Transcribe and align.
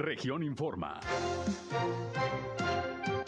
Región 0.00 0.42
Informa. 0.42 0.98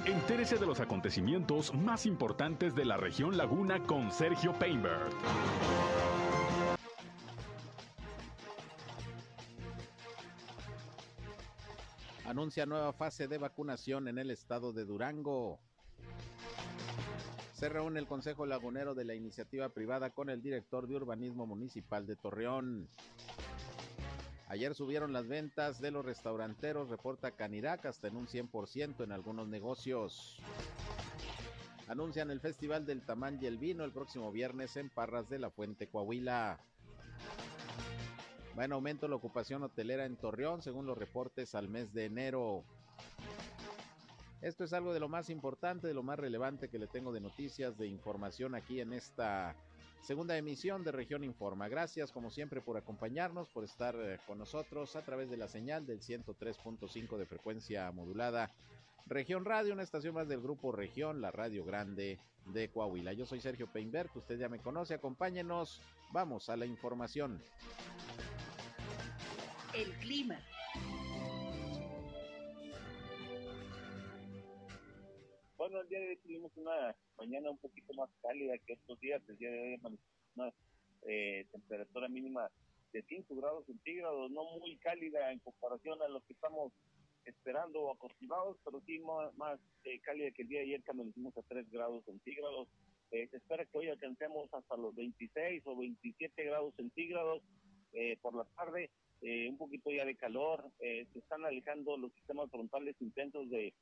Entérese 0.07 0.57
de 0.57 0.65
los 0.65 0.81
acontecimientos 0.81 1.75
más 1.75 2.07
importantes 2.07 2.75
de 2.75 2.87
la 2.87 2.97
región 2.97 3.37
Laguna 3.37 3.83
con 3.87 4.11
Sergio 4.11 4.55
Painberg. 4.59 5.11
Anuncia 12.25 12.65
nueva 12.65 12.95
fase 12.95 13.29
de 13.29 13.37
vacunación 13.37 14.09
en 14.09 14.17
el 14.17 14.31
estado 14.31 14.73
de 14.73 14.87
Durango. 14.87 15.61
Se 17.53 17.69
reúne 17.69 18.01
el 18.01 18.07
Consejo 18.07 18.47
Lagunero 18.47 18.95
de 18.95 19.05
la 19.05 19.15
Iniciativa 19.15 19.69
Privada 19.69 20.09
con 20.09 20.31
el 20.31 20.41
director 20.41 20.89
de 20.89 20.97
Urbanismo 20.97 21.47
Municipal 21.47 22.07
de 22.07 22.17
Torreón. 22.17 22.89
Ayer 24.53 24.75
subieron 24.75 25.15
las 25.15 25.29
ventas 25.29 25.81
de 25.81 25.91
los 25.91 26.05
restauranteros, 26.05 26.91
reporta 26.91 27.31
Canirac, 27.31 27.87
hasta 27.87 28.09
en 28.09 28.17
un 28.17 28.27
100% 28.27 29.03
en 29.03 29.11
algunos 29.11 29.49
negocios. 29.49 30.43
Anuncian 31.89 32.31
el 32.31 32.39
Festival 32.39 32.85
del 32.85 33.01
Tamán 33.01 33.39
y 33.41 33.47
el 33.47 33.57
Vino 33.57 33.83
el 33.83 33.93
próximo 33.93 34.31
viernes 34.31 34.77
en 34.77 34.91
Parras 34.91 35.31
de 35.31 35.39
la 35.39 35.49
Fuente, 35.49 35.87
Coahuila. 35.87 36.61
Va 38.59 38.65
en 38.67 38.73
aumento 38.73 39.09
la 39.09 39.17
ocupación 39.17 39.63
hotelera 39.63 40.05
en 40.05 40.17
Torreón, 40.17 40.61
según 40.61 40.85
los 40.85 40.99
reportes 40.99 41.55
al 41.55 41.71
mes 41.71 41.95
de 41.95 42.05
enero. 42.05 42.63
Esto 44.43 44.65
es 44.65 44.75
algo 44.75 44.93
de 44.93 45.01
lo 45.01 45.09
más 45.09 45.31
importante, 45.31 45.87
de 45.87 45.95
lo 45.95 46.03
más 46.03 46.19
relevante 46.19 46.69
que 46.69 46.79
le 46.79 46.89
tengo 46.89 47.11
de 47.11 47.21
noticias, 47.21 47.79
de 47.79 47.87
información 47.87 48.55
aquí 48.55 48.83
en 48.83 48.93
esta 48.93 49.57
segunda 50.03 50.37
emisión 50.37 50.85
de 50.85 50.93
Región 50.93 51.25
Informa. 51.25 51.69
Gracias 51.69 52.13
como 52.13 52.31
siempre 52.31 52.61
por 52.61 52.77
acompañarnos, 52.77 53.49
por 53.49 53.65
estar 53.65 53.95
eh, 53.97 54.19
con 54.27 54.39
nosotros 54.39 54.97
a 54.97 55.03
través 55.03 55.31
de 55.31 55.37
la 55.37 55.49
señal 55.49 55.87
del 55.87 56.01
103.5 56.01 57.17
de 57.17 57.27
frecuencia 57.27 57.91
modulada. 57.93 58.51
Región 59.07 59.45
Radio, 59.45 59.73
una 59.73 59.83
estación 59.83 60.15
más 60.15 60.29
del 60.29 60.41
grupo 60.41 60.73
Región, 60.73 61.21
la 61.21 61.31
Radio 61.31 61.65
Grande 61.65 62.19
de 62.47 62.71
Coahuila. 62.71 63.13
Yo 63.13 63.27
soy 63.27 63.41
Sergio 63.41 63.67
Peinbert, 63.73 64.15
usted 64.17 64.39
ya 64.39 64.49
me 64.49 64.59
conoce, 64.59 64.95
acompáñenos, 64.95 65.81
vamos 66.13 66.49
a 66.49 66.57
la 66.57 66.67
información. 66.67 67.43
El 69.75 69.91
clima. 69.95 70.39
Bueno, 75.73 75.85
el 75.85 75.89
día 75.89 76.01
de 76.01 76.09
hoy 76.09 76.17
tuvimos 76.17 76.53
una 76.57 76.95
mañana 77.17 77.51
un 77.51 77.57
poquito 77.57 77.95
más 77.95 78.11
cálida 78.21 78.59
que 78.59 78.75
estos 78.75 79.01
días. 79.01 79.23
El 79.27 79.39
día 79.39 79.51
de 79.51 79.59
hoy 79.59 79.81
una 80.35 80.53
eh, 81.07 81.47
temperatura 81.51 82.09
mínima 82.09 82.51
de 82.93 83.03
5 83.09 83.35
grados 83.37 83.65
centígrados, 83.65 84.31
no 84.33 84.45
muy 84.59 84.77
cálida 84.77 85.33
en 85.33 85.39
comparación 85.39 86.03
a 86.03 86.09
lo 86.09 86.21
que 86.27 86.35
estamos 86.35 86.75
esperando 87.25 87.81
o 87.81 87.91
acostumbrados, 87.91 88.59
pero 88.63 88.83
sí 88.85 88.99
más, 88.99 89.59
eh, 89.85 89.99
cálida 90.01 90.31
que 90.33 90.43
el 90.43 90.49
día 90.49 90.59
de 90.59 90.67
ayer 90.67 90.85
cuando 90.85 91.07
hicimos 91.07 91.35
a 91.39 91.43
3 91.49 91.71
grados 91.71 92.05
centígrados. 92.05 92.69
Eh, 93.11 93.29
se 93.31 93.39
espera 93.39 93.65
que 93.65 93.79
hoy 93.79 93.89
alcancemos 93.89 94.53
hasta 94.53 94.77
los 94.77 94.95
26 94.95 95.63
o 95.65 95.75
27 95.75 96.45
grados 96.45 96.75
centígrados 96.77 97.43
por 98.21 98.35
la 98.35 98.45
tarde, 98.57 98.91
un 99.23 99.57
poquito 99.57 99.91
ya 99.91 100.05
de 100.05 100.17
calor. 100.17 100.71
se 100.79 101.19
están 101.19 101.45
alejando 101.47 101.97
los 101.97 102.13
sistemas 102.13 102.51
frontales 102.51 102.97
intensos 103.01 103.49
de 103.51 103.75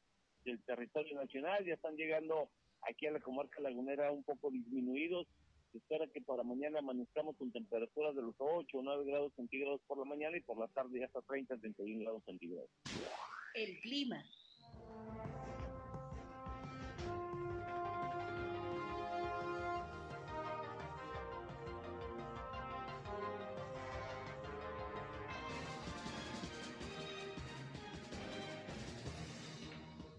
del 0.45 0.63
territorio 0.63 1.17
nacional, 1.17 1.65
ya 1.65 1.75
están 1.75 1.97
llegando 1.97 2.49
aquí 2.83 3.07
a 3.07 3.13
la 3.13 3.21
comarca 3.21 3.61
lagunera 3.61 4.11
un 4.11 4.23
poco 4.23 4.51
disminuidos. 4.51 5.27
Se 5.73 5.79
espera 5.79 6.07
que 6.09 6.21
para 6.21 6.43
mañana 6.43 6.81
amanezcamos 6.81 7.37
con 7.37 7.53
temperaturas 7.53 8.17
de 8.17 8.23
los 8.23 8.35
8 8.39 8.77
o 8.77 8.83
9 8.83 9.05
grados 9.05 9.33
centígrados 9.37 9.81
por 9.87 9.99
la 9.99 10.05
mañana 10.05 10.37
y 10.37 10.41
por 10.41 10.59
la 10.59 10.67
tarde 10.69 10.99
ya 10.99 11.07
hasta 11.07 11.23
30, 11.23 11.59
31 11.59 12.01
grados 12.01 12.25
centígrados. 12.25 12.71
El 13.55 13.79
clima. 13.81 14.25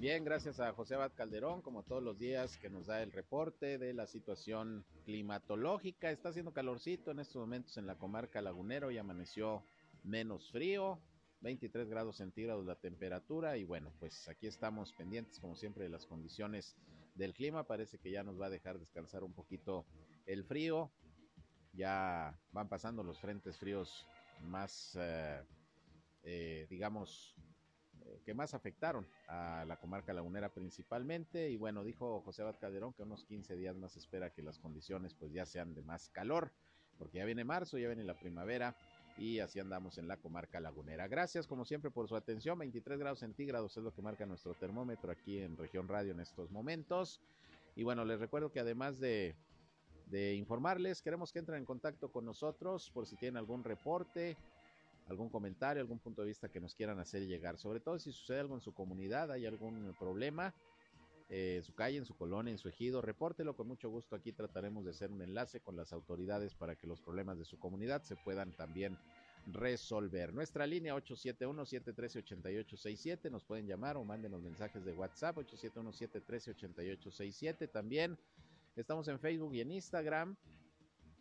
Bien, 0.01 0.23
gracias 0.25 0.59
a 0.59 0.73
José 0.73 0.95
Abad 0.95 1.12
Calderón, 1.13 1.62
como 1.62 1.84
todos 1.84 2.01
los 2.01 2.17
días, 2.17 2.57
que 2.57 2.72
nos 2.72 2.88
da 2.88 3.03
el 3.03 3.12
reporte 3.12 3.78
de 3.78 3.94
la 3.94 4.07
situación 4.07 4.84
climatológica. 5.06 6.09
Está 6.09 6.29
haciendo 6.29 6.53
calorcito 6.53 7.12
en 7.12 7.19
estos 7.19 7.39
momentos 7.39 7.78
en 7.78 7.85
la 7.85 8.00
comarca 8.00 8.41
lagunero 8.41 8.90
y 8.90 8.97
amaneció 8.97 9.63
menos 10.03 10.50
frío, 10.50 11.00
23 11.41 11.88
grados 11.88 12.16
centígrados 12.16 12.66
la 12.66 12.78
temperatura 12.78 13.57
y 13.57 13.63
bueno, 13.63 13.94
pues 14.00 14.28
aquí 14.28 14.47
estamos 14.47 14.91
pendientes 14.94 15.40
como 15.40 15.56
siempre 15.56 15.84
de 15.84 15.91
las 15.91 16.07
condiciones 16.07 16.75
del 17.13 17.35
clima. 17.35 17.67
Parece 17.67 18.00
que 18.00 18.09
ya 18.09 18.23
nos 18.23 18.41
va 18.41 18.47
a 18.47 18.50
dejar 18.50 18.79
descansar 18.79 19.23
un 19.23 19.34
poquito 19.34 19.85
el 20.25 20.44
frío. 20.45 20.91
Ya 21.73 22.35
van 22.51 22.69
pasando 22.69 23.03
los 23.03 23.19
frentes 23.19 23.56
fríos 23.59 24.07
más, 24.41 24.97
eh, 25.00 25.44
eh, 26.23 26.66
digamos, 26.72 27.35
que 28.25 28.34
más 28.34 28.53
afectaron 28.53 29.07
a 29.28 29.66
la 29.67 29.78
comarca 29.78 30.13
lagunera 30.13 30.50
principalmente. 30.50 31.50
Y 31.50 31.57
bueno, 31.57 31.84
dijo 31.84 32.22
José 32.22 32.41
Abad 32.41 32.59
Calderón 32.59 32.94
que 32.94 33.03
unos 33.03 33.25
15 33.25 33.56
días 33.56 33.75
más 33.75 33.95
espera 33.95 34.31
que 34.31 34.41
las 34.41 34.59
condiciones 34.59 35.13
pues 35.13 35.31
ya 35.31 35.45
sean 35.45 35.73
de 35.73 35.81
más 35.81 36.09
calor, 36.09 36.51
porque 36.97 37.19
ya 37.19 37.25
viene 37.25 37.44
marzo, 37.44 37.78
ya 37.78 37.88
viene 37.88 38.03
la 38.03 38.19
primavera 38.19 38.75
y 39.17 39.40
así 39.40 39.59
andamos 39.59 39.97
en 39.97 40.07
la 40.07 40.17
comarca 40.17 40.59
lagunera. 40.59 41.07
Gracias 41.07 41.47
como 41.47 41.66
siempre 41.66 41.91
por 41.91 42.07
su 42.07 42.16
atención. 42.16 42.57
23 42.59 43.00
grados 43.00 43.19
centígrados 43.19 43.75
es 43.78 43.84
lo 43.84 43.94
que 43.94 44.01
marca 44.01 44.25
nuestro 44.25 44.53
termómetro 44.53 45.11
aquí 45.11 45.40
en 45.40 45.57
región 45.57 45.88
radio 45.88 46.11
en 46.11 46.19
estos 46.19 46.51
momentos. 46.51 47.22
Y 47.75 47.84
bueno, 47.84 48.06
les 48.06 48.19
recuerdo 48.19 48.51
que 48.51 48.59
además 48.59 49.00
de, 49.00 49.35
de 50.07 50.35
informarles, 50.35 51.01
queremos 51.01 51.31
que 51.31 51.40
entren 51.40 51.59
en 51.59 51.66
contacto 51.66 52.11
con 52.11 52.25
nosotros 52.25 52.90
por 52.91 53.07
si 53.07 53.16
tienen 53.16 53.38
algún 53.38 53.63
reporte, 53.63 54.38
algún 55.07 55.29
comentario, 55.29 55.81
algún 55.81 56.00
punto 56.00 56.22
de 56.22 56.29
vista 56.29 56.50
que 56.50 56.59
nos 56.59 56.73
quieran 56.75 57.00
hacer 57.00 57.25
llegar. 57.25 57.57
Sobre 57.57 57.79
todo 57.79 57.97
si 58.00 58.12
sucede 58.12 58.39
algo 58.39 58.56
en 58.56 58.62
su 58.62 58.73
comunidad, 58.73 59.31
hay 59.31 59.45
algún 59.45 59.95
problema 60.00 60.53
eh, 61.29 61.56
en 61.57 61.63
su 61.63 61.73
calle, 61.73 61.97
en 61.97 62.06
su 62.06 62.16
colonia, 62.16 62.51
en 62.51 62.57
su 62.57 62.67
ejido, 62.67 63.01
repórtelo 63.01 63.56
con 63.56 63.67
mucho 63.67 63.90
gusto. 63.90 64.17
Aquí 64.17 64.34
trataremos 64.34 64.84
de 64.84 64.91
hacer 64.91 65.11
un 65.11 65.22
enlace 65.22 65.61
con 65.61 65.78
las 65.78 65.94
autoridades 65.94 66.56
para 66.56 66.75
que 66.75 66.88
los 66.88 67.00
problemas 67.01 67.38
de 67.38 67.45
su 67.45 67.57
comunidad 67.57 68.03
se 68.03 68.17
puedan 68.17 68.51
también 68.51 68.97
resolver. 69.47 70.34
Nuestra 70.34 70.67
línea 70.67 70.94
871-713-8867, 70.95 73.31
nos 73.31 73.45
pueden 73.45 73.66
llamar 73.66 73.95
o 73.97 74.03
manden 74.03 74.31
los 74.31 74.41
mensajes 74.41 74.84
de 74.84 74.91
WhatsApp 74.94 75.38
871-713-8867 75.38 77.72
también. 77.72 78.17
Estamos 78.75 79.07
en 79.07 79.19
Facebook 79.19 79.56
y 79.56 79.61
en 79.61 79.72
Instagram 79.72 80.35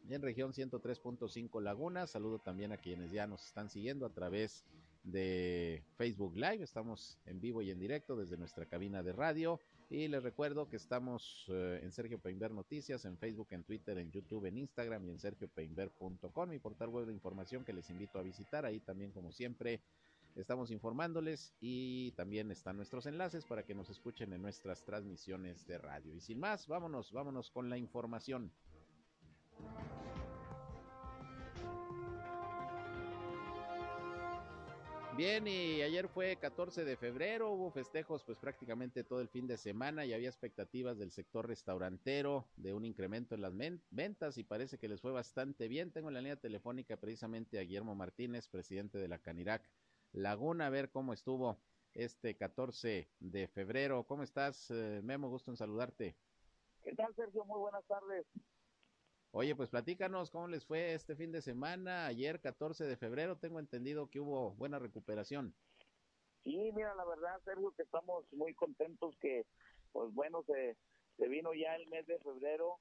en 0.08 0.22
región 0.22 0.52
103.5 0.52 1.60
Laguna. 1.62 2.06
Saludo 2.06 2.38
también 2.38 2.72
a 2.72 2.76
quienes 2.78 3.12
ya 3.12 3.26
nos 3.26 3.46
están 3.46 3.68
siguiendo 3.68 4.06
a 4.06 4.12
través 4.12 4.64
de 5.04 5.82
Facebook 5.96 6.36
Live. 6.36 6.62
Estamos 6.62 7.18
en 7.26 7.40
vivo 7.40 7.62
y 7.62 7.70
en 7.70 7.78
directo 7.78 8.16
desde 8.16 8.36
nuestra 8.36 8.66
cabina 8.66 9.02
de 9.02 9.12
radio. 9.12 9.60
Y 9.88 10.06
les 10.08 10.22
recuerdo 10.22 10.68
que 10.68 10.76
estamos 10.76 11.46
eh, 11.48 11.80
en 11.82 11.90
Sergio 11.90 12.20
Peinber 12.20 12.52
Noticias, 12.52 13.04
en 13.04 13.18
Facebook, 13.18 13.48
en 13.50 13.64
Twitter, 13.64 13.98
en 13.98 14.10
YouTube, 14.10 14.46
en 14.46 14.58
Instagram 14.58 15.04
y 15.04 15.10
en 15.10 15.18
sergiopeinber.com, 15.18 16.48
mi 16.48 16.58
portal 16.60 16.90
web 16.90 17.06
de 17.06 17.12
información 17.12 17.64
que 17.64 17.72
les 17.72 17.90
invito 17.90 18.18
a 18.18 18.22
visitar. 18.22 18.64
Ahí 18.64 18.78
también, 18.78 19.10
como 19.10 19.32
siempre, 19.32 19.80
estamos 20.36 20.70
informándoles 20.70 21.54
y 21.60 22.12
también 22.12 22.52
están 22.52 22.76
nuestros 22.76 23.06
enlaces 23.06 23.44
para 23.44 23.64
que 23.64 23.74
nos 23.74 23.90
escuchen 23.90 24.32
en 24.32 24.42
nuestras 24.42 24.84
transmisiones 24.84 25.66
de 25.66 25.78
radio. 25.78 26.14
Y 26.14 26.20
sin 26.20 26.38
más, 26.38 26.68
vámonos, 26.68 27.10
vámonos 27.10 27.50
con 27.50 27.68
la 27.68 27.76
información. 27.76 28.52
Bien, 35.20 35.46
y 35.46 35.82
ayer 35.82 36.08
fue 36.08 36.36
14 36.36 36.82
de 36.82 36.96
febrero, 36.96 37.50
hubo 37.50 37.70
festejos 37.70 38.24
pues 38.24 38.38
prácticamente 38.38 39.04
todo 39.04 39.20
el 39.20 39.28
fin 39.28 39.46
de 39.46 39.58
semana 39.58 40.06
y 40.06 40.14
había 40.14 40.30
expectativas 40.30 40.96
del 40.96 41.10
sector 41.10 41.46
restaurantero 41.46 42.48
de 42.56 42.72
un 42.72 42.86
incremento 42.86 43.34
en 43.34 43.42
las 43.42 43.52
ventas 43.90 44.38
y 44.38 44.44
parece 44.44 44.78
que 44.78 44.88
les 44.88 45.02
fue 45.02 45.12
bastante 45.12 45.68
bien. 45.68 45.90
Tengo 45.90 46.08
en 46.08 46.14
la 46.14 46.20
línea 46.22 46.36
telefónica 46.36 46.96
precisamente 46.96 47.58
a 47.58 47.62
Guillermo 47.64 47.94
Martínez, 47.94 48.48
presidente 48.48 48.96
de 48.96 49.08
la 49.08 49.18
Canirac 49.18 49.68
Laguna, 50.12 50.68
a 50.68 50.70
ver 50.70 50.88
cómo 50.88 51.12
estuvo 51.12 51.60
este 51.92 52.36
14 52.38 53.10
de 53.18 53.48
febrero. 53.48 54.04
¿Cómo 54.04 54.22
estás, 54.22 54.70
eh, 54.70 55.02
Memo? 55.04 55.28
Gusto 55.28 55.50
en 55.50 55.58
saludarte. 55.58 56.16
¿Qué 56.82 56.94
tal, 56.94 57.14
Sergio? 57.14 57.44
Muy 57.44 57.58
buenas 57.58 57.84
tardes. 57.84 58.26
Oye, 59.32 59.54
pues 59.54 59.70
platícanos 59.70 60.30
cómo 60.30 60.48
les 60.48 60.66
fue 60.66 60.92
este 60.92 61.14
fin 61.14 61.30
de 61.30 61.40
semana. 61.40 62.06
Ayer, 62.06 62.40
14 62.40 62.84
de 62.84 62.96
febrero, 62.96 63.38
tengo 63.38 63.60
entendido 63.60 64.10
que 64.10 64.18
hubo 64.18 64.50
buena 64.54 64.80
recuperación. 64.80 65.54
Sí, 66.42 66.72
mira, 66.74 66.96
la 66.96 67.04
verdad, 67.04 67.40
Sergio, 67.44 67.72
que 67.76 67.82
estamos 67.84 68.24
muy 68.32 68.54
contentos 68.54 69.14
que, 69.20 69.46
pues 69.92 70.12
bueno, 70.14 70.42
se, 70.48 70.76
se 71.16 71.28
vino 71.28 71.54
ya 71.54 71.76
el 71.76 71.86
mes 71.90 72.08
de 72.08 72.18
febrero 72.18 72.80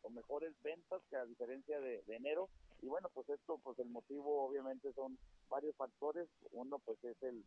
con 0.00 0.14
mejores 0.14 0.54
ventas 0.62 1.02
que 1.10 1.16
a 1.16 1.26
diferencia 1.26 1.78
de, 1.78 2.02
enero. 2.08 2.48
Y 2.80 2.86
bueno, 2.86 3.10
pues 3.12 3.28
esto, 3.28 3.58
pues 3.62 3.78
el 3.78 3.90
motivo 3.90 4.46
obviamente 4.46 4.94
son 4.94 5.18
varios 5.50 5.76
factores. 5.76 6.26
Uno, 6.52 6.78
pues 6.78 7.04
es 7.04 7.22
el, 7.22 7.44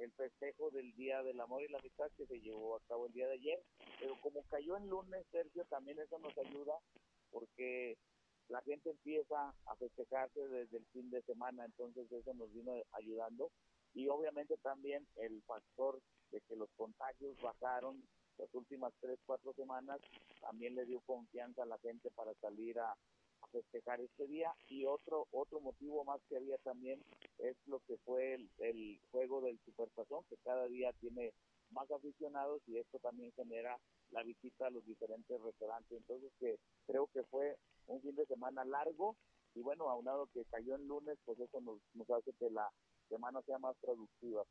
el 0.00 0.10
festejo 0.14 0.72
del 0.72 0.92
Día 0.96 1.22
del 1.22 1.40
Amor 1.40 1.62
y 1.62 1.68
la 1.68 1.78
Amistad 1.78 2.10
que 2.16 2.26
se 2.26 2.40
llevó 2.40 2.74
a 2.74 2.80
cabo 2.88 3.06
el 3.06 3.12
día 3.12 3.28
de 3.28 3.34
ayer, 3.34 3.62
pero 4.00 4.20
como 4.20 4.42
cayó 4.50 4.76
en 4.76 4.88
lunes, 4.88 5.24
Sergio, 5.30 5.64
también 5.66 6.00
eso 6.00 6.18
nos 6.18 6.36
ayuda 6.38 6.74
porque 7.30 7.96
la 8.48 8.62
gente 8.62 8.90
empieza 8.90 9.54
a 9.66 9.76
festejarse 9.76 10.40
desde 10.48 10.78
el 10.78 10.86
fin 10.86 11.10
de 11.10 11.22
semana, 11.22 11.64
entonces 11.64 12.10
eso 12.10 12.32
nos 12.34 12.52
vino 12.52 12.72
ayudando. 12.92 13.50
Y 13.94 14.08
obviamente 14.08 14.56
también 14.58 15.06
el 15.16 15.42
factor 15.42 16.00
de 16.30 16.40
que 16.42 16.56
los 16.56 16.68
contagios 16.76 17.36
bajaron 17.42 18.02
las 18.38 18.54
últimas 18.54 18.92
tres, 19.00 19.18
cuatro 19.26 19.52
semanas, 19.54 20.00
también 20.40 20.74
le 20.76 20.86
dio 20.86 21.00
confianza 21.00 21.64
a 21.64 21.66
la 21.66 21.78
gente 21.78 22.10
para 22.12 22.32
salir 22.34 22.78
a, 22.78 22.96
festejar 23.52 24.00
este 24.00 24.26
día. 24.26 24.52
Y 24.66 24.84
otro 24.84 25.26
otro 25.30 25.60
motivo 25.60 26.04
más 26.04 26.20
que 26.28 26.36
había 26.36 26.58
también 26.58 27.00
es 27.38 27.56
lo 27.66 27.78
que 27.86 27.96
fue 27.98 28.34
el, 28.34 28.50
el 28.58 29.00
juego 29.10 29.40
del 29.40 29.58
Supertazón 29.64 30.24
que 30.28 30.36
cada 30.44 30.66
día 30.66 30.92
tiene 31.00 31.32
más 31.70 31.90
aficionados 31.90 32.60
y 32.66 32.78
esto 32.78 32.98
también 32.98 33.32
genera 33.36 33.78
la 34.10 34.22
visita 34.22 34.66
a 34.66 34.70
los 34.70 34.84
diferentes 34.86 35.40
restaurantes. 35.40 35.98
Entonces 35.98 36.32
que 36.38 36.58
creo 36.86 37.08
que 37.12 37.22
fue 37.24 37.56
un 37.86 38.00
fin 38.02 38.14
de 38.14 38.26
semana 38.26 38.64
largo 38.64 39.16
y 39.54 39.60
bueno 39.60 39.88
aunado 39.88 40.28
que 40.32 40.44
cayó 40.46 40.74
en 40.76 40.86
lunes 40.86 41.18
pues 41.24 41.38
eso 41.40 41.60
nos, 41.60 41.80
nos 41.94 42.08
hace 42.10 42.32
que 42.38 42.50
la 42.50 42.70
semana 43.08 43.40
sea 43.42 43.58
más 43.58 43.74
productiva 43.80 44.44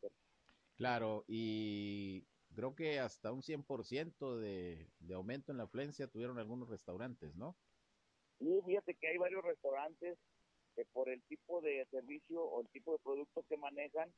claro 0.75 1.23
y 1.27 2.25
creo 2.55 2.75
que 2.75 2.99
hasta 2.99 3.31
un 3.31 3.41
100% 3.41 4.37
de, 4.37 4.89
de 4.99 5.13
aumento 5.13 5.51
en 5.51 5.59
la 5.59 5.65
afluencia 5.65 6.07
tuvieron 6.07 6.39
algunos 6.39 6.67
restaurantes, 6.69 7.35
¿no? 7.35 7.55
Y 8.39 8.59
fíjate 8.65 8.95
que 8.95 9.07
hay 9.07 9.17
varios 9.17 9.43
restaurantes 9.43 10.17
que 10.75 10.85
por 10.85 11.09
el 11.09 11.21
tipo 11.23 11.61
de 11.61 11.85
servicio 11.89 12.43
o 12.43 12.61
el 12.61 12.67
tipo 12.69 12.91
de 12.93 12.99
producto 12.99 13.43
que 13.49 13.57
manejan, 13.57 14.13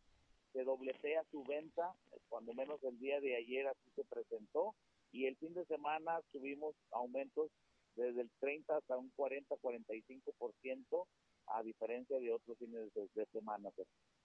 se 0.52 0.64
dobletea 0.64 1.24
su 1.32 1.44
venta, 1.44 1.94
cuando 2.28 2.54
menos 2.54 2.84
el 2.84 3.00
día 3.00 3.22
de 3.22 3.38
ayer 3.38 3.68
así 3.68 3.90
se 3.96 4.04
presentó, 4.04 4.76
y 5.12 5.26
el 5.26 5.36
fin 5.38 5.54
de 5.54 5.66
semana 5.66 6.20
tuvimos 6.32 6.76
aumentos 6.92 7.52
desde 7.96 8.22
el 8.22 8.32
30 8.40 8.78
hasta 8.78 8.98
un 8.98 9.10
40, 9.16 9.56
45%, 9.56 11.08
a 11.48 11.64
diferencia 11.64 12.20
de 12.20 12.32
otros 12.32 12.58
fines 12.58 12.94
de, 12.94 13.26
semana. 13.32 13.70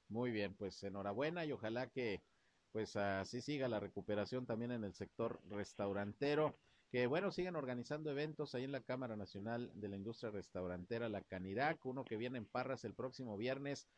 Muy 0.08 0.30
bien, 0.30 0.54
pues 0.54 0.82
enhorabuena 0.82 1.44
y 1.44 1.52
ojalá 1.52 1.88
que 1.88 2.22
pues 2.72 2.96
así 2.96 3.40
siga 3.40 3.68
la 3.68 3.80
recuperación 3.80 4.46
también 4.46 4.72
en 4.72 4.84
el 4.84 4.94
sector 4.94 5.40
restaurantero. 5.48 6.56
Que 6.90 7.06
bueno, 7.06 7.32
siguen 7.32 7.56
organizando 7.56 8.10
eventos 8.10 8.54
ahí 8.54 8.64
en 8.64 8.72
la 8.72 8.82
Cámara 8.82 9.16
Nacional 9.16 9.70
de 9.74 9.88
la 9.88 9.96
Industria 9.96 10.30
Restaurantera, 10.30 11.08
la 11.08 11.22
Canirac, 11.22 11.84
uno 11.86 12.04
que 12.04 12.16
viene 12.16 12.38
en 12.38 12.46
Parras 12.46 12.84
el 12.84 12.94
próximo 12.94 13.36
viernes. 13.36 13.88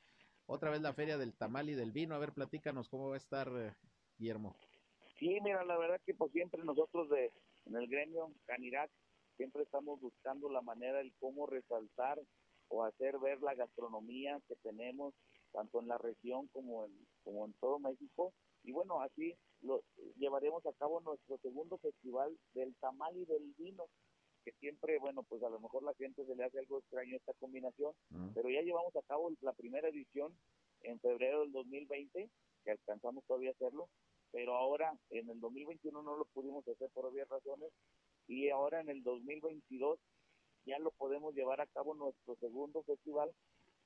Otra 0.46 0.70
vez 0.70 0.80
la 0.80 0.94
Feria 0.94 1.18
del 1.18 1.34
Tamal 1.34 1.68
y 1.68 1.74
del 1.74 1.92
Vino. 1.92 2.14
A 2.14 2.18
ver, 2.18 2.32
platícanos 2.32 2.88
cómo 2.88 3.08
va 3.08 3.14
a 3.16 3.18
estar, 3.18 3.48
eh, 3.54 3.74
Guillermo. 4.16 4.56
Sí, 5.18 5.38
mira, 5.42 5.64
la 5.64 5.78
verdad 5.78 6.00
que 6.04 6.14
pues 6.14 6.30
siempre 6.32 6.62
nosotros 6.62 7.08
de 7.08 7.32
en 7.66 7.76
el 7.76 7.88
gremio 7.88 8.32
Canirac 8.44 8.90
siempre 9.36 9.62
estamos 9.62 10.00
buscando 10.00 10.48
la 10.50 10.62
manera 10.62 11.02
de 11.02 11.12
cómo 11.18 11.46
resaltar 11.46 12.20
o 12.68 12.84
hacer 12.84 13.18
ver 13.18 13.40
la 13.42 13.54
gastronomía 13.54 14.40
que 14.48 14.56
tenemos 14.56 15.14
tanto 15.52 15.80
en 15.80 15.88
la 15.88 15.98
región 15.98 16.48
como 16.48 16.84
en, 16.84 16.92
como 17.24 17.46
en 17.46 17.54
todo 17.54 17.78
México. 17.78 18.32
Y 18.62 18.72
bueno, 18.72 19.00
así 19.00 19.34
lo 19.62 19.82
llevaremos 20.16 20.64
a 20.66 20.72
cabo 20.74 21.00
nuestro 21.00 21.38
segundo 21.38 21.78
festival 21.78 22.36
del 22.52 22.74
tamal 22.76 23.16
y 23.16 23.24
del 23.24 23.54
vino, 23.56 23.84
que 24.44 24.52
siempre, 24.52 24.98
bueno, 24.98 25.22
pues 25.22 25.42
a 25.42 25.48
lo 25.48 25.60
mejor 25.60 25.82
la 25.82 25.94
gente 25.94 26.24
se 26.26 26.36
le 26.36 26.44
hace 26.44 26.58
algo 26.58 26.78
extraño 26.78 27.16
esta 27.16 27.32
combinación, 27.34 27.94
pero 28.34 28.50
ya 28.50 28.60
llevamos 28.62 28.94
a 28.96 29.02
cabo 29.02 29.32
la 29.40 29.52
primera 29.52 29.88
edición 29.88 30.36
en 30.82 31.00
febrero 31.00 31.40
del 31.40 31.52
2020, 31.52 32.28
que 32.64 32.70
alcanzamos 32.70 33.24
todavía 33.24 33.50
a 33.50 33.52
hacerlo, 33.54 33.88
pero 34.32 34.56
ahora 34.56 34.96
en 35.10 35.28
el 35.30 35.40
2021 35.40 36.02
no 36.02 36.16
lo 36.16 36.24
pudimos 36.26 36.66
hacer 36.68 36.90
por 36.90 37.06
obvias 37.06 37.28
razones, 37.28 37.70
y 38.28 38.48
ahora 38.50 38.80
en 38.80 38.88
el 38.88 39.02
2022 39.02 39.98
ya 40.64 40.78
lo 40.78 40.90
podemos 40.92 41.34
llevar 41.34 41.60
a 41.60 41.66
cabo 41.66 41.94
nuestro 41.94 42.36
segundo 42.36 42.82
festival, 42.82 43.30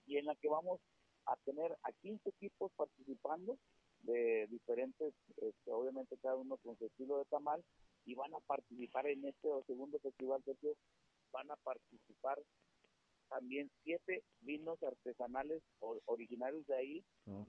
y 0.06 0.16
en 0.16 0.26
la 0.26 0.34
que 0.37 0.48
vamos 0.48 0.81
a 1.26 1.37
tener 1.44 1.76
a 1.82 1.92
15 1.92 2.28
equipos 2.31 2.72
participando 2.76 3.58
de 4.02 4.46
diferentes, 4.48 5.14
este, 5.37 5.70
obviamente 5.70 6.16
cada 6.22 6.37
uno 6.37 6.56
con 6.58 6.76
su 6.78 6.87
estilo 6.87 7.19
de 7.19 7.25
tamal, 7.26 7.62
y 8.06 8.14
van 8.14 8.34
a 8.34 8.40
participar 8.40 9.06
en 9.06 9.25
este 9.26 9.48
segundo 9.66 9.98
festival 9.98 10.42
de 10.46 10.56
van 11.32 11.50
a 11.50 11.56
participar 11.56 12.38
también 13.28 13.70
siete 13.84 14.25
vinos 14.40 14.82
artesanales 14.82 15.62
originarios 16.06 16.66
de 16.66 16.75
ahí, 16.75 17.04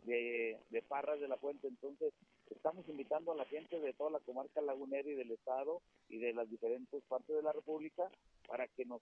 de, 0.05 0.59
de 0.69 0.81
Parras 0.83 1.19
de 1.19 1.27
la 1.27 1.37
Fuente. 1.37 1.67
Entonces, 1.67 2.13
estamos 2.51 2.87
invitando 2.87 3.31
a 3.31 3.35
la 3.35 3.45
gente 3.45 3.79
de 3.79 3.93
toda 3.93 4.11
la 4.11 4.19
comarca 4.19 4.61
lagunera 4.61 5.09
y 5.09 5.15
del 5.15 5.31
estado 5.31 5.81
y 6.09 6.19
de 6.19 6.33
las 6.33 6.49
diferentes 6.49 7.03
partes 7.05 7.35
de 7.35 7.41
la 7.41 7.51
República 7.51 8.09
para 8.47 8.67
que 8.67 8.85
nos 8.85 9.01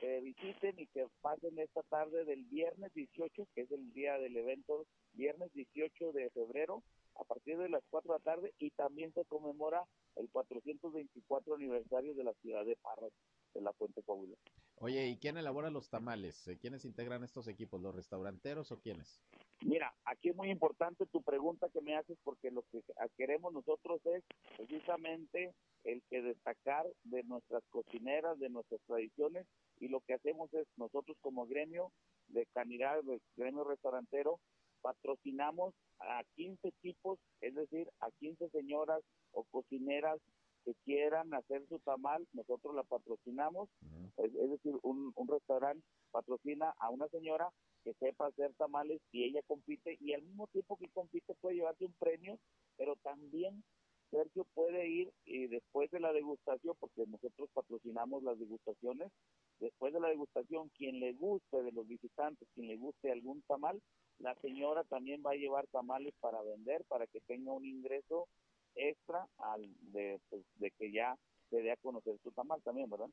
eh, 0.00 0.20
visiten 0.22 0.78
y 0.78 0.86
que 0.88 1.06
pasen 1.20 1.58
esta 1.58 1.82
tarde 1.84 2.24
del 2.24 2.44
viernes 2.44 2.92
18, 2.94 3.46
que 3.54 3.60
es 3.62 3.70
el 3.70 3.92
día 3.92 4.18
del 4.18 4.36
evento, 4.36 4.86
viernes 5.12 5.52
18 5.52 6.12
de 6.12 6.30
febrero, 6.30 6.82
a 7.14 7.24
partir 7.24 7.56
de 7.58 7.68
las 7.68 7.82
4 7.90 8.12
de 8.12 8.18
la 8.18 8.24
tarde, 8.24 8.52
y 8.58 8.70
también 8.70 9.12
se 9.14 9.24
conmemora 9.24 9.84
el 10.16 10.28
424 10.30 11.54
aniversario 11.54 12.14
de 12.14 12.24
la 12.24 12.34
ciudad 12.34 12.64
de 12.64 12.76
Parras, 12.76 13.12
de 13.54 13.60
la 13.60 13.72
Fuente 13.72 14.02
Coahuila. 14.02 14.36
Oye, 14.76 15.06
¿y 15.08 15.16
quién 15.18 15.36
elabora 15.36 15.70
los 15.70 15.88
tamales? 15.88 16.46
Eh, 16.48 16.58
¿Quiénes 16.60 16.84
integran 16.84 17.22
estos 17.22 17.48
equipos? 17.48 17.80
¿Los 17.80 17.94
restauranteros 17.94 18.72
o 18.72 18.80
quiénes? 18.80 19.22
Mira, 19.60 19.94
aquí 20.04 20.30
es 20.30 20.36
muy 20.36 20.50
importante 20.50 21.06
tu 21.06 21.22
pregunta 21.22 21.68
que 21.72 21.80
me 21.80 21.96
haces 21.96 22.18
porque 22.22 22.50
lo 22.50 22.62
que 22.70 22.82
queremos 23.16 23.52
nosotros 23.52 24.00
es 24.04 24.22
precisamente 24.56 25.54
el 25.84 26.02
que 26.10 26.22
destacar 26.22 26.86
de 27.04 27.22
nuestras 27.22 27.62
cocineras, 27.70 28.38
de 28.38 28.50
nuestras 28.50 28.80
tradiciones 28.86 29.46
y 29.78 29.88
lo 29.88 30.00
que 30.00 30.14
hacemos 30.14 30.52
es 30.52 30.66
nosotros 30.76 31.16
como 31.20 31.46
gremio 31.46 31.92
de 32.28 32.46
Canidad, 32.52 33.00
gremio 33.36 33.64
restaurantero, 33.64 34.40
patrocinamos 34.82 35.74
a 36.00 36.22
15 36.36 36.68
equipos, 36.68 37.18
es 37.40 37.54
decir, 37.54 37.88
a 38.00 38.10
15 38.18 38.50
señoras 38.50 39.02
o 39.32 39.44
cocineras 39.44 40.20
que 40.64 40.74
quieran 40.84 41.32
hacer 41.34 41.66
su 41.68 41.78
tamal, 41.80 42.26
nosotros 42.32 42.74
la 42.74 42.82
patrocinamos, 42.84 43.68
es, 44.16 44.32
decir, 44.32 44.74
un, 44.82 45.12
un 45.14 45.28
restaurante 45.28 45.84
patrocina 46.10 46.74
a 46.78 46.90
una 46.90 47.08
señora 47.08 47.50
que 47.82 47.94
sepa 47.94 48.28
hacer 48.28 48.54
tamales 48.54 49.00
y 49.12 49.24
ella 49.24 49.40
compite 49.46 49.96
y 50.00 50.14
al 50.14 50.22
mismo 50.22 50.46
tiempo 50.48 50.76
que 50.76 50.88
compite 50.88 51.34
puede 51.40 51.56
llevarse 51.56 51.84
un 51.84 51.94
premio, 51.94 52.38
pero 52.76 52.96
también 53.02 53.62
Sergio 54.10 54.46
puede 54.54 54.88
ir 54.88 55.12
y 55.24 55.48
después 55.48 55.90
de 55.90 56.00
la 56.00 56.12
degustación, 56.12 56.76
porque 56.78 57.04
nosotros 57.06 57.50
patrocinamos 57.52 58.22
las 58.22 58.38
degustaciones, 58.38 59.10
después 59.58 59.92
de 59.92 60.00
la 60.00 60.08
degustación, 60.08 60.70
quien 60.76 61.00
le 61.00 61.14
guste 61.14 61.62
de 61.62 61.72
los 61.72 61.86
visitantes, 61.86 62.48
quien 62.54 62.68
le 62.68 62.76
guste 62.76 63.10
algún 63.10 63.42
tamal, 63.42 63.82
la 64.18 64.34
señora 64.36 64.84
también 64.84 65.22
va 65.26 65.32
a 65.32 65.36
llevar 65.36 65.66
tamales 65.68 66.14
para 66.20 66.40
vender, 66.42 66.84
para 66.88 67.06
que 67.08 67.20
tenga 67.22 67.52
un 67.52 67.64
ingreso 67.64 68.28
extra 68.74 69.26
al 69.38 69.62
de, 69.92 70.20
pues, 70.28 70.42
de 70.56 70.70
que 70.72 70.92
ya 70.92 71.16
se 71.50 71.62
dé 71.62 71.72
a 71.72 71.76
conocer 71.76 72.18
su 72.22 72.32
tamal 72.32 72.62
también, 72.62 72.90
¿verdad? 72.90 73.08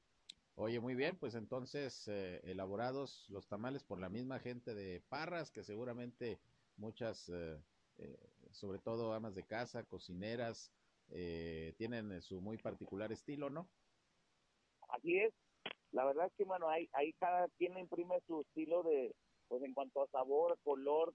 Oye, 0.56 0.80
muy 0.80 0.96
bien, 0.96 1.18
pues 1.18 1.36
entonces 1.36 2.08
eh, 2.08 2.42
elaborados 2.44 3.26
los 3.30 3.48
tamales 3.48 3.84
por 3.84 4.00
la 4.00 4.10
misma 4.10 4.40
gente 4.40 4.74
de 4.74 5.02
Parras, 5.10 5.50
que 5.50 5.64
seguramente 5.64 6.40
muchas, 6.76 7.30
eh, 7.30 7.58
eh, 7.98 8.18
sobre 8.52 8.80
todo 8.80 9.14
amas 9.14 9.34
de 9.34 9.44
casa, 9.44 9.84
cocineras, 9.84 10.72
tienen 11.78 12.22
su 12.22 12.40
muy 12.40 12.58
particular 12.58 13.12
estilo, 13.12 13.50
¿no? 13.50 13.68
Así 14.88 15.18
es. 15.18 15.34
La 15.92 16.06
verdad 16.06 16.28
es 16.28 16.34
que, 16.38 16.46
bueno, 16.46 16.70
hay, 16.70 16.88
ahí 16.94 17.12
cada 17.14 17.50
quien 17.58 17.78
imprime 17.78 18.22
su 18.28 18.42
estilo 18.42 18.82
de, 18.84 19.14
pues 19.50 19.62
en 19.64 19.74
cuanto 19.74 20.04
a 20.04 20.08
sabor, 20.08 20.58
color, 20.64 21.14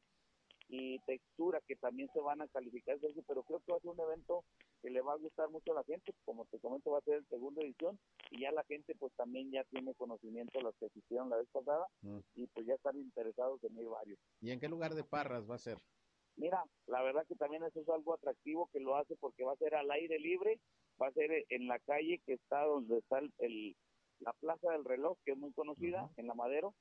y 0.68 0.98
textura 1.00 1.60
que 1.66 1.76
también 1.76 2.10
se 2.12 2.20
van 2.20 2.40
a 2.42 2.48
calificar, 2.48 2.98
pero 3.26 3.42
creo 3.44 3.60
que 3.60 3.72
va 3.72 3.78
a 3.78 3.80
ser 3.80 3.90
un 3.90 4.00
evento 4.00 4.44
que 4.82 4.90
le 4.90 5.00
va 5.00 5.12
a 5.12 5.18
gustar 5.18 5.48
mucho 5.50 5.72
a 5.72 5.76
la 5.76 5.84
gente, 5.84 6.12
como 6.24 6.44
te 6.46 6.58
comento 6.58 6.90
va 6.90 6.98
a 6.98 7.02
ser 7.02 7.14
el 7.14 7.26
segunda 7.28 7.62
edición 7.62 7.98
y 8.30 8.40
ya 8.40 8.50
la 8.52 8.64
gente 8.64 8.94
pues 8.98 9.12
también 9.14 9.50
ya 9.50 9.64
tiene 9.64 9.94
conocimiento 9.94 10.58
de 10.58 10.64
los 10.64 10.76
que 10.76 10.88
se 10.88 10.98
hicieron 10.98 11.30
la 11.30 11.36
vez 11.36 11.48
pasada 11.52 11.86
mm. 12.02 12.18
y 12.34 12.46
pues 12.48 12.66
ya 12.66 12.74
están 12.74 12.96
interesados 12.96 13.62
en 13.64 13.78
ir 13.78 13.88
varios. 13.88 14.18
¿Y 14.40 14.50
en 14.50 14.60
qué 14.60 14.68
lugar 14.68 14.94
de 14.94 15.04
Parras 15.04 15.48
va 15.48 15.54
a 15.54 15.58
ser? 15.58 15.78
Mira, 16.36 16.62
la 16.86 17.02
verdad 17.02 17.26
que 17.26 17.36
también 17.36 17.64
eso 17.64 17.80
es 17.80 17.88
algo 17.88 18.14
atractivo 18.14 18.68
que 18.72 18.80
lo 18.80 18.96
hace 18.96 19.16
porque 19.16 19.44
va 19.44 19.52
a 19.52 19.56
ser 19.56 19.74
al 19.74 19.90
aire 19.90 20.18
libre, 20.18 20.60
va 21.00 21.08
a 21.08 21.12
ser 21.12 21.46
en 21.48 21.66
la 21.66 21.78
calle 21.78 22.20
que 22.26 22.34
está 22.34 22.64
donde 22.64 22.98
está 22.98 23.20
el 23.38 23.76
la 24.20 24.32
Plaza 24.32 24.72
del 24.72 24.84
Reloj, 24.84 25.18
que 25.24 25.32
es 25.32 25.38
muy 25.38 25.52
conocida, 25.52 26.10
en 26.16 26.26
la 26.26 26.34
Madero, 26.34 26.74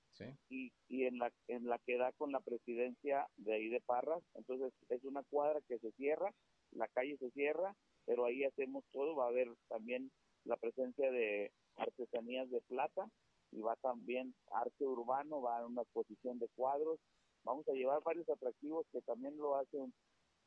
y, 0.49 0.71
y 0.87 1.05
en, 1.05 1.17
la, 1.17 1.31
en 1.47 1.65
la 1.67 1.79
que 1.79 1.97
da 1.97 2.11
con 2.13 2.31
la 2.31 2.39
presidencia 2.39 3.27
de 3.37 3.53
ahí 3.53 3.69
de 3.69 3.81
Parras. 3.81 4.23
Entonces 4.35 4.73
es 4.89 5.03
una 5.03 5.23
cuadra 5.23 5.59
que 5.67 5.77
se 5.79 5.91
cierra, 5.93 6.33
la 6.71 6.87
calle 6.87 7.17
se 7.17 7.29
cierra, 7.31 7.75
pero 8.05 8.25
ahí 8.25 8.43
hacemos 8.43 8.83
todo. 8.91 9.15
Va 9.15 9.25
a 9.25 9.29
haber 9.29 9.49
también 9.67 10.11
la 10.45 10.57
presencia 10.57 11.11
de 11.11 11.51
artesanías 11.75 12.49
de 12.49 12.61
plata 12.61 13.07
y 13.51 13.61
va 13.61 13.75
también 13.77 14.33
arte 14.51 14.85
urbano, 14.85 15.41
va 15.41 15.59
a 15.59 15.65
una 15.65 15.81
exposición 15.81 16.39
de 16.39 16.47
cuadros. 16.55 16.99
Vamos 17.43 17.67
a 17.67 17.73
llevar 17.73 18.01
varios 18.03 18.27
atractivos 18.29 18.85
que 18.91 19.01
también 19.01 19.37
lo 19.37 19.55
hacen 19.55 19.93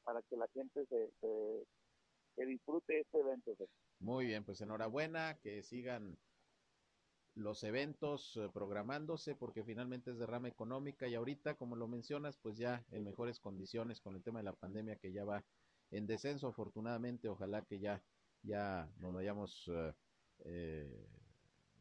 para 0.05 0.23
que 0.23 0.37
la 0.37 0.49
gente 0.49 0.87
se, 0.87 1.11
que 2.35 2.47
disfrute 2.47 3.01
este 3.01 3.21
evento. 3.21 3.53
Muy 4.01 4.27
bien, 4.27 4.45
pues 4.45 4.61
enhorabuena, 4.61 5.39
que 5.43 5.63
sigan 5.63 6.17
los 7.39 7.63
eventos 7.63 8.37
eh, 8.37 8.49
programándose 8.53 9.37
porque 9.37 9.63
finalmente 9.63 10.11
es 10.11 10.19
derrama 10.19 10.49
económica 10.49 11.07
y 11.07 11.15
ahorita, 11.15 11.55
como 11.55 11.77
lo 11.77 11.87
mencionas, 11.87 12.37
pues 12.37 12.59
ya 12.59 12.85
en 12.91 13.05
mejores 13.05 13.39
condiciones 13.39 14.01
con 14.01 14.17
el 14.17 14.23
tema 14.23 14.41
de 14.41 14.45
la 14.45 14.53
pandemia 14.53 14.97
que 14.97 15.13
ya 15.13 15.25
va 15.25 15.45
en 15.91 16.07
descenso, 16.07 16.49
afortunadamente, 16.49 17.29
ojalá 17.29 17.63
que 17.63 17.79
ya, 17.79 18.03
ya 18.43 18.91
nos 18.99 19.15
vayamos 19.15 19.71
eh, 19.73 19.95
eh, 20.45 21.07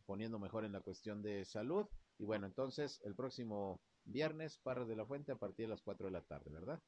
poniendo 0.05 0.39
mejor 0.39 0.63
en 0.63 0.73
la 0.73 0.81
cuestión 0.81 1.23
de 1.23 1.43
salud. 1.43 1.87
Y 2.19 2.23
bueno, 2.23 2.45
entonces 2.45 3.01
el 3.03 3.15
próximo 3.15 3.81
viernes, 4.05 4.59
Parras 4.59 4.87
de 4.87 4.95
la 4.95 5.05
Fuente, 5.05 5.31
a 5.31 5.37
partir 5.37 5.65
de 5.65 5.71
las 5.71 5.81
4 5.81 6.05
de 6.05 6.11
la 6.11 6.21
tarde, 6.21 6.51
¿verdad? 6.51 6.79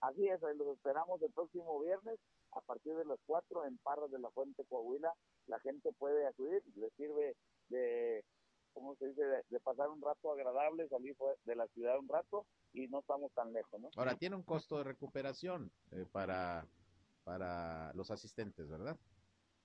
Así 0.00 0.28
es, 0.28 0.40
los 0.40 0.68
esperamos 0.68 1.20
el 1.20 1.32
próximo 1.32 1.80
viernes 1.80 2.18
a 2.52 2.60
partir 2.60 2.94
de 2.94 3.04
las 3.04 3.18
4 3.26 3.66
en 3.66 3.76
Parras 3.78 4.10
de 4.10 4.20
la 4.20 4.30
Fuente, 4.30 4.64
Coahuila. 4.68 5.12
La 5.46 5.58
gente 5.60 5.92
puede 5.92 6.26
acudir, 6.26 6.62
les 6.76 6.92
sirve 6.94 7.36
de, 7.68 8.24
¿cómo 8.72 8.94
se 8.96 9.08
dice?, 9.08 9.22
de, 9.48 9.60
pasar 9.60 9.88
un 9.88 10.00
rato 10.00 10.32
agradable, 10.32 10.88
salir 10.88 11.16
de 11.44 11.56
la 11.56 11.66
ciudad 11.68 11.98
un 11.98 12.08
rato 12.08 12.46
y 12.72 12.88
no 12.88 13.00
estamos 13.00 13.32
tan 13.32 13.52
lejos, 13.52 13.80
¿no? 13.80 13.90
Ahora, 13.96 14.16
tiene 14.16 14.36
un 14.36 14.42
costo 14.42 14.78
de 14.78 14.84
recuperación 14.84 15.70
eh, 15.92 16.06
para, 16.10 16.66
para 17.24 17.92
los 17.94 18.10
asistentes, 18.10 18.68
¿verdad? 18.68 18.98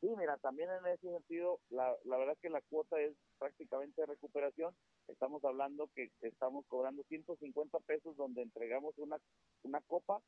Sí, 0.02 0.08
mira, 0.18 0.38
también 0.38 0.70
en 0.70 0.86
ese 0.86 1.12
sentido, 1.12 1.60
la, 1.70 1.94
la 2.06 2.18
verdad 2.18 2.38
que 2.42 2.50
la 2.50 2.62
cuota 2.62 3.00
es 3.02 3.14
prácticamente 3.38 4.02
de 4.02 4.08
recuperación. 4.08 4.74
Estamos 5.10 5.44
hablando 5.44 5.90
que 5.94 6.10
estamos 6.22 6.66
cobrando 6.68 7.04
150 7.10 7.80
pesos 7.80 8.16
donde 8.16 8.44
entregamos 8.44 8.98
una, 8.98 9.18
una 9.64 9.82
copa 9.82 10.22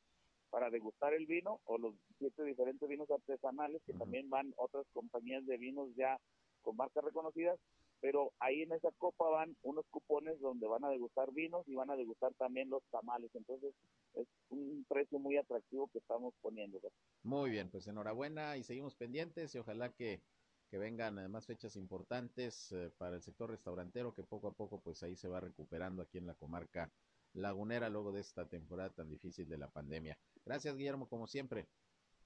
para 0.51 0.69
degustar 0.69 1.13
el 1.13 1.25
vino 1.25 1.61
o 1.65 1.77
los 1.77 1.95
siete 2.19 2.43
diferentes 2.43 2.87
vinos 2.87 3.09
artesanales 3.09 3.81
que 3.85 3.93
también 3.93 4.29
van 4.29 4.53
otras 4.57 4.85
compañías 4.93 5.45
de 5.47 5.57
vinos 5.57 5.89
ya 5.95 6.19
con 6.61 6.75
marcas 6.75 7.03
reconocidas, 7.03 7.57
pero 8.01 8.33
ahí 8.39 8.61
en 8.61 8.73
esa 8.73 8.91
copa 8.97 9.27
van 9.29 9.55
unos 9.63 9.85
cupones 9.89 10.39
donde 10.39 10.67
van 10.67 10.83
a 10.83 10.89
degustar 10.89 11.31
vinos 11.31 11.67
y 11.67 11.75
van 11.75 11.89
a 11.89 11.95
degustar 11.95 12.33
también 12.35 12.69
los 12.69 12.83
tamales. 12.91 13.31
Entonces 13.33 13.73
es 14.13 14.27
un 14.49 14.85
precio 14.87 15.17
muy 15.17 15.37
atractivo 15.37 15.87
que 15.87 15.99
estamos 15.99 16.33
poniendo. 16.41 16.79
Muy 17.23 17.49
bien, 17.49 17.71
pues 17.71 17.87
enhorabuena 17.87 18.57
y 18.57 18.63
seguimos 18.63 18.95
pendientes 18.95 19.55
y 19.55 19.59
ojalá 19.59 19.93
que, 19.93 20.21
que 20.69 20.77
vengan 20.77 21.17
además 21.17 21.47
fechas 21.47 21.75
importantes 21.75 22.71
eh, 22.73 22.91
para 22.97 23.15
el 23.15 23.21
sector 23.21 23.49
restaurantero 23.49 24.13
que 24.13 24.23
poco 24.23 24.49
a 24.49 24.53
poco 24.53 24.81
pues 24.81 25.01
ahí 25.01 25.15
se 25.15 25.27
va 25.27 25.39
recuperando 25.39 26.01
aquí 26.01 26.17
en 26.17 26.27
la 26.27 26.35
comarca 26.35 26.91
lagunera 27.33 27.89
luego 27.89 28.11
de 28.11 28.21
esta 28.21 28.47
temporada 28.47 28.89
tan 28.89 29.09
difícil 29.09 29.47
de 29.47 29.57
la 29.57 29.69
pandemia. 29.69 30.17
Gracias 30.45 30.75
Guillermo 30.75 31.07
como 31.07 31.27
siempre. 31.27 31.67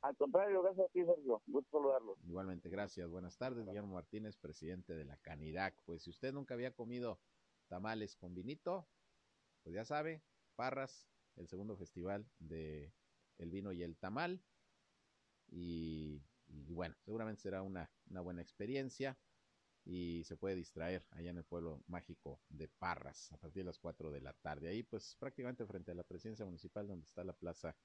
Al 0.01 0.15
contrario, 0.17 0.61
gracias 0.61 0.87
a 0.87 0.91
ti, 0.91 1.03
Sergio. 1.03 1.41
Gusto 1.47 1.79
saludarlo. 1.79 2.17
Igualmente, 2.27 2.69
gracias. 2.69 3.09
Buenas 3.09 3.37
tardes, 3.37 3.65
Guillermo 3.65 3.95
Martínez, 3.95 4.37
presidente 4.37 4.93
de 4.93 5.03
la 5.03 5.17
Canidac. 5.17 5.75
Pues 5.83 6.03
si 6.03 6.11
usted 6.11 6.31
nunca 6.31 6.53
había 6.53 6.75
comido 6.75 7.19
tamales 7.67 8.15
con 8.15 8.35
vinito, 8.35 8.87
pues 9.63 9.73
ya 9.73 9.83
sabe, 9.83 10.21
Parras, 10.55 11.09
el 11.37 11.47
segundo 11.47 11.75
festival 11.75 12.27
de 12.37 12.93
el 13.39 13.49
vino 13.49 13.71
y 13.71 13.81
el 13.81 13.97
tamal. 13.97 14.43
Y, 15.47 16.21
bueno, 16.47 16.95
seguramente 17.01 17.41
será 17.41 17.63
una, 17.63 17.89
una 18.07 18.21
buena 18.21 18.43
experiencia 18.43 19.17
y 19.85 20.23
se 20.23 20.35
puede 20.35 20.55
distraer 20.55 21.05
allá 21.11 21.29
en 21.29 21.37
el 21.37 21.43
pueblo 21.43 21.83
mágico 21.87 22.41
de 22.49 22.67
Parras 22.67 23.31
a 23.31 23.37
partir 23.37 23.61
de 23.61 23.67
las 23.67 23.79
4 23.79 24.11
de 24.11 24.21
la 24.21 24.33
tarde. 24.33 24.69
Ahí 24.69 24.83
pues 24.83 25.15
prácticamente 25.19 25.65
frente 25.65 25.91
a 25.91 25.95
la 25.95 26.03
presidencia 26.03 26.45
municipal 26.45 26.87
donde 26.87 27.05
está 27.05 27.23
la 27.23 27.37
plaza 27.37 27.75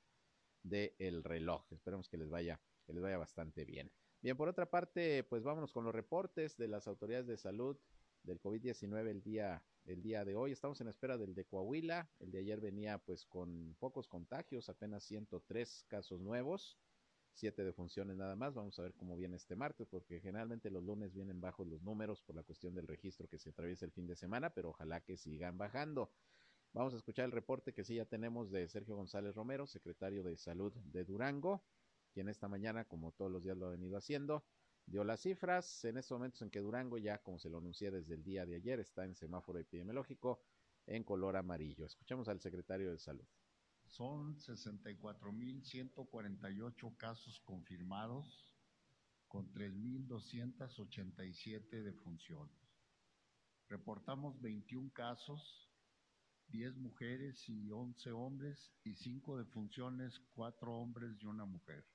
del 0.62 1.22
reloj. 1.22 1.64
Esperemos 1.72 2.08
que 2.08 2.16
les 2.16 2.30
vaya, 2.30 2.60
que 2.86 2.92
les 2.92 3.02
vaya 3.02 3.18
bastante 3.18 3.64
bien. 3.64 3.92
Bien, 4.22 4.36
por 4.36 4.48
otra 4.48 4.70
parte, 4.70 5.24
pues 5.24 5.42
vámonos 5.42 5.72
con 5.72 5.84
los 5.84 5.94
reportes 5.94 6.56
de 6.56 6.68
las 6.68 6.86
autoridades 6.86 7.26
de 7.26 7.36
salud 7.36 7.78
del 8.22 8.40
COVID-19 8.40 9.08
el 9.08 9.22
día, 9.22 9.62
el 9.86 10.02
día 10.02 10.24
de 10.24 10.36
hoy. 10.36 10.52
Estamos 10.52 10.80
en 10.80 10.88
espera 10.88 11.16
del 11.16 11.34
de 11.34 11.46
Coahuila. 11.46 12.10
El 12.18 12.30
de 12.30 12.38
ayer 12.38 12.60
venía 12.60 12.98
pues 12.98 13.24
con 13.24 13.76
pocos 13.78 14.08
contagios, 14.08 14.68
apenas 14.68 15.04
103 15.04 15.84
casos 15.88 16.20
nuevos, 16.20 16.78
siete 17.32 17.64
defunciones 17.64 18.16
nada 18.16 18.36
más. 18.36 18.54
Vamos 18.54 18.78
a 18.78 18.82
ver 18.82 18.94
cómo 18.94 19.16
viene 19.16 19.36
este 19.36 19.56
martes, 19.56 19.86
porque 19.88 20.20
generalmente 20.20 20.70
los 20.70 20.82
lunes 20.82 21.12
vienen 21.12 21.40
bajos 21.40 21.66
los 21.66 21.82
números 21.82 22.22
por 22.22 22.36
la 22.36 22.42
cuestión 22.42 22.74
del 22.74 22.86
registro 22.86 23.28
que 23.28 23.38
se 23.38 23.50
atraviesa 23.50 23.84
el 23.84 23.92
fin 23.92 24.06
de 24.06 24.16
semana, 24.16 24.50
pero 24.50 24.70
ojalá 24.70 25.00
que 25.00 25.16
sigan 25.16 25.58
bajando. 25.58 26.10
Vamos 26.72 26.94
a 26.94 26.96
escuchar 26.96 27.24
el 27.24 27.32
reporte 27.32 27.72
que 27.72 27.84
sí 27.84 27.96
ya 27.96 28.04
tenemos 28.04 28.50
de 28.50 28.68
Sergio 28.68 28.94
González 28.94 29.34
Romero, 29.34 29.66
secretario 29.66 30.22
de 30.22 30.36
Salud 30.36 30.72
de 30.84 31.04
Durango, 31.04 31.64
quien 32.12 32.28
esta 32.28 32.48
mañana, 32.48 32.84
como 32.84 33.12
todos 33.12 33.30
los 33.30 33.42
días 33.42 33.56
lo 33.56 33.66
ha 33.66 33.70
venido 33.70 33.96
haciendo, 33.96 34.44
dio 34.86 35.02
las 35.02 35.20
cifras 35.20 35.84
en 35.84 35.98
estos 35.98 36.16
momentos 36.16 36.42
en 36.42 36.50
que 36.50 36.60
Durango 36.60 36.98
ya, 36.98 37.18
como 37.18 37.38
se 37.38 37.48
lo 37.48 37.58
anuncié 37.58 37.90
desde 37.90 38.14
el 38.14 38.22
día 38.22 38.46
de 38.46 38.56
ayer, 38.56 38.80
está 38.80 39.04
en 39.04 39.14
semáforo 39.14 39.58
epidemiológico 39.58 40.42
en 40.86 41.04
color 41.04 41.36
amarillo. 41.36 41.86
Escuchemos 41.86 42.28
al 42.28 42.40
secretario 42.40 42.90
de 42.90 42.98
Salud. 42.98 43.26
Son 43.90 44.36
64.148 44.38 46.96
casos 46.96 47.38
confirmados 47.44 48.50
con 49.28 49.52
3.287 49.52 51.82
defunciones. 51.82 52.56
Reportamos 53.68 54.40
21 54.40 54.90
casos 54.92 55.70
10 56.50 56.78
mujeres 56.78 57.48
y 57.48 57.70
11 57.70 58.10
hombres 58.10 58.72
y 58.82 58.94
5 58.94 59.38
defunciones, 59.38 60.20
4 60.34 60.72
hombres 60.72 61.16
y 61.20 61.26
una 61.26 61.44
mujer. 61.44 61.86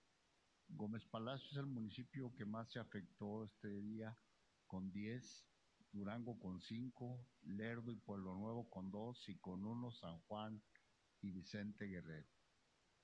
Gómez 0.69 1.03
Palacio 1.05 1.49
es 1.51 1.57
el 1.57 1.65
municipio 1.65 2.33
que 2.35 2.45
más 2.45 2.71
se 2.71 2.79
afectó 2.79 3.43
este 3.43 3.81
día 3.81 4.17
con 4.67 4.91
10, 4.91 5.45
Durango 5.91 6.39
con 6.39 6.61
5, 6.61 7.27
Lerdo 7.43 7.91
y 7.91 7.97
Pueblo 7.97 8.35
Nuevo 8.35 8.69
con 8.69 8.91
2 8.91 9.29
y 9.29 9.37
con 9.39 9.65
1 9.65 9.91
San 9.91 10.19
Juan 10.21 10.61
y 11.25 11.31
Vicente 11.31 11.85
Guerrero. 11.85 12.27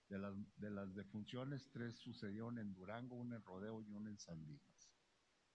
De 0.10 0.20
las, 0.20 0.36
de 0.58 0.70
las 0.70 0.94
defunciones, 0.94 1.70
3 1.72 1.96
sucedieron 1.96 2.58
en 2.60 2.74
Durango, 2.74 3.16
una 3.16 3.38
en 3.38 3.44
Rodeo 3.44 3.82
y 3.82 3.92
una 3.92 4.10
en 4.10 4.20
San 4.20 4.46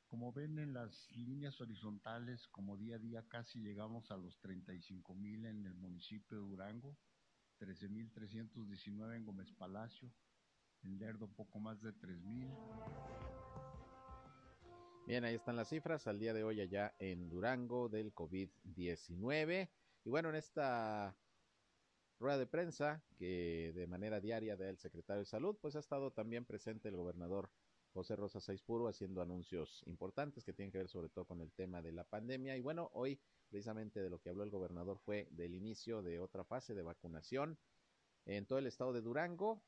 como 0.08 0.32
ven 0.32 0.58
en 0.58 0.72
las 0.72 1.10
líneas 1.12 1.60
horizontales, 1.60 2.46
como 2.48 2.76
día 2.76 2.96
a 2.96 2.98
día 2.98 3.24
casi 3.28 3.58
llegamos 3.60 4.10
a 4.10 4.16
los 4.16 4.38
35 4.40 5.14
mil 5.14 5.44
en 5.46 5.66
el 5.66 5.74
municipio 5.74 6.38
de 6.38 6.44
Durango, 6.44 6.96
13 7.58 7.88
mil 7.88 8.10
319 8.12 9.16
en 9.16 9.24
Gómez 9.24 9.52
Palacio, 9.52 10.12
en 10.84 10.98
Lerdo 10.98 11.28
poco 11.28 11.58
más 11.58 11.82
de 11.82 11.92
3 11.92 12.22
mil. 12.22 12.48
Bien, 15.06 15.24
ahí 15.24 15.34
están 15.34 15.56
las 15.56 15.68
cifras 15.68 16.06
al 16.06 16.18
día 16.18 16.32
de 16.32 16.44
hoy 16.44 16.60
allá 16.60 16.94
en 16.98 17.28
Durango 17.28 17.88
del 17.88 18.12
COVID-19. 18.14 19.70
Y 20.04 20.10
bueno, 20.10 20.28
en 20.30 20.36
esta 20.36 21.16
rueda 22.18 22.38
de 22.38 22.46
prensa 22.46 23.02
que 23.16 23.72
de 23.74 23.86
manera 23.86 24.20
diaria 24.20 24.56
da 24.56 24.68
el 24.68 24.78
secretario 24.78 25.20
de 25.20 25.26
Salud, 25.26 25.56
pues 25.60 25.76
ha 25.76 25.80
estado 25.80 26.12
también 26.12 26.44
presente 26.44 26.88
el 26.88 26.96
gobernador 26.96 27.50
José 27.92 28.14
Rosa 28.14 28.40
Puro 28.64 28.88
haciendo 28.88 29.22
anuncios 29.22 29.82
importantes 29.86 30.44
que 30.44 30.52
tienen 30.52 30.70
que 30.70 30.78
ver 30.78 30.88
sobre 30.88 31.08
todo 31.08 31.24
con 31.24 31.40
el 31.40 31.52
tema 31.52 31.80
de 31.80 31.92
la 31.92 32.04
pandemia. 32.04 32.56
Y 32.56 32.60
bueno, 32.60 32.90
hoy 32.92 33.18
precisamente 33.48 34.02
de 34.02 34.10
lo 34.10 34.20
que 34.20 34.28
habló 34.28 34.42
el 34.42 34.50
gobernador 34.50 34.98
fue 34.98 35.28
del 35.30 35.54
inicio 35.54 36.02
de 36.02 36.20
otra 36.20 36.44
fase 36.44 36.74
de 36.74 36.82
vacunación 36.82 37.58
en 38.26 38.44
todo 38.44 38.58
el 38.58 38.66
estado 38.66 38.92
de 38.92 39.00
Durango 39.00 39.62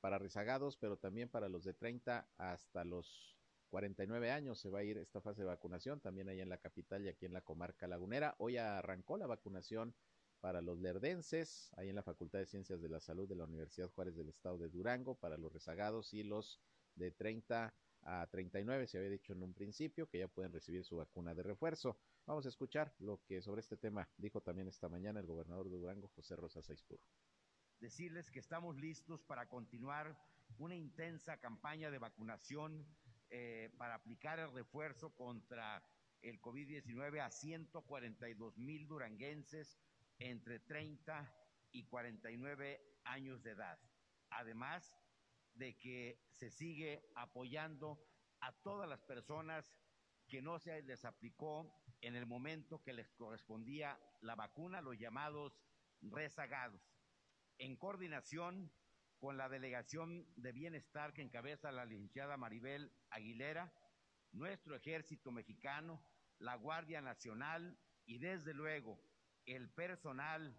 para 0.00 0.18
rezagados, 0.18 0.76
pero 0.78 0.96
también 0.96 1.28
para 1.28 1.48
los 1.48 1.62
de 1.64 1.74
30 1.74 2.28
hasta 2.38 2.84
los 2.84 3.36
49 3.68 4.32
años 4.32 4.58
se 4.58 4.68
va 4.68 4.80
a 4.80 4.82
ir 4.82 4.98
esta 4.98 5.20
fase 5.20 5.42
de 5.42 5.46
vacunación, 5.46 6.00
también 6.00 6.28
allá 6.28 6.42
en 6.42 6.48
la 6.48 6.58
capital 6.58 7.04
y 7.04 7.08
aquí 7.08 7.26
en 7.26 7.32
la 7.32 7.42
comarca 7.42 7.86
lagunera. 7.86 8.34
Hoy 8.38 8.56
arrancó 8.56 9.16
la 9.16 9.28
vacunación 9.28 9.94
para 10.40 10.60
los 10.60 10.78
lerdenses, 10.80 11.70
ahí 11.76 11.88
en 11.88 11.96
la 11.96 12.02
Facultad 12.02 12.38
de 12.38 12.46
Ciencias 12.46 12.80
de 12.80 12.88
la 12.88 13.00
Salud 13.00 13.28
de 13.28 13.36
la 13.36 13.44
Universidad 13.44 13.90
Juárez 13.90 14.16
del 14.16 14.28
Estado 14.28 14.58
de 14.58 14.68
Durango, 14.68 15.14
para 15.14 15.36
los 15.36 15.52
rezagados 15.52 16.14
y 16.14 16.22
los 16.22 16.60
de 16.94 17.10
30 17.10 17.74
a 18.02 18.26
39, 18.28 18.86
se 18.86 18.98
había 18.98 19.10
dicho 19.10 19.32
en 19.32 19.42
un 19.42 19.52
principio, 19.52 20.08
que 20.08 20.18
ya 20.18 20.28
pueden 20.28 20.52
recibir 20.52 20.84
su 20.84 20.96
vacuna 20.96 21.34
de 21.34 21.42
refuerzo. 21.42 21.98
Vamos 22.26 22.46
a 22.46 22.48
escuchar 22.48 22.94
lo 22.98 23.22
que 23.26 23.42
sobre 23.42 23.60
este 23.60 23.76
tema 23.76 24.08
dijo 24.16 24.40
también 24.40 24.68
esta 24.68 24.88
mañana 24.88 25.20
el 25.20 25.26
gobernador 25.26 25.68
de 25.68 25.76
Durango, 25.76 26.08
José 26.08 26.36
Rosa 26.36 26.62
Saispur. 26.62 27.00
Decirles 27.78 28.30
que 28.30 28.38
estamos 28.38 28.76
listos 28.76 29.22
para 29.22 29.48
continuar 29.48 30.18
una 30.58 30.74
intensa 30.74 31.38
campaña 31.38 31.90
de 31.90 31.98
vacunación 31.98 32.86
eh, 33.30 33.70
para 33.76 33.94
aplicar 33.94 34.38
el 34.38 34.52
refuerzo 34.52 35.14
contra 35.14 35.82
el 36.22 36.40
COVID-19 36.40 37.20
a 37.20 37.30
142 37.30 38.58
mil 38.58 38.86
duranguenses 38.86 39.78
entre 40.20 40.60
30 40.60 41.34
y 41.72 41.86
49 41.86 42.80
años 43.04 43.42
de 43.42 43.52
edad. 43.52 43.80
Además, 44.28 44.94
de 45.54 45.76
que 45.76 46.20
se 46.30 46.50
sigue 46.50 47.02
apoyando 47.16 47.98
a 48.40 48.52
todas 48.62 48.88
las 48.88 49.02
personas 49.02 49.74
que 50.28 50.42
no 50.42 50.58
se 50.58 50.82
les 50.82 51.04
aplicó 51.04 51.82
en 52.02 52.14
el 52.14 52.26
momento 52.26 52.82
que 52.82 52.92
les 52.92 53.10
correspondía 53.14 53.98
la 54.20 54.36
vacuna, 54.36 54.80
los 54.80 54.98
llamados 54.98 55.60
rezagados, 56.02 56.80
en 57.58 57.76
coordinación 57.76 58.72
con 59.18 59.36
la 59.36 59.48
delegación 59.48 60.26
de 60.36 60.52
bienestar 60.52 61.12
que 61.12 61.22
encabeza 61.22 61.72
la 61.72 61.84
licenciada 61.84 62.36
Maribel 62.36 62.92
Aguilera, 63.10 63.74
nuestro 64.32 64.76
ejército 64.76 65.32
mexicano, 65.32 66.02
la 66.38 66.54
Guardia 66.54 67.02
Nacional 67.02 67.78
y 68.06 68.18
desde 68.18 68.54
luego 68.54 69.02
el 69.46 69.68
personal 69.70 70.56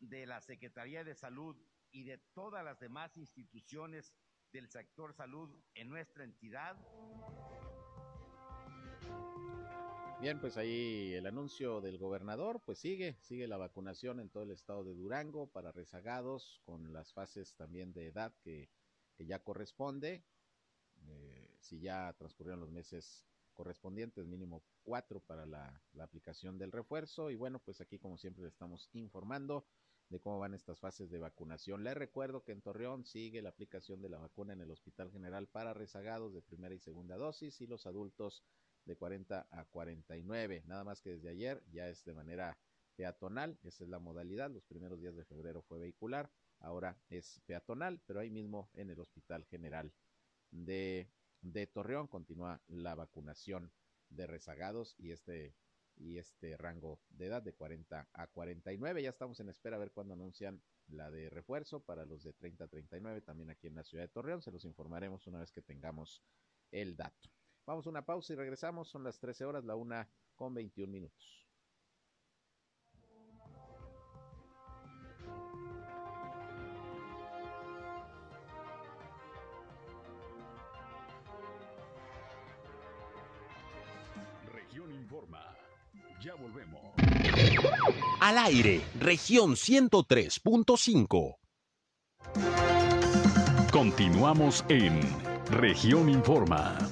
de 0.00 0.26
la 0.26 0.40
Secretaría 0.40 1.04
de 1.04 1.14
Salud 1.14 1.56
y 1.90 2.04
de 2.04 2.18
todas 2.34 2.64
las 2.64 2.78
demás 2.78 3.16
instituciones 3.16 4.14
del 4.52 4.68
sector 4.68 5.14
salud 5.14 5.50
en 5.74 5.88
nuestra 5.88 6.24
entidad. 6.24 6.76
Bien, 10.20 10.40
pues 10.40 10.56
ahí 10.56 11.14
el 11.14 11.26
anuncio 11.26 11.80
del 11.80 11.96
gobernador, 11.96 12.60
pues 12.64 12.80
sigue, 12.80 13.16
sigue 13.20 13.46
la 13.46 13.56
vacunación 13.56 14.18
en 14.18 14.30
todo 14.30 14.42
el 14.42 14.50
estado 14.50 14.82
de 14.82 14.94
Durango 14.94 15.46
para 15.46 15.70
rezagados, 15.70 16.60
con 16.64 16.92
las 16.92 17.12
fases 17.12 17.54
también 17.54 17.92
de 17.92 18.08
edad 18.08 18.34
que, 18.42 18.68
que 19.16 19.26
ya 19.26 19.38
corresponde. 19.38 20.24
Eh, 21.06 21.56
si 21.60 21.80
ya 21.80 22.12
transcurrieron 22.14 22.60
los 22.60 22.72
meses 22.72 23.24
correspondientes, 23.58 24.24
mínimo 24.28 24.62
cuatro 24.84 25.18
para 25.18 25.44
la, 25.44 25.82
aplicación 25.98 26.58
del 26.58 26.70
refuerzo. 26.70 27.28
Y 27.28 27.34
bueno, 27.34 27.58
pues 27.58 27.80
aquí 27.80 27.98
como 27.98 28.16
siempre 28.16 28.44
le 28.44 28.50
estamos 28.50 28.88
informando 28.92 29.66
de 30.10 30.20
cómo 30.20 30.38
van 30.38 30.54
estas 30.54 30.78
fases 30.78 31.10
de 31.10 31.18
vacunación. 31.18 31.82
Les 31.82 31.96
recuerdo 31.96 32.44
que 32.44 32.52
en 32.52 32.62
Torreón 32.62 33.04
sigue 33.04 33.42
la 33.42 33.48
aplicación 33.48 34.00
de 34.00 34.10
la 34.10 34.18
vacuna 34.18 34.52
en 34.52 34.60
el 34.60 34.70
Hospital 34.70 35.10
General 35.10 35.48
para 35.48 35.74
rezagados 35.74 36.32
de 36.32 36.40
primera 36.40 36.72
y 36.72 36.78
segunda 36.78 37.16
dosis 37.16 37.60
y 37.60 37.66
los 37.66 37.84
adultos 37.84 38.44
de 38.84 38.94
40 38.94 39.48
a 39.50 39.64
49. 39.64 40.62
Nada 40.64 40.84
más 40.84 41.02
que 41.02 41.10
desde 41.10 41.28
ayer 41.28 41.60
ya 41.72 41.88
es 41.88 42.04
de 42.04 42.14
manera 42.14 42.56
peatonal, 42.94 43.58
esa 43.64 43.82
es 43.82 43.90
la 43.90 43.98
modalidad. 43.98 44.52
Los 44.52 44.64
primeros 44.66 45.00
días 45.00 45.16
de 45.16 45.24
febrero 45.24 45.62
fue 45.62 45.80
vehicular, 45.80 46.30
ahora 46.60 46.96
es 47.10 47.42
peatonal, 47.44 48.00
pero 48.06 48.20
ahí 48.20 48.30
mismo 48.30 48.70
en 48.74 48.90
el 48.90 49.00
Hospital 49.00 49.44
General 49.46 49.92
de, 50.52 51.10
de 51.42 51.66
Torreón 51.66 52.06
continúa 52.06 52.60
la 52.68 52.94
vacunación 52.94 53.72
de 54.10 54.26
rezagados 54.26 54.94
y 54.98 55.12
este 55.12 55.54
y 56.00 56.18
este 56.18 56.56
rango 56.56 57.00
de 57.10 57.26
edad 57.26 57.42
de 57.42 57.54
40 57.54 58.08
a 58.12 58.26
49. 58.28 59.02
Ya 59.02 59.10
estamos 59.10 59.40
en 59.40 59.48
espera 59.48 59.76
a 59.76 59.80
ver 59.80 59.90
cuándo 59.90 60.14
anuncian 60.14 60.62
la 60.86 61.10
de 61.10 61.28
refuerzo 61.28 61.80
para 61.80 62.04
los 62.04 62.22
de 62.22 62.32
30 62.32 62.64
a 62.64 62.68
39 62.68 63.20
también 63.22 63.50
aquí 63.50 63.66
en 63.66 63.74
la 63.74 63.84
ciudad 63.84 64.04
de 64.04 64.08
Torreón. 64.08 64.42
Se 64.42 64.52
los 64.52 64.64
informaremos 64.64 65.26
una 65.26 65.40
vez 65.40 65.50
que 65.52 65.62
tengamos 65.62 66.22
el 66.70 66.96
dato. 66.96 67.28
Vamos 67.66 67.86
a 67.86 67.90
una 67.90 68.04
pausa 68.06 68.32
y 68.32 68.36
regresamos. 68.36 68.88
Son 68.88 69.04
las 69.04 69.18
13 69.18 69.44
horas, 69.44 69.64
la 69.64 69.74
una 69.74 70.08
con 70.36 70.54
21 70.54 70.90
minutos. 70.90 71.47
Informa. 85.08 85.56
Ya 86.20 86.34
volvemos. 86.34 86.82
Al 88.20 88.36
aire, 88.36 88.82
región 89.00 89.52
103.5. 89.52 91.38
Continuamos 93.72 94.66
en 94.68 95.00
región 95.50 96.10
Informa. 96.10 96.90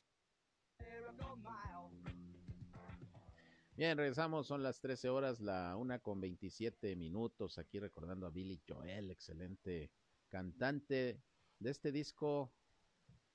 Bien, 3.77 3.99
regresamos, 3.99 4.47
son 4.47 4.63
las 4.63 4.81
13 4.81 5.11
horas, 5.11 5.41
la 5.41 5.77
una 5.77 5.99
con 5.99 6.19
27 6.19 6.97
minutos, 6.97 7.59
aquí 7.59 7.79
recordando 7.79 8.27
a 8.27 8.31
Billy 8.31 8.63
Joel, 8.67 9.11
excelente 9.11 9.91
cantante 10.31 11.21
de 11.59 11.71
este 11.71 11.93
disco, 11.93 12.51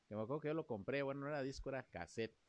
que 0.09 0.15
me 0.15 0.23
acuerdo 0.23 0.41
que 0.41 0.47
yo 0.47 0.55
lo 0.55 0.65
compré, 0.65 1.03
bueno, 1.03 1.21
no 1.21 1.27
era 1.27 1.43
disco, 1.43 1.69
era 1.69 1.83
cassette, 1.83 2.40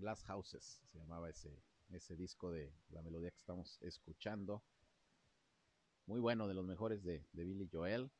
Glass 0.00 0.24
Houses, 0.24 0.80
se 0.86 0.98
llamaba 0.98 1.28
ese, 1.30 1.62
ese 1.90 2.16
disco 2.16 2.50
de 2.50 2.72
la 2.88 3.02
melodía 3.02 3.30
que 3.30 3.38
estamos 3.38 3.78
escuchando, 3.82 4.64
muy 6.06 6.20
bueno, 6.20 6.48
de 6.48 6.54
los 6.54 6.66
mejores 6.66 7.04
de, 7.04 7.24
de 7.32 7.44
Billy 7.44 7.68
Joel, 7.70 8.10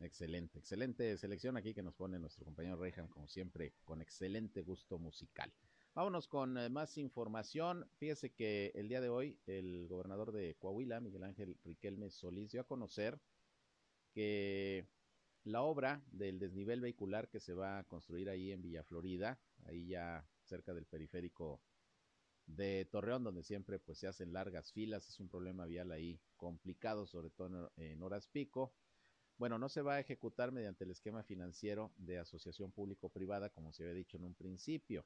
excelente, 0.00 0.58
excelente 0.58 1.16
selección 1.18 1.56
aquí 1.56 1.74
que 1.74 1.82
nos 1.82 1.94
pone 1.94 2.18
nuestro 2.18 2.44
compañero 2.44 2.76
Rehan, 2.76 3.08
como 3.08 3.28
siempre, 3.28 3.74
con 3.84 4.00
excelente 4.00 4.62
gusto 4.62 4.98
musical. 4.98 5.52
Vámonos 5.94 6.26
con 6.26 6.58
eh, 6.58 6.68
más 6.70 6.98
información. 6.98 7.88
Fíjese 7.98 8.32
que 8.32 8.72
el 8.74 8.88
día 8.88 9.00
de 9.00 9.10
hoy 9.10 9.38
el 9.46 9.86
gobernador 9.86 10.32
de 10.32 10.56
Coahuila, 10.56 11.00
Miguel 11.00 11.22
Ángel 11.22 11.56
Riquelme 11.62 12.10
Solís, 12.10 12.50
dio 12.50 12.62
a 12.62 12.66
conocer 12.66 13.20
que 14.12 14.88
la 15.44 15.62
obra 15.62 16.02
del 16.10 16.40
desnivel 16.40 16.80
vehicular 16.80 17.28
que 17.28 17.38
se 17.38 17.54
va 17.54 17.78
a 17.78 17.84
construir 17.84 18.28
ahí 18.28 18.50
en 18.50 18.62
Villa 18.62 18.82
Florida, 18.82 19.38
ahí 19.66 19.86
ya 19.86 20.26
cerca 20.54 20.72
del 20.72 20.86
periférico 20.86 21.60
de 22.46 22.84
Torreón, 22.84 23.24
donde 23.24 23.42
siempre 23.42 23.80
pues 23.80 23.98
se 23.98 24.06
hacen 24.06 24.32
largas 24.32 24.72
filas, 24.72 25.08
es 25.08 25.18
un 25.18 25.28
problema 25.28 25.66
vial 25.66 25.90
ahí 25.90 26.20
complicado, 26.36 27.06
sobre 27.06 27.30
todo 27.30 27.72
en, 27.76 28.02
horas 28.02 28.28
pico. 28.28 28.72
Bueno, 29.36 29.58
no 29.58 29.68
se 29.68 29.82
va 29.82 29.94
a 29.94 30.00
ejecutar 30.00 30.52
mediante 30.52 30.84
el 30.84 30.92
esquema 30.92 31.24
financiero 31.24 31.92
de 31.96 32.18
asociación 32.18 32.70
público-privada, 32.70 33.50
como 33.50 33.72
se 33.72 33.82
había 33.82 33.94
dicho 33.94 34.16
en 34.16 34.24
un 34.24 34.34
principio. 34.34 35.04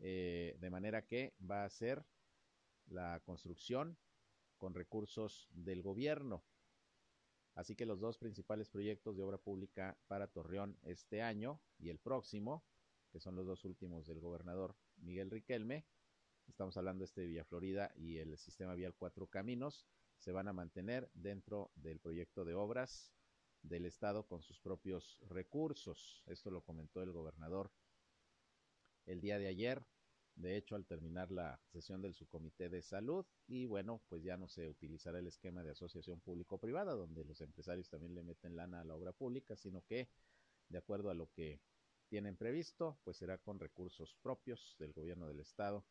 Eh, 0.00 0.56
de 0.60 0.70
manera 0.70 1.06
que 1.06 1.34
va 1.40 1.64
a 1.64 1.70
ser 1.70 2.04
la 2.88 3.20
construcción 3.24 3.96
con 4.58 4.74
recursos 4.74 5.48
del 5.52 5.80
gobierno. 5.80 6.44
Así 7.54 7.74
que 7.74 7.86
los 7.86 8.00
dos 8.00 8.18
principales 8.18 8.68
proyectos 8.68 9.16
de 9.16 9.22
obra 9.22 9.38
pública 9.38 9.96
para 10.08 10.28
Torreón 10.28 10.78
este 10.82 11.22
año 11.22 11.60
y 11.78 11.88
el 11.88 11.98
próximo, 11.98 12.64
que 13.10 13.20
son 13.20 13.36
los 13.36 13.46
dos 13.46 13.64
últimos 13.64 14.06
del 14.06 14.20
gobernador 14.20 14.76
Miguel 14.98 15.30
Riquelme, 15.30 15.86
estamos 16.46 16.76
hablando 16.76 17.04
este 17.04 17.22
de 17.22 17.26
Villa 17.28 17.44
Florida 17.44 17.92
y 17.96 18.18
el 18.18 18.36
sistema 18.38 18.74
vial 18.74 18.94
Cuatro 18.94 19.26
Caminos, 19.26 19.86
se 20.18 20.32
van 20.32 20.48
a 20.48 20.52
mantener 20.52 21.10
dentro 21.14 21.70
del 21.74 22.00
proyecto 22.00 22.44
de 22.44 22.54
obras 22.54 23.12
del 23.62 23.86
Estado 23.86 24.26
con 24.26 24.42
sus 24.42 24.58
propios 24.60 25.20
recursos. 25.28 26.22
Esto 26.26 26.50
lo 26.50 26.62
comentó 26.62 27.02
el 27.02 27.12
gobernador 27.12 27.70
el 29.06 29.20
día 29.20 29.38
de 29.38 29.48
ayer, 29.48 29.86
de 30.34 30.56
hecho, 30.56 30.76
al 30.76 30.86
terminar 30.86 31.32
la 31.32 31.60
sesión 31.66 32.00
del 32.00 32.14
subcomité 32.14 32.68
de 32.68 32.82
salud, 32.82 33.26
y 33.46 33.66
bueno, 33.66 34.02
pues 34.08 34.22
ya 34.22 34.36
no 34.36 34.46
se 34.48 34.68
utilizará 34.68 35.18
el 35.18 35.26
esquema 35.26 35.64
de 35.64 35.70
asociación 35.70 36.20
público-privada, 36.20 36.92
donde 36.92 37.24
los 37.24 37.40
empresarios 37.40 37.88
también 37.88 38.14
le 38.14 38.22
meten 38.22 38.54
lana 38.54 38.80
a 38.80 38.84
la 38.84 38.94
obra 38.94 39.12
pública, 39.12 39.56
sino 39.56 39.82
que, 39.82 40.08
de 40.68 40.78
acuerdo 40.78 41.10
a 41.10 41.14
lo 41.14 41.30
que 41.32 41.60
tienen 42.08 42.36
previsto, 42.36 42.98
pues 43.04 43.16
será 43.18 43.38
con 43.38 43.60
recursos 43.60 44.16
propios 44.22 44.76
del 44.78 44.92
gobierno 44.92 45.26
del 45.28 45.40
estado 45.40 45.84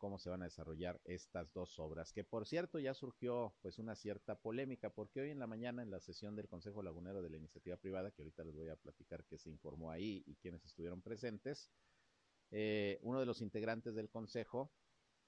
cómo 0.00 0.18
se 0.18 0.30
van 0.30 0.40
a 0.40 0.46
desarrollar 0.46 0.98
estas 1.04 1.52
dos 1.52 1.78
obras, 1.78 2.12
que 2.12 2.24
por 2.24 2.46
cierto 2.46 2.78
ya 2.78 2.94
surgió 2.94 3.54
pues 3.60 3.78
una 3.78 3.94
cierta 3.94 4.34
polémica, 4.34 4.88
porque 4.88 5.20
hoy 5.20 5.30
en 5.30 5.38
la 5.38 5.46
mañana 5.46 5.82
en 5.82 5.90
la 5.90 6.00
sesión 6.00 6.34
del 6.34 6.48
Consejo 6.48 6.82
Lagunero 6.82 7.20
de 7.22 7.28
la 7.28 7.36
Iniciativa 7.36 7.76
Privada, 7.76 8.10
que 8.10 8.22
ahorita 8.22 8.42
les 8.42 8.56
voy 8.56 8.70
a 8.70 8.76
platicar 8.76 9.24
qué 9.26 9.36
se 9.36 9.50
informó 9.50 9.90
ahí 9.90 10.24
y 10.26 10.36
quiénes 10.36 10.64
estuvieron 10.64 11.02
presentes, 11.02 11.70
eh, 12.50 12.98
uno 13.02 13.20
de 13.20 13.26
los 13.26 13.42
integrantes 13.42 13.94
del 13.94 14.08
consejo, 14.08 14.72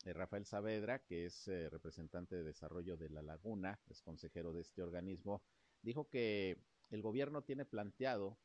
eh, 0.06 0.14
Rafael 0.14 0.46
Saavedra, 0.46 1.00
que 1.00 1.26
es 1.26 1.46
eh, 1.48 1.68
representante 1.68 2.34
de 2.34 2.42
desarrollo 2.42 2.96
de 2.96 3.10
la 3.10 3.22
laguna, 3.22 3.78
es 3.90 4.00
consejero 4.00 4.54
de 4.54 4.62
este 4.62 4.82
organismo, 4.82 5.42
dijo 5.82 6.08
que 6.08 6.56
el 6.88 7.02
gobierno 7.02 7.42
tiene 7.42 7.66
planteado, 7.66 8.38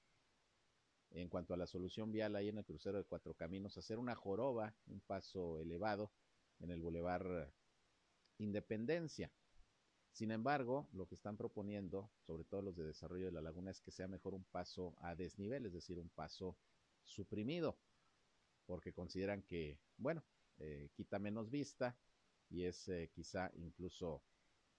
en 1.12 1.30
cuanto 1.30 1.54
a 1.54 1.58
la 1.58 1.68
solución 1.68 2.12
vial 2.12 2.36
ahí 2.36 2.50
en 2.50 2.58
el 2.58 2.66
crucero 2.66 2.98
de 2.98 3.06
Cuatro 3.06 3.34
Caminos, 3.34 3.78
hacer 3.78 4.00
una 4.00 4.16
joroba, 4.16 4.76
un 4.88 5.00
paso 5.02 5.60
elevado 5.60 6.12
en 6.60 6.72
el 6.72 6.82
bulevar 6.82 7.54
Independencia. 8.40 9.32
Sin 10.12 10.32
embargo, 10.32 10.88
lo 10.94 11.08
que 11.08 11.16
están 11.16 11.38
proponiendo, 11.38 12.12
sobre 12.20 12.44
todo 12.44 12.62
los 12.62 12.76
de 12.76 12.84
desarrollo 12.84 13.26
de 13.26 13.32
la 13.32 13.42
laguna, 13.42 13.72
es 13.72 13.82
que 13.82 13.92
sea 13.92 14.08
mejor 14.08 14.34
un 14.34 14.44
paso 14.46 14.96
a 15.00 15.16
desnivel, 15.16 15.66
es 15.66 15.74
decir, 15.74 15.98
un 16.00 16.10
paso 16.10 16.58
suprimido 17.04 17.78
porque 18.68 18.94
consideran 18.94 19.42
que, 19.42 19.80
bueno, 19.98 20.24
eh, 20.60 20.90
quita 20.94 21.18
menos 21.18 21.50
vista 21.50 21.98
y 22.50 22.66
es 22.66 22.88
eh, 22.90 23.10
quizá 23.14 23.50
incluso 23.56 24.22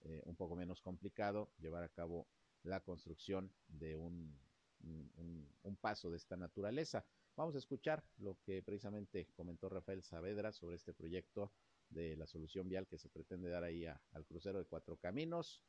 eh, 0.03 0.23
un 0.27 0.37
poco 0.37 0.55
menos 0.55 0.81
complicado 0.81 1.51
llevar 1.59 1.83
a 1.83 1.89
cabo 1.89 2.29
la 2.63 2.81
construcción 2.81 3.51
de 3.67 3.97
un, 3.97 4.39
un, 4.83 5.77
paso 5.81 6.11
de 6.11 6.17
esta 6.17 6.37
naturaleza. 6.37 7.05
Vamos 7.37 7.55
a 7.55 7.59
escuchar 7.59 8.03
lo 8.19 8.37
que 8.43 8.63
precisamente 8.63 9.29
comentó 9.37 9.69
Rafael 9.69 10.03
Saavedra 10.03 10.51
sobre 10.51 10.75
este 10.75 10.93
proyecto 10.93 11.53
de 11.89 12.17
la 12.17 12.27
solución 12.27 12.69
vial 12.69 12.89
que 12.89 12.99
se 12.99 13.09
pretende 13.09 13.49
dar 13.49 13.63
ahí 13.63 13.87
al 13.87 14.27
crucero 14.27 14.59
de 14.59 14.65
Cuatro 14.65 14.97
Caminos, 14.97 15.63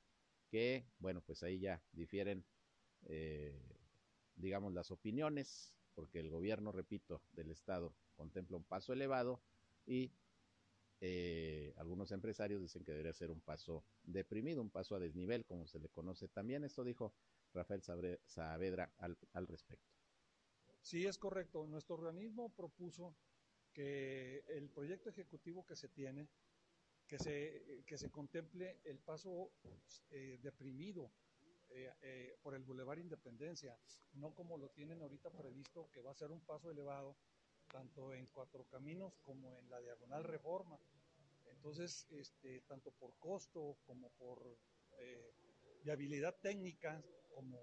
que, 0.49 0.87
bueno, 0.97 1.21
pues 1.21 1.43
ahí 1.43 1.59
ya 1.59 1.79
difieren, 1.91 2.43
digamos, 4.35 4.73
las 4.73 4.89
opiniones, 4.89 5.75
porque 5.93 6.19
el 6.19 6.31
gobierno, 6.31 6.71
repito, 6.71 7.21
del 7.33 7.51
Estado 7.51 7.93
contempla 8.15 8.57
un 8.57 8.63
paso 8.63 8.93
elevado 8.93 9.39
y 9.85 10.11
eh, 11.01 11.73
algunos 11.77 12.11
empresarios 12.11 12.61
dicen 12.61 12.83
que 12.83 12.91
debería 12.91 13.13
ser 13.13 13.31
un 13.31 13.41
paso 13.41 13.85
deprimido, 14.03 14.61
un 14.61 14.69
paso 14.69 14.95
a 14.95 14.99
desnivel, 14.99 15.45
como 15.45 15.67
se 15.67 15.79
le 15.79 15.89
conoce 15.89 16.27
también. 16.27 16.63
Esto 16.63 16.83
dijo 16.83 17.13
Rafael 17.53 17.81
Saavedra 17.81 18.93
al, 18.97 19.17
al 19.33 19.47
respecto. 19.47 19.89
Sí, 20.81 21.05
es 21.05 21.17
correcto. 21.17 21.65
Nuestro 21.67 21.95
organismo 21.95 22.53
propuso 22.53 23.15
que 23.73 24.43
el 24.47 24.69
proyecto 24.69 25.09
ejecutivo 25.09 25.65
que 25.65 25.75
se 25.75 25.89
tiene, 25.89 26.27
que 27.07 27.19
se, 27.19 27.83
que 27.85 27.97
se 27.97 28.09
contemple 28.09 28.79
el 28.83 28.99
paso 28.99 29.51
eh, 30.09 30.39
deprimido 30.41 31.11
eh, 31.69 31.93
eh, 32.01 32.37
por 32.41 32.55
el 32.55 32.63
Boulevard 32.63 32.99
Independencia, 32.99 33.77
no 34.13 34.33
como 34.33 34.57
lo 34.57 34.69
tienen 34.69 35.01
ahorita 35.01 35.29
previsto, 35.31 35.89
que 35.91 36.01
va 36.01 36.11
a 36.11 36.15
ser 36.15 36.31
un 36.31 36.41
paso 36.41 36.71
elevado 36.71 37.15
tanto 37.71 38.13
en 38.13 38.27
Cuatro 38.27 38.65
Caminos 38.65 39.13
como 39.25 39.57
en 39.59 39.69
la 39.69 39.79
Diagonal 39.79 40.23
Reforma. 40.23 40.79
Entonces, 41.51 42.07
este, 42.11 42.61
tanto 42.61 42.91
por 42.91 43.13
costo 43.19 43.77
como 43.85 44.09
por 44.11 44.57
viabilidad 45.83 46.35
técnica, 46.41 47.01
como 47.33 47.57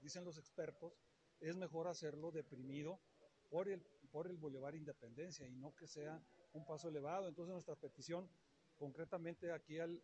dicen 0.00 0.24
los 0.24 0.38
expertos, 0.38 0.92
es 1.40 1.56
mejor 1.56 1.88
hacerlo 1.88 2.30
deprimido 2.30 3.00
por 3.48 3.68
el, 3.68 3.80
por 4.10 4.26
el 4.26 4.36
Boulevard 4.36 4.74
Independencia 4.74 5.46
y 5.46 5.54
no 5.56 5.74
que 5.74 5.86
sea 5.86 6.22
un 6.52 6.64
paso 6.64 6.88
elevado. 6.88 7.28
Entonces 7.28 7.52
nuestra 7.52 7.76
petición 7.76 8.28
concretamente 8.76 9.52
aquí 9.52 9.78
al, 9.78 10.02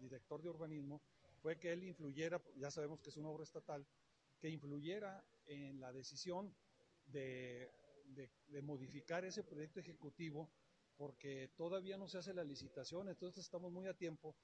director 0.00 0.42
de 0.42 0.50
urbanismo 0.50 1.00
fue 1.40 1.58
que 1.58 1.72
él 1.72 1.82
influyera, 1.84 2.40
ya 2.56 2.70
sabemos 2.70 3.00
que 3.00 3.10
es 3.10 3.16
una 3.16 3.30
obra 3.30 3.42
estatal, 3.42 3.86
que 4.38 4.48
influyera 4.48 5.24
en 5.46 5.80
la 5.80 5.92
decisión 5.92 6.54
de, 7.06 7.70
de, 8.14 8.62
modificar 8.62 9.24
ese 9.24 9.44
proyecto 9.44 9.80
ejecutivo 9.80 10.50
porque 10.96 11.48
todavía 11.56 11.96
no 11.96 12.08
se 12.08 12.18
hace 12.18 12.34
la 12.34 12.44
licitación, 12.44 13.08
entonces 13.08 13.44
estamos 13.44 13.72
muy 13.72 13.88
a 13.88 13.94
tiempo 13.94 14.36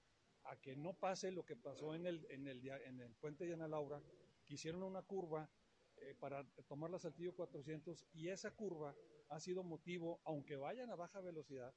a 0.45 0.57
que 0.57 0.77
no 0.77 0.95
pase 0.95 1.31
lo 1.31 1.45
que 1.45 1.57
pasó 1.57 1.95
en 1.95 2.07
el, 2.07 2.27
en 2.31 2.47
el, 2.49 2.67
en 2.69 3.01
el 3.01 3.15
puente 3.17 3.45
de 3.45 3.55
Ana 3.55 3.69
Laura, 3.69 4.03
que 4.45 4.55
hicieron 4.55 4.83
una 4.83 5.03
curva 5.03 5.51
eh, 5.97 6.15
para 6.19 6.45
tomar 6.67 6.91
la 6.91 6.99
Saltillo 6.99 7.35
400 7.35 8.07
y 8.13 8.29
esa 8.29 8.51
curva 8.51 8.95
ha 9.29 9.41
sido 9.41 9.63
motivo, 9.63 10.21
aunque 10.25 10.57
vayan 10.57 10.91
a 10.91 10.97
baja 10.97 11.21
velocidad, 11.21 11.75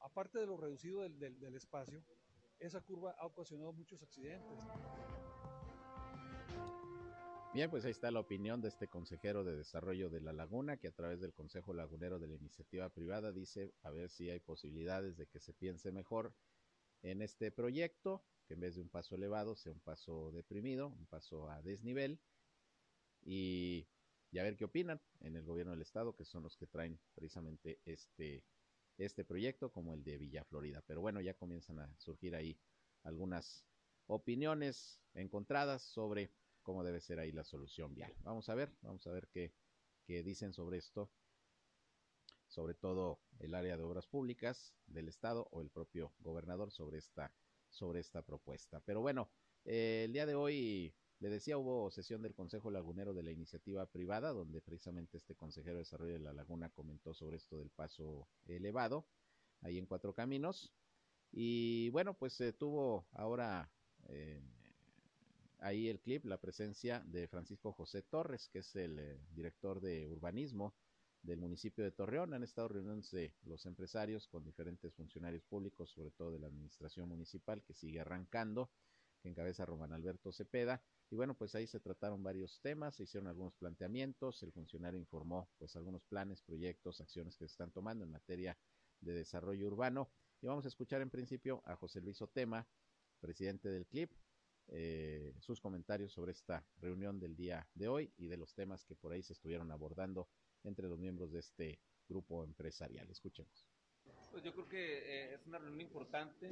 aparte 0.00 0.38
de 0.38 0.46
lo 0.46 0.56
reducido 0.56 1.02
del, 1.02 1.18
del, 1.18 1.54
espacio, 1.54 2.02
esa 2.58 2.80
curva 2.80 3.14
ha 3.18 3.26
ocasionado 3.26 3.72
muchos 3.72 4.02
accidentes. 4.02 4.58
Bien, 7.54 7.70
pues 7.70 7.84
ahí 7.86 7.92
está 7.92 8.10
la 8.10 8.20
opinión 8.20 8.60
de 8.60 8.68
este 8.68 8.88
consejero 8.88 9.42
de 9.42 9.56
desarrollo 9.56 10.10
de 10.10 10.20
la 10.20 10.34
laguna, 10.34 10.76
que 10.76 10.88
a 10.88 10.92
través 10.92 11.18
del 11.20 11.32
Consejo 11.32 11.72
Lagunero 11.72 12.18
de 12.18 12.28
la 12.28 12.34
Iniciativa 12.34 12.90
Privada 12.90 13.32
dice 13.32 13.72
a 13.82 13.90
ver 13.90 14.10
si 14.10 14.28
hay 14.28 14.38
posibilidades 14.38 15.16
de 15.16 15.26
que 15.26 15.40
se 15.40 15.54
piense 15.54 15.90
mejor 15.90 16.34
en 17.02 17.22
este 17.22 17.50
proyecto, 17.50 18.22
que 18.46 18.54
en 18.54 18.60
vez 18.60 18.74
de 18.74 18.82
un 18.82 18.90
paso 18.90 19.14
elevado 19.14 19.56
sea 19.56 19.72
un 19.72 19.80
paso 19.80 20.30
deprimido, 20.30 20.88
un 20.88 21.06
paso 21.06 21.48
a 21.48 21.62
desnivel, 21.62 22.20
y, 23.22 23.88
a 24.38 24.42
ver 24.42 24.56
qué 24.56 24.66
opinan 24.66 25.00
en 25.20 25.34
el 25.34 25.44
gobierno 25.44 25.72
del 25.72 25.82
estado, 25.82 26.14
que 26.14 26.26
son 26.26 26.42
los 26.42 26.54
que 26.56 26.66
traen 26.66 27.00
precisamente 27.14 27.80
este, 27.86 28.44
este 28.98 29.24
proyecto, 29.24 29.72
como 29.72 29.94
el 29.94 30.04
de 30.04 30.18
Villa 30.18 30.44
Florida. 30.44 30.82
Pero 30.86 31.00
bueno, 31.00 31.22
ya 31.22 31.32
comienzan 31.32 31.78
a 31.78 31.96
surgir 31.96 32.34
ahí 32.36 32.58
algunas 33.04 33.64
opiniones 34.06 35.00
encontradas 35.14 35.82
sobre 35.82 36.30
cómo 36.68 36.84
debe 36.84 37.00
ser 37.00 37.18
ahí 37.18 37.32
la 37.32 37.44
solución 37.44 37.94
vial. 37.94 38.14
Vamos 38.24 38.50
a 38.50 38.54
ver, 38.54 38.70
vamos 38.82 39.06
a 39.06 39.10
ver 39.10 39.26
qué, 39.28 39.54
qué 40.04 40.22
dicen 40.22 40.52
sobre 40.52 40.76
esto, 40.76 41.10
sobre 42.46 42.74
todo 42.74 43.22
el 43.38 43.54
área 43.54 43.78
de 43.78 43.84
obras 43.84 44.06
públicas 44.06 44.74
del 44.86 45.08
estado 45.08 45.48
o 45.50 45.62
el 45.62 45.70
propio 45.70 46.12
gobernador 46.18 46.70
sobre 46.70 46.98
esta, 46.98 47.32
sobre 47.70 48.00
esta 48.00 48.20
propuesta. 48.20 48.80
Pero 48.80 49.00
bueno, 49.00 49.30
eh, 49.64 50.02
el 50.04 50.12
día 50.12 50.26
de 50.26 50.34
hoy 50.34 50.94
le 51.20 51.30
decía, 51.30 51.56
hubo 51.56 51.90
sesión 51.90 52.20
del 52.20 52.34
Consejo 52.34 52.70
Lagunero 52.70 53.14
de 53.14 53.22
la 53.22 53.30
Iniciativa 53.30 53.86
Privada, 53.86 54.34
donde 54.34 54.60
precisamente 54.60 55.16
este 55.16 55.36
consejero 55.36 55.76
de 55.76 55.84
Desarrollo 55.84 56.12
de 56.12 56.18
la 56.18 56.34
Laguna 56.34 56.68
comentó 56.68 57.14
sobre 57.14 57.38
esto 57.38 57.56
del 57.56 57.70
paso 57.70 58.28
elevado, 58.46 59.06
ahí 59.62 59.78
en 59.78 59.86
Cuatro 59.86 60.12
Caminos. 60.12 60.74
Y 61.32 61.88
bueno, 61.92 62.12
pues 62.12 62.34
se 62.34 62.52
tuvo 62.52 63.06
ahora 63.12 63.72
eh, 64.08 64.42
ahí 65.58 65.88
el 65.88 66.00
clip, 66.00 66.24
la 66.24 66.38
presencia 66.38 67.00
de 67.06 67.28
Francisco 67.28 67.72
José 67.72 68.02
Torres, 68.02 68.48
que 68.48 68.60
es 68.60 68.76
el 68.76 68.98
eh, 68.98 69.20
director 69.30 69.80
de 69.80 70.08
urbanismo 70.08 70.74
del 71.22 71.40
municipio 71.40 71.84
de 71.84 71.92
Torreón. 71.92 72.34
Han 72.34 72.44
estado 72.44 72.68
reuniéndose 72.68 73.34
los 73.42 73.66
empresarios 73.66 74.28
con 74.28 74.44
diferentes 74.44 74.94
funcionarios 74.94 75.44
públicos, 75.44 75.90
sobre 75.90 76.10
todo 76.10 76.32
de 76.32 76.38
la 76.38 76.46
administración 76.46 77.08
municipal, 77.08 77.62
que 77.62 77.74
sigue 77.74 78.00
arrancando, 78.00 78.70
que 79.20 79.28
encabeza 79.28 79.66
Román 79.66 79.92
Alberto 79.92 80.32
Cepeda 80.32 80.82
y 81.10 81.16
bueno, 81.16 81.34
pues 81.34 81.54
ahí 81.54 81.66
se 81.66 81.80
trataron 81.80 82.22
varios 82.22 82.60
temas, 82.60 82.96
se 82.96 83.04
hicieron 83.04 83.28
algunos 83.28 83.54
planteamientos, 83.54 84.42
el 84.42 84.52
funcionario 84.52 85.00
informó 85.00 85.48
pues 85.58 85.74
algunos 85.74 86.04
planes, 86.04 86.42
proyectos, 86.42 87.00
acciones 87.00 87.36
que 87.36 87.46
se 87.46 87.52
están 87.52 87.70
tomando 87.70 88.04
en 88.04 88.10
materia 88.10 88.58
de 89.00 89.14
desarrollo 89.14 89.66
urbano. 89.68 90.10
Y 90.42 90.46
vamos 90.46 90.66
a 90.66 90.68
escuchar 90.68 91.00
en 91.00 91.08
principio 91.08 91.62
a 91.64 91.76
José 91.76 92.02
Luis 92.02 92.20
Otema, 92.20 92.68
presidente 93.20 93.70
del 93.70 93.86
CLIP, 93.86 94.12
eh, 94.68 95.34
sus 95.40 95.60
comentarios 95.60 96.12
sobre 96.12 96.32
esta 96.32 96.64
reunión 96.80 97.18
del 97.18 97.36
día 97.36 97.66
de 97.74 97.88
hoy 97.88 98.12
y 98.16 98.26
de 98.26 98.36
los 98.36 98.54
temas 98.54 98.84
que 98.84 98.94
por 98.94 99.12
ahí 99.12 99.22
se 99.22 99.32
estuvieron 99.32 99.70
abordando 99.70 100.28
entre 100.64 100.88
los 100.88 100.98
miembros 100.98 101.32
de 101.32 101.40
este 101.40 101.80
grupo 102.08 102.44
empresarial. 102.44 103.10
Escuchemos. 103.10 103.66
Pues 104.30 104.42
yo 104.42 104.52
creo 104.52 104.68
que 104.68 104.98
eh, 104.98 105.34
es 105.34 105.46
una 105.46 105.58
reunión 105.58 105.80
importante 105.80 106.50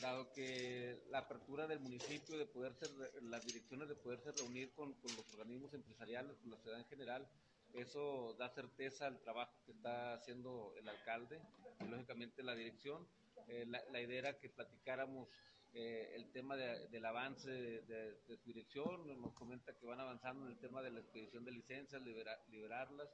dado 0.00 0.32
que 0.32 1.02
la 1.10 1.18
apertura 1.18 1.66
del 1.66 1.80
municipio 1.80 2.38
de 2.38 2.46
poder 2.46 2.74
ser, 2.74 2.88
las 3.22 3.44
direcciones 3.44 3.88
de 3.88 3.94
poderse 3.94 4.32
reunir 4.32 4.72
con, 4.72 4.94
con, 4.94 5.14
los 5.14 5.30
organismos 5.34 5.74
empresariales, 5.74 6.38
con 6.38 6.50
la 6.50 6.56
ciudad 6.56 6.78
en 6.78 6.86
general, 6.86 7.28
eso 7.74 8.34
da 8.38 8.48
certeza 8.48 9.06
al 9.06 9.20
trabajo 9.20 9.52
que 9.64 9.72
está 9.72 10.14
haciendo 10.14 10.74
el 10.76 10.88
alcalde 10.88 11.40
y 11.80 11.84
lógicamente 11.84 12.42
la 12.42 12.54
dirección. 12.54 13.06
Eh, 13.48 13.66
la, 13.66 14.00
idea 14.00 14.18
era 14.18 14.38
que 14.38 14.48
platicáramos 14.48 15.28
eh, 15.72 16.12
el 16.14 16.30
tema 16.32 16.56
del 16.56 17.04
avance 17.04 17.50
de, 17.50 18.16
su 18.26 18.36
dirección, 18.44 19.06
nos 19.20 19.32
comenta 19.34 19.76
que 19.76 19.86
van 19.86 20.00
avanzando 20.00 20.46
en 20.46 20.52
el 20.52 20.58
tema 20.58 20.82
de 20.82 20.90
la 20.90 21.00
expedición 21.00 21.44
de 21.44 21.52
licencias, 21.52 22.02
liberarlas. 22.48 23.08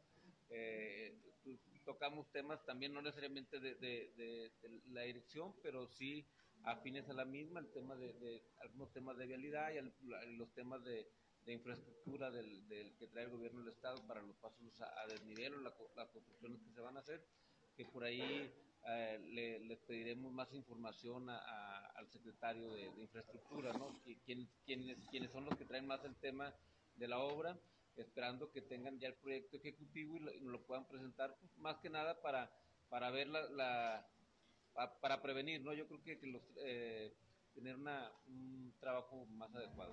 Eh, 0.48 1.18
tocamos 1.84 2.30
temas 2.32 2.64
también 2.64 2.92
no 2.92 3.02
necesariamente 3.02 3.60
de, 3.60 3.74
de 3.74 4.50
la 4.88 5.02
dirección, 5.02 5.54
pero 5.62 5.86
sí 5.88 6.26
afines 6.66 7.08
a 7.08 7.12
la 7.12 7.24
misma, 7.24 7.60
el 7.60 7.70
tema 7.70 7.94
de, 7.94 8.42
algunos 8.60 8.92
temas 8.92 9.16
de 9.16 9.26
vialidad 9.26 9.70
y 9.72 10.36
los 10.36 10.52
temas 10.54 10.82
de, 10.84 11.06
infraestructura 11.46 12.28
del, 12.32 12.66
que 12.98 13.06
trae 13.06 13.24
el 13.24 13.30
gobierno 13.30 13.60
del 13.60 13.72
estado 13.72 14.04
para 14.08 14.20
los 14.20 14.34
pasos 14.36 14.58
a, 14.80 15.06
desnivel 15.06 15.54
o 15.54 15.60
las 15.60 15.74
construcciones 16.08 16.60
que 16.60 16.72
se 16.72 16.80
van 16.80 16.96
a 16.96 17.00
hacer, 17.00 17.24
que 17.76 17.84
por 17.84 18.02
ahí 18.02 18.52
eh, 18.88 19.18
le, 19.32 19.60
les 19.60 19.78
pediremos 19.80 20.32
más 20.32 20.52
información 20.52 21.28
al 21.28 22.08
secretario 22.12 22.70
de, 22.70 22.86
infraestructura, 23.00 23.72
¿no? 23.72 24.00
¿Quién, 24.24 24.48
quiénes, 24.64 24.96
quiénes 25.10 25.30
son 25.32 25.44
los 25.44 25.56
que 25.56 25.64
traen 25.64 25.86
más 25.86 26.04
el 26.04 26.16
tema 26.16 26.54
de 26.96 27.08
la 27.08 27.18
obra, 27.18 27.58
esperando 27.96 28.50
que 28.52 28.62
tengan 28.62 28.98
ya 28.98 29.08
el 29.08 29.14
proyecto 29.14 29.56
ejecutivo 29.56 30.16
y 30.16 30.20
lo, 30.20 30.32
lo 30.32 30.66
puedan 30.66 30.86
presentar, 30.86 31.36
más 31.56 31.76
que 31.78 31.90
nada 31.90 32.20
para, 32.20 32.50
para 32.88 33.10
ver 33.10 33.28
la 33.28 34.06
para 35.00 35.22
prevenir, 35.22 35.62
¿no? 35.62 35.72
Yo 35.72 35.86
creo 35.86 36.02
que, 36.02 36.18
que 36.18 36.26
los, 36.26 36.42
eh, 36.58 37.14
tener 37.54 37.76
una, 37.76 38.12
un 38.26 38.74
trabajo 38.78 39.24
más 39.26 39.54
adecuado. 39.54 39.92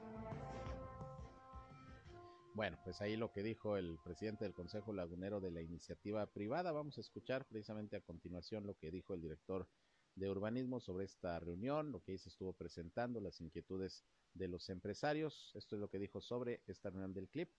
Bueno, 2.55 2.77
pues 2.83 3.01
ahí 3.01 3.15
lo 3.15 3.31
que 3.31 3.41
dijo 3.41 3.77
el 3.77 3.97
presidente 4.03 4.45
del 4.45 4.53
Consejo 4.53 4.93
Lagunero 4.93 5.41
de 5.41 5.49
la 5.49 5.63
Iniciativa 5.63 6.27
Privada. 6.27 6.71
Vamos 6.71 6.99
a 6.99 7.01
escuchar 7.01 7.47
precisamente 7.47 7.95
a 7.95 8.01
continuación 8.01 8.67
lo 8.67 8.77
que 8.77 8.91
dijo 8.91 9.15
el 9.15 9.21
director 9.21 9.67
de 10.13 10.29
urbanismo 10.29 10.79
sobre 10.79 11.05
esta 11.05 11.39
reunión, 11.39 11.91
lo 11.91 12.03
que 12.03 12.15
se 12.19 12.29
estuvo 12.29 12.53
presentando, 12.53 13.19
las 13.19 13.41
inquietudes 13.41 14.05
de 14.35 14.47
los 14.47 14.69
empresarios. 14.69 15.51
Esto 15.55 15.75
es 15.75 15.81
lo 15.81 15.89
que 15.89 15.97
dijo 15.97 16.21
sobre 16.21 16.61
esta 16.67 16.91
reunión 16.91 17.11
del 17.11 17.27
CLIP. 17.27 17.49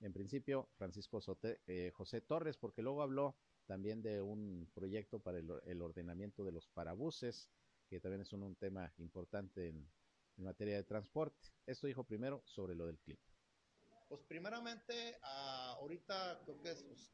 En 0.00 0.14
principio, 0.14 0.70
Francisco 0.78 1.20
eh, 1.66 1.92
José 1.94 2.22
Torres, 2.22 2.56
porque 2.56 2.80
luego 2.80 3.02
habló 3.02 3.36
también 3.66 4.00
de 4.00 4.22
un 4.22 4.70
proyecto 4.72 5.20
para 5.20 5.36
el, 5.38 5.82
ordenamiento 5.82 6.44
de 6.44 6.52
los 6.52 6.66
parabuses, 6.68 7.50
que 7.90 8.00
también 8.00 8.22
es 8.22 8.32
un, 8.32 8.56
tema 8.56 8.90
importante 8.96 9.68
en, 9.68 9.86
materia 10.38 10.76
de 10.76 10.84
transporte. 10.84 11.50
Esto 11.66 11.86
dijo 11.86 12.04
primero 12.04 12.40
sobre 12.46 12.74
lo 12.74 12.86
del 12.86 12.98
clima. 13.00 13.20
Pues 14.10 14.22
primeramente, 14.26 15.20
ah, 15.22 15.76
ahorita 15.78 16.40
creo 16.42 16.60
que 16.60 16.74
pues, 16.74 17.12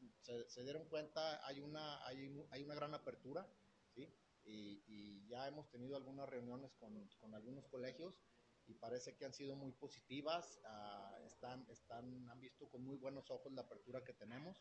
se, 0.49 0.63
dieron 0.63 0.89
cuenta, 0.89 1.47
hay 1.47 1.61
una, 1.61 2.03
hay, 2.07 2.43
hay 2.51 2.63
una 2.63 2.75
gran 2.75 2.95
apertura, 2.95 3.47
¿sí? 3.95 4.11
Y, 4.45 5.27
ya 5.29 5.47
hemos 5.47 5.69
tenido 5.71 5.95
algunas 5.97 6.27
reuniones 6.27 6.73
con, 6.77 7.07
con, 7.19 7.35
algunos 7.35 7.67
colegios 7.67 8.19
y 8.67 8.73
parece 8.75 9.15
que 9.15 9.27
han 9.27 9.35
sido 9.35 9.57
muy 9.57 9.73
positivas, 9.73 10.59
ah, 10.65 11.19
están, 11.27 11.67
están, 11.69 12.31
han 12.31 12.41
visto 12.41 12.67
con 12.71 12.83
muy 12.83 12.97
buenos 12.97 13.31
ojos 13.31 13.53
la 13.53 13.63
apertura 13.63 14.03
que 14.03 14.15
tenemos 14.15 14.57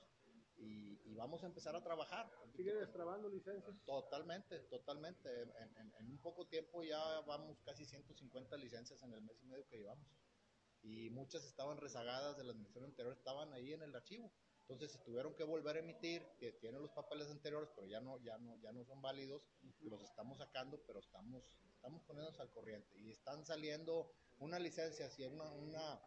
y, 0.57 1.15
vamos 1.15 1.41
a 1.43 1.45
empezar 1.45 1.73
a 1.73 1.81
trabajar. 1.81 2.29
¿Sigue 2.53 2.73
destrabando 2.73 3.29
licencias? 3.29 3.73
Totalmente, 3.85 4.59
totalmente. 4.69 5.29
En, 5.43 6.09
un 6.09 6.17
poco 6.17 6.45
tiempo 6.47 6.83
ya 6.83 7.21
vamos 7.21 7.61
casi 7.61 7.85
150 7.85 8.57
licencias 8.57 9.01
en 9.03 9.13
el 9.13 9.21
mes 9.21 9.41
y 9.41 9.45
medio 9.45 9.65
que 9.69 9.77
llevamos. 9.77 10.05
Y 10.85 11.09
muchas 11.09 11.43
estaban 11.45 11.77
rezagadas 11.77 12.37
de 12.37 12.43
la 12.43 12.51
administración 12.51 12.85
anterior, 12.85 13.13
estaban 13.13 13.51
ahí 13.53 13.73
en 13.73 13.81
el 13.81 13.95
archivo. 13.95 14.31
Entonces 14.61 14.91
se 14.91 14.99
tuvieron 14.99 15.35
que 15.35 15.43
volver 15.43 15.75
a 15.75 15.79
emitir, 15.79 16.23
que 16.39 16.51
tienen 16.53 16.81
los 16.81 16.91
papeles 16.91 17.29
anteriores, 17.29 17.69
pero 17.75 17.87
ya 17.87 17.99
no, 17.99 18.17
ya 18.23 18.37
no, 18.37 18.57
ya 18.61 18.71
no 18.71 18.83
son 18.85 19.01
válidos. 19.01 19.43
Los 19.81 20.01
estamos 20.03 20.37
sacando, 20.37 20.81
pero 20.85 20.99
estamos, 20.99 21.43
estamos 21.75 22.01
poniéndonos 22.03 22.39
al 22.39 22.51
corriente. 22.51 22.97
Y 22.97 23.11
están 23.11 23.45
saliendo 23.45 24.11
una 24.37 24.59
licencia, 24.59 25.09
si 25.09 25.25
una, 25.25 25.51
una 25.51 26.01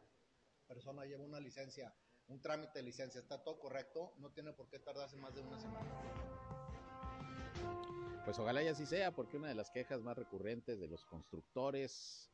persona 0.66 1.04
lleva 1.04 1.24
una 1.24 1.40
licencia 1.40 1.94
un 2.28 2.40
trámite 2.42 2.78
de 2.78 2.82
licencia 2.82 3.20
está 3.20 3.42
todo 3.42 3.58
correcto, 3.58 4.12
no 4.18 4.30
tiene 4.30 4.52
por 4.52 4.68
qué 4.68 4.78
tardarse 4.78 5.16
más 5.16 5.34
de 5.34 5.40
una 5.40 5.58
semana. 5.58 5.88
Pues 8.24 8.38
ojalá 8.38 8.62
y 8.62 8.68
así 8.68 8.84
sea, 8.84 9.14
porque 9.14 9.38
una 9.38 9.48
de 9.48 9.54
las 9.54 9.70
quejas 9.70 10.02
más 10.02 10.16
recurrentes 10.16 10.78
de 10.78 10.88
los 10.88 11.06
constructores 11.06 12.30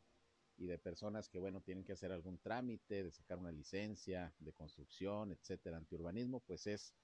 y 0.57 0.67
de 0.67 0.79
personas 0.79 1.29
que, 1.29 1.39
bueno, 1.39 1.61
tienen 1.61 1.85
que 1.85 1.93
hacer 1.93 2.13
algún 2.13 2.39
trámite, 2.39 3.05
de 3.05 3.11
sacar 3.11 3.39
una 3.39 3.53
licencia 3.53 4.33
de 4.39 4.53
construcción, 4.53 5.33
etcétera, 5.33 5.77
antiurbanismo, 5.77 6.41
pues 6.41 6.67
es 6.67 6.95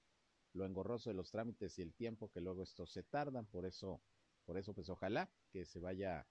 lo 0.53 0.65
engorroso 0.65 1.09
de 1.09 1.15
los 1.15 1.31
trámites 1.31 1.77
y 1.79 1.81
el 1.81 1.93
tiempo 1.93 2.29
que 2.29 2.41
luego 2.41 2.63
estos 2.63 2.91
se 2.91 3.03
tardan. 3.03 3.45
Por 3.45 3.65
eso, 3.65 4.01
por 4.45 4.57
eso, 4.57 4.73
pues 4.73 4.89
ojalá 4.89 5.29
que 5.51 5.65
se 5.65 5.79
vaya 5.79 6.25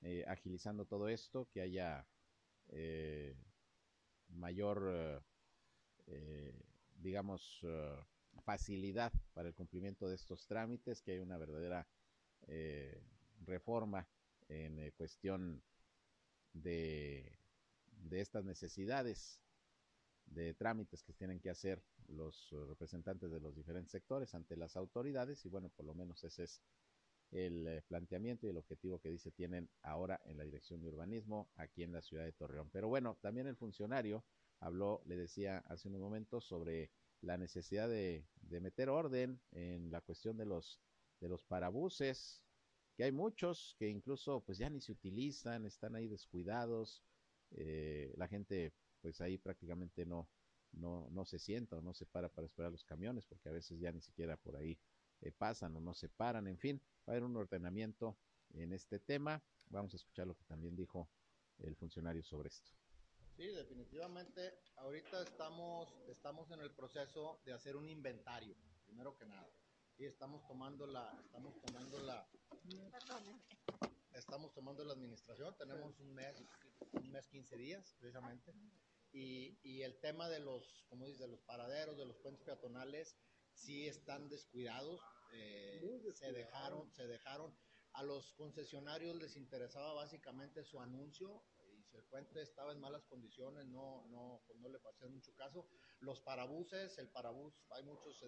eh, 0.00 0.24
agilizando 0.26 0.84
todo 0.86 1.08
esto, 1.08 1.48
que 1.52 1.60
haya 1.60 2.06
eh, 2.68 3.36
mayor 4.28 5.22
eh, 6.06 6.54
digamos, 6.94 7.60
eh, 7.64 7.96
facilidad 8.44 9.12
para 9.34 9.48
el 9.48 9.54
cumplimiento 9.54 10.08
de 10.08 10.14
estos 10.14 10.46
trámites, 10.46 11.02
que 11.02 11.12
hay 11.12 11.18
una 11.18 11.38
verdadera 11.38 11.86
reforma 13.44 14.08
en 14.48 14.90
cuestión 14.96 15.62
de, 16.52 17.38
de 17.86 18.20
estas 18.20 18.44
necesidades 18.44 19.42
de 20.26 20.54
trámites 20.54 21.02
que 21.02 21.12
tienen 21.12 21.40
que 21.40 21.50
hacer 21.50 21.82
los 22.08 22.50
representantes 22.68 23.30
de 23.30 23.40
los 23.40 23.54
diferentes 23.54 23.92
sectores 23.92 24.34
ante 24.34 24.56
las 24.56 24.76
autoridades 24.76 25.44
y 25.44 25.48
bueno, 25.48 25.68
por 25.70 25.86
lo 25.86 25.94
menos 25.94 26.24
ese 26.24 26.44
es 26.44 26.62
el 27.32 27.82
planteamiento 27.88 28.46
y 28.46 28.50
el 28.50 28.58
objetivo 28.58 28.98
que 29.00 29.08
dice 29.08 29.30
tienen 29.30 29.70
ahora 29.82 30.20
en 30.26 30.36
la 30.36 30.44
Dirección 30.44 30.82
de 30.82 30.88
Urbanismo 30.88 31.50
aquí 31.56 31.82
en 31.82 31.92
la 31.92 32.02
ciudad 32.02 32.24
de 32.24 32.32
Torreón. 32.32 32.68
Pero 32.70 32.88
bueno, 32.88 33.16
también 33.22 33.46
el 33.46 33.56
funcionario 33.56 34.24
habló, 34.60 35.02
le 35.06 35.16
decía 35.16 35.58
hace 35.66 35.88
unos 35.88 36.00
momentos, 36.00 36.44
sobre 36.44 36.90
la 37.22 37.38
necesidad 37.38 37.88
de, 37.88 38.26
meter 38.60 38.90
orden 38.90 39.40
en 39.52 39.90
la 39.90 40.02
cuestión 40.02 40.36
de 40.36 40.44
los, 40.44 40.80
de 41.20 41.28
los 41.28 41.42
parabuses, 41.42 42.42
que 42.96 43.04
hay 43.04 43.12
muchos 43.12 43.74
que 43.78 43.88
incluso 43.88 44.40
pues 44.40 44.58
ya 44.58 44.68
ni 44.70 44.80
se 44.80 44.92
utilizan, 44.92 45.66
están 45.66 45.94
ahí 45.94 46.08
descuidados, 46.08 47.02
eh, 47.52 48.12
la 48.16 48.28
gente 48.28 48.72
pues 49.00 49.20
ahí 49.20 49.38
prácticamente 49.38 50.06
no, 50.06 50.28
no, 50.72 51.08
no 51.10 51.24
se 51.24 51.38
sienta 51.38 51.76
o 51.76 51.82
no 51.82 51.94
se 51.94 52.06
para 52.06 52.28
para 52.28 52.46
esperar 52.46 52.70
los 52.70 52.84
camiones, 52.84 53.26
porque 53.26 53.48
a 53.48 53.52
veces 53.52 53.78
ya 53.80 53.92
ni 53.92 54.00
siquiera 54.00 54.36
por 54.36 54.56
ahí 54.56 54.78
eh, 55.20 55.32
pasan 55.32 55.76
o 55.76 55.80
no 55.80 55.94
se 55.94 56.08
paran, 56.08 56.46
en 56.46 56.58
fin, 56.58 56.80
va 57.00 57.08
a 57.08 57.10
haber 57.12 57.24
un 57.24 57.36
ordenamiento 57.36 58.16
en 58.54 58.72
este 58.72 58.98
tema. 58.98 59.42
Vamos 59.70 59.94
a 59.94 59.96
escuchar 59.96 60.26
lo 60.26 60.34
que 60.34 60.44
también 60.44 60.76
dijo 60.76 61.08
el 61.58 61.76
funcionario 61.76 62.22
sobre 62.22 62.48
esto. 62.48 62.72
Sí, 63.36 63.46
definitivamente. 63.46 64.58
Ahorita 64.76 65.22
estamos, 65.22 65.88
estamos 66.08 66.50
en 66.50 66.60
el 66.60 66.70
proceso 66.70 67.40
de 67.44 67.52
hacer 67.52 67.76
un 67.76 67.88
inventario, 67.88 68.54
primero 68.84 69.16
que 69.16 69.26
nada. 69.26 69.48
Y 70.02 70.06
estamos 70.06 70.44
tomando 70.48 70.84
la, 70.84 71.16
estamos 71.24 71.54
tomando 71.60 72.00
la, 72.00 72.28
estamos 74.12 74.52
tomando 74.52 74.84
la 74.84 74.94
administración. 74.94 75.56
Tenemos 75.56 76.00
un 76.00 76.12
mes, 76.12 76.42
un 76.94 77.12
mes 77.12 77.28
15 77.28 77.56
días, 77.56 77.94
precisamente. 78.00 78.52
Y, 79.12 79.60
y 79.62 79.82
el 79.82 80.00
tema 80.00 80.28
de 80.28 80.40
los, 80.40 80.84
como 80.88 81.06
dices, 81.06 81.20
de 81.20 81.28
los 81.28 81.40
paraderos, 81.42 81.96
de 81.98 82.06
los 82.06 82.16
puentes 82.16 82.42
peatonales, 82.42 83.16
sí 83.54 83.86
están 83.86 84.28
descuidados. 84.28 85.00
Eh, 85.34 85.80
se 86.16 86.32
dejaron, 86.32 86.90
se 86.90 87.06
dejaron. 87.06 87.56
A 87.92 88.02
los 88.02 88.32
concesionarios 88.32 89.14
les 89.14 89.36
interesaba 89.36 89.92
básicamente 89.92 90.64
su 90.64 90.80
anuncio 90.80 91.44
el 91.94 92.04
puente 92.04 92.40
estaba 92.40 92.72
en 92.72 92.80
malas 92.80 93.04
condiciones, 93.04 93.66
no, 93.66 94.06
no, 94.08 94.42
pues 94.46 94.58
no 94.60 94.68
le 94.68 94.78
pasé 94.78 95.08
mucho 95.08 95.34
caso. 95.34 95.68
Los 96.00 96.20
parabuses, 96.20 96.96
el 96.98 97.08
parabús, 97.10 97.54
hay 97.70 97.82
muchos 97.82 98.22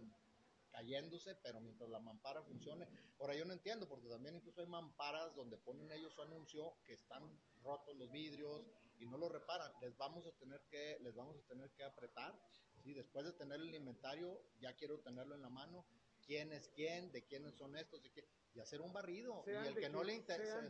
cayéndose, 0.74 1.37
pero 1.37 1.60
mientras 1.60 1.88
la 1.88 2.00
mampara 2.00 2.42
funcione. 2.42 2.88
Ahora 3.20 3.34
yo 3.37 3.44
no 3.44 3.52
entiendo, 3.52 3.88
porque 3.88 4.08
también 4.08 4.34
incluso 4.37 4.60
hay 4.60 4.66
mamparas 4.66 5.34
donde 5.37 5.56
ponen 5.58 5.90
ellos 5.92 6.12
su 6.12 6.22
anuncio 6.22 6.76
que 6.84 6.94
están 6.94 7.22
rotos 7.62 7.96
los 7.96 8.10
vidrios 8.10 8.66
y 8.98 9.06
no 9.06 9.16
lo 9.16 9.28
reparan. 9.28 9.72
Les 9.80 9.96
vamos 9.96 10.26
a 10.26 10.32
tener 10.32 10.60
que, 10.70 10.98
les 11.00 11.14
vamos 11.14 11.37
a 11.38 11.46
tener 11.46 11.70
que 11.72 11.84
apretar. 11.84 12.34
¿sí? 12.82 12.92
Después 12.92 13.24
de 13.24 13.32
tener 13.32 13.60
el 13.60 13.74
inventario, 13.74 14.40
ya 14.60 14.74
quiero 14.74 15.00
tenerlo 15.00 15.34
en 15.34 15.42
la 15.42 15.50
mano. 15.50 15.87
¿Quién 16.26 16.52
es 16.52 16.68
quién? 16.74 17.12
¿De 17.12 17.24
quiénes 17.24 17.54
son 17.54 17.76
estos? 17.76 18.02
¿De 18.02 18.10
qué? 18.10 18.26
y 18.54 18.60
hacer 18.60 18.80
un 18.80 18.92
barrido. 18.92 19.42
y 19.46 19.50
el 19.50 19.74
que 19.74 19.88
no 19.88 20.04
le 20.04 20.14
interesa, 20.14 20.60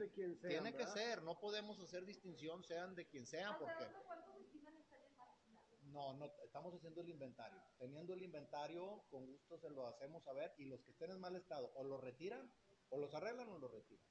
tiene 0.48 0.74
que 0.74 0.86
ser, 0.86 1.22
no 1.22 1.38
podemos 1.38 1.78
hacer 1.80 2.06
distinción, 2.06 2.64
sean 2.64 2.94
de 2.94 3.06
quien 3.06 3.26
sean, 3.26 3.58
porque... 3.58 3.84
No, 5.94 6.12
no, 6.14 6.26
estamos 6.44 6.74
haciendo 6.74 7.02
el 7.02 7.08
inventario. 7.08 7.62
Teniendo 7.78 8.14
el 8.14 8.22
inventario, 8.22 9.04
con 9.10 9.26
gusto 9.26 9.56
se 9.58 9.70
lo 9.70 9.86
hacemos 9.86 10.24
saber 10.24 10.52
y 10.58 10.64
los 10.64 10.82
que 10.82 10.90
estén 10.90 11.12
en 11.12 11.20
mal 11.20 11.36
estado 11.36 11.70
o 11.76 11.84
lo 11.84 11.98
retiran, 11.98 12.52
o 12.90 12.98
los 12.98 13.14
arreglan 13.14 13.48
o 13.48 13.58
los 13.58 13.70
retiran. 13.70 14.04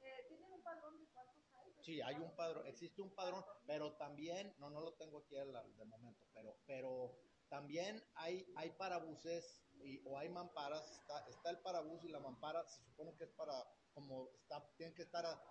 Eh, 0.00 0.26
¿Tienen 0.28 0.52
un 0.52 0.62
padrón 0.62 0.98
de 0.98 1.06
cuántos 1.06 1.42
hay? 1.54 1.72
Sí, 1.82 2.02
hay 2.02 2.16
un 2.16 2.36
padrón, 2.36 2.66
existe 2.66 3.00
un 3.00 3.14
padrón, 3.14 3.42
pero 3.66 3.94
también, 3.94 4.54
no, 4.58 4.68
no 4.68 4.82
lo 4.82 4.92
tengo 4.96 5.20
aquí 5.20 5.34
al, 5.38 5.50
de 5.78 5.84
momento, 5.86 6.26
pero, 6.34 6.58
pero 6.66 7.18
también 7.48 8.04
hay, 8.16 8.46
hay 8.56 8.70
parabuses 8.72 9.62
y, 9.82 10.06
o 10.06 10.18
hay 10.18 10.28
mamparas, 10.28 10.90
está, 10.90 11.26
está 11.28 11.48
el 11.48 11.60
parabús 11.60 12.04
y 12.04 12.08
la 12.08 12.20
mampara, 12.20 12.66
se 12.66 12.82
supone 12.82 13.16
que 13.16 13.24
es 13.24 13.30
para, 13.30 13.66
como 13.94 14.28
está, 14.34 14.62
tienen 14.76 14.94
que 14.94 15.02
estar 15.04 15.24
a 15.24 15.42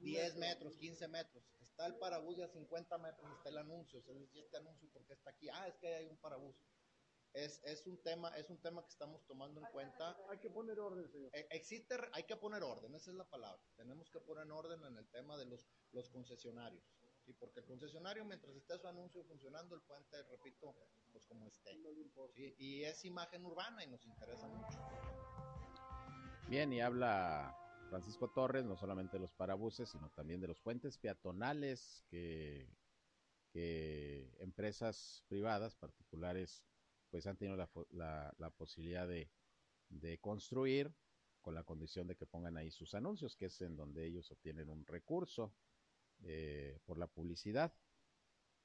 10 0.00 0.36
metros, 0.36 0.76
15 0.76 1.08
metros. 1.08 1.42
Está 1.78 1.86
el 1.86 1.98
parabús 2.00 2.36
y 2.36 2.42
a 2.42 2.48
50 2.48 2.98
metros 2.98 3.30
está 3.36 3.50
el 3.50 3.58
anuncio. 3.58 4.02
O 4.04 4.12
este 4.34 4.56
anuncio 4.56 4.88
porque 4.92 5.12
está 5.12 5.30
aquí. 5.30 5.48
Ah, 5.48 5.68
es 5.68 5.76
que 5.76 5.86
hay 5.86 6.08
un 6.08 6.16
parabús. 6.16 6.56
Es, 7.32 7.62
es, 7.62 7.86
un 7.86 8.02
tema, 8.02 8.36
es 8.36 8.50
un 8.50 8.60
tema 8.60 8.82
que 8.82 8.88
estamos 8.88 9.24
tomando 9.28 9.60
en 9.60 9.66
cuenta. 9.68 10.16
Hay 10.28 10.38
que 10.38 10.50
poner 10.50 10.80
orden, 10.80 11.08
señor. 11.08 11.30
E, 11.32 11.46
existe, 11.52 11.96
hay 12.14 12.24
que 12.24 12.34
poner 12.34 12.64
orden, 12.64 12.92
esa 12.96 13.12
es 13.12 13.16
la 13.16 13.30
palabra. 13.30 13.62
Tenemos 13.76 14.10
que 14.10 14.18
poner 14.18 14.50
orden 14.50 14.84
en 14.86 14.98
el 14.98 15.08
tema 15.10 15.36
de 15.36 15.44
los, 15.44 15.68
los 15.92 16.10
concesionarios. 16.10 16.82
¿sí? 17.24 17.32
Porque 17.34 17.60
el 17.60 17.66
concesionario, 17.66 18.24
mientras 18.24 18.56
esté 18.56 18.76
su 18.76 18.88
anuncio 18.88 19.22
funcionando, 19.22 19.76
el 19.76 19.82
puente, 19.82 20.20
repito, 20.24 20.74
pues 21.12 21.24
como 21.26 21.46
esté. 21.46 21.78
Y 22.34 22.82
es 22.82 23.04
imagen 23.04 23.46
urbana 23.46 23.84
y 23.84 23.86
nos 23.86 24.04
interesa 24.04 24.48
mucho. 24.48 24.78
Bien, 26.48 26.72
y 26.72 26.80
habla 26.80 27.56
Francisco 27.88 28.28
Torres, 28.28 28.64
no 28.64 28.76
solamente 28.76 29.16
de 29.16 29.20
los 29.20 29.32
parabuses, 29.32 29.88
sino 29.88 30.10
también 30.10 30.40
de 30.40 30.48
los 30.48 30.60
puentes 30.60 30.98
peatonales 30.98 32.04
que, 32.08 32.68
empresas 34.38 35.24
privadas, 35.26 35.74
particulares, 35.74 36.64
pues 37.10 37.26
han 37.26 37.36
tenido 37.36 37.56
la, 37.56 38.34
la, 38.38 38.50
posibilidad 38.50 39.08
de, 39.08 39.28
de, 39.88 40.18
construir 40.18 40.94
con 41.40 41.54
la 41.54 41.64
condición 41.64 42.06
de 42.06 42.14
que 42.14 42.26
pongan 42.26 42.56
ahí 42.56 42.70
sus 42.70 42.94
anuncios, 42.94 43.34
que 43.34 43.46
es 43.46 43.60
en 43.62 43.76
donde 43.76 44.06
ellos 44.06 44.30
obtienen 44.30 44.68
un 44.68 44.86
recurso 44.86 45.52
eh, 46.20 46.78
por 46.84 46.98
la 46.98 47.08
publicidad 47.08 47.72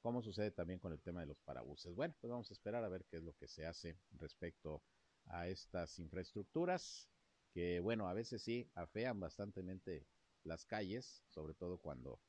como 0.04 0.20
sucede 0.20 0.50
también 0.50 0.78
con 0.78 0.92
el 0.92 1.00
tema 1.00 1.20
de 1.20 1.26
los 1.28 1.40
parabuses. 1.40 1.94
Bueno, 1.94 2.14
pues 2.20 2.30
vamos 2.30 2.50
a 2.50 2.52
esperar 2.52 2.84
a 2.84 2.90
ver 2.90 3.06
qué 3.06 3.16
es 3.16 3.22
lo 3.22 3.32
que 3.32 3.48
se 3.48 3.64
hace 3.64 3.96
respecto 4.18 4.82
a 5.24 5.48
estas 5.48 5.98
infraestructuras, 5.98 7.08
que 7.54 7.78
bueno, 7.78 8.08
a 8.08 8.14
veces 8.14 8.42
sí 8.42 8.68
afean 8.74 9.20
bastantemente 9.20 10.04
las 10.42 10.66
calles, 10.66 11.22
sobre 11.28 11.54
todo 11.54 11.78
cuando, 11.78 12.20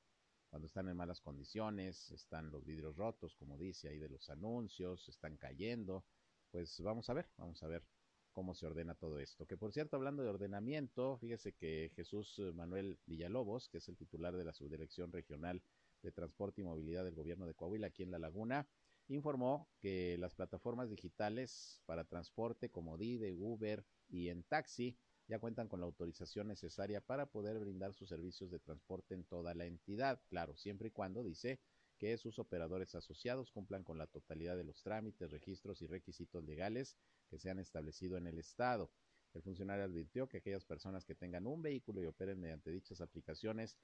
cuando 0.52 0.68
están 0.68 0.88
en 0.88 0.96
malas 0.96 1.20
condiciones, 1.20 2.12
están 2.12 2.52
los 2.52 2.64
vidrios 2.64 2.96
rotos, 2.96 3.36
como 3.36 3.58
dice 3.58 3.90
ahí 3.90 3.98
de 3.98 4.08
los 4.08 4.30
anuncios, 4.30 5.10
están 5.10 5.36
cayendo. 5.38 6.06
Pues 6.52 6.80
vamos 6.80 7.10
a 7.10 7.14
ver, 7.16 7.28
vamos 7.38 7.62
a 7.64 7.68
ver 7.68 7.84
cómo 8.32 8.54
se 8.54 8.68
ordena 8.68 8.94
todo 8.94 9.18
esto. 9.18 9.48
Que 9.48 9.58
por 9.58 9.74
cierto, 9.74 9.96
hablando 9.96 10.22
de 10.22 10.30
ordenamiento, 10.30 11.18
fíjese 11.18 11.54
que 11.54 11.92
Jesús 11.96 12.40
Manuel 12.54 13.00
Villalobos, 13.08 13.68
que 13.68 13.80
es 13.80 13.90
el 13.90 13.98
titular 13.98 14.38
de 14.38 14.46
la 14.46 14.54
subdirección 14.54 15.12
regional 15.12 15.64
de 16.04 16.12
Transporte 16.12 16.62
y 16.62 16.66
Movilidad 16.66 17.04
del 17.04 17.16
Gobierno 17.16 17.48
de 17.48 17.56
Coahuila 17.56 17.88
aquí 17.88 18.04
en 18.04 18.12
La 18.12 18.20
Laguna, 18.20 18.68
informó 19.08 19.68
que 19.80 20.18
las 20.20 20.36
plataformas 20.36 20.90
digitales 20.90 21.82
para 21.86 22.06
transporte 22.06 22.70
como 22.70 22.98
DIDE, 22.98 23.34
Uber 23.34 23.84
y 24.10 24.30
en 24.30 24.44
taxi 24.44 24.98
ya 25.28 25.40
cuentan 25.40 25.68
con 25.68 25.80
la 25.80 25.86
autorización 25.86 26.48
necesaria 26.48 27.02
para 27.02 27.26
poder 27.26 27.60
brindar 27.60 27.94
sus 27.94 28.10
servicios 28.10 28.52
de 28.52 28.60
transporte 28.60 29.16
en 29.16 29.24
toda 29.24 29.54
la 29.56 29.66
entidad. 29.66 30.22
Claro, 30.30 30.56
siempre 30.56 30.90
y 30.90 30.92
cuando, 30.92 31.24
dice, 31.24 31.60
que 31.98 32.18
sus 32.18 32.40
operadores 32.40 32.94
asociados 32.96 33.52
cumplan 33.52 33.84
con 33.84 33.98
la 33.98 34.08
totalidad 34.08 34.58
de 34.58 34.66
los 34.66 34.84
trámites, 34.84 35.32
registros 35.32 35.82
y 35.82 35.88
requisitos 35.88 36.44
legales 36.44 36.98
que 37.30 37.40
se 37.40 37.50
han 37.50 37.60
establecido 37.60 38.18
en 38.18 38.28
el 38.28 38.38
Estado. 38.38 38.92
El 39.34 39.42
funcionario 39.42 39.86
advirtió 39.86 40.28
que 40.28 40.38
aquellas 40.38 40.66
personas 40.66 41.06
que 41.06 41.16
tengan 41.16 41.48
un 41.48 41.62
vehículo 41.62 42.02
y 42.02 42.06
operen 42.06 42.40
mediante 42.40 42.72
dichas 42.72 43.02
aplicaciones 43.02 43.78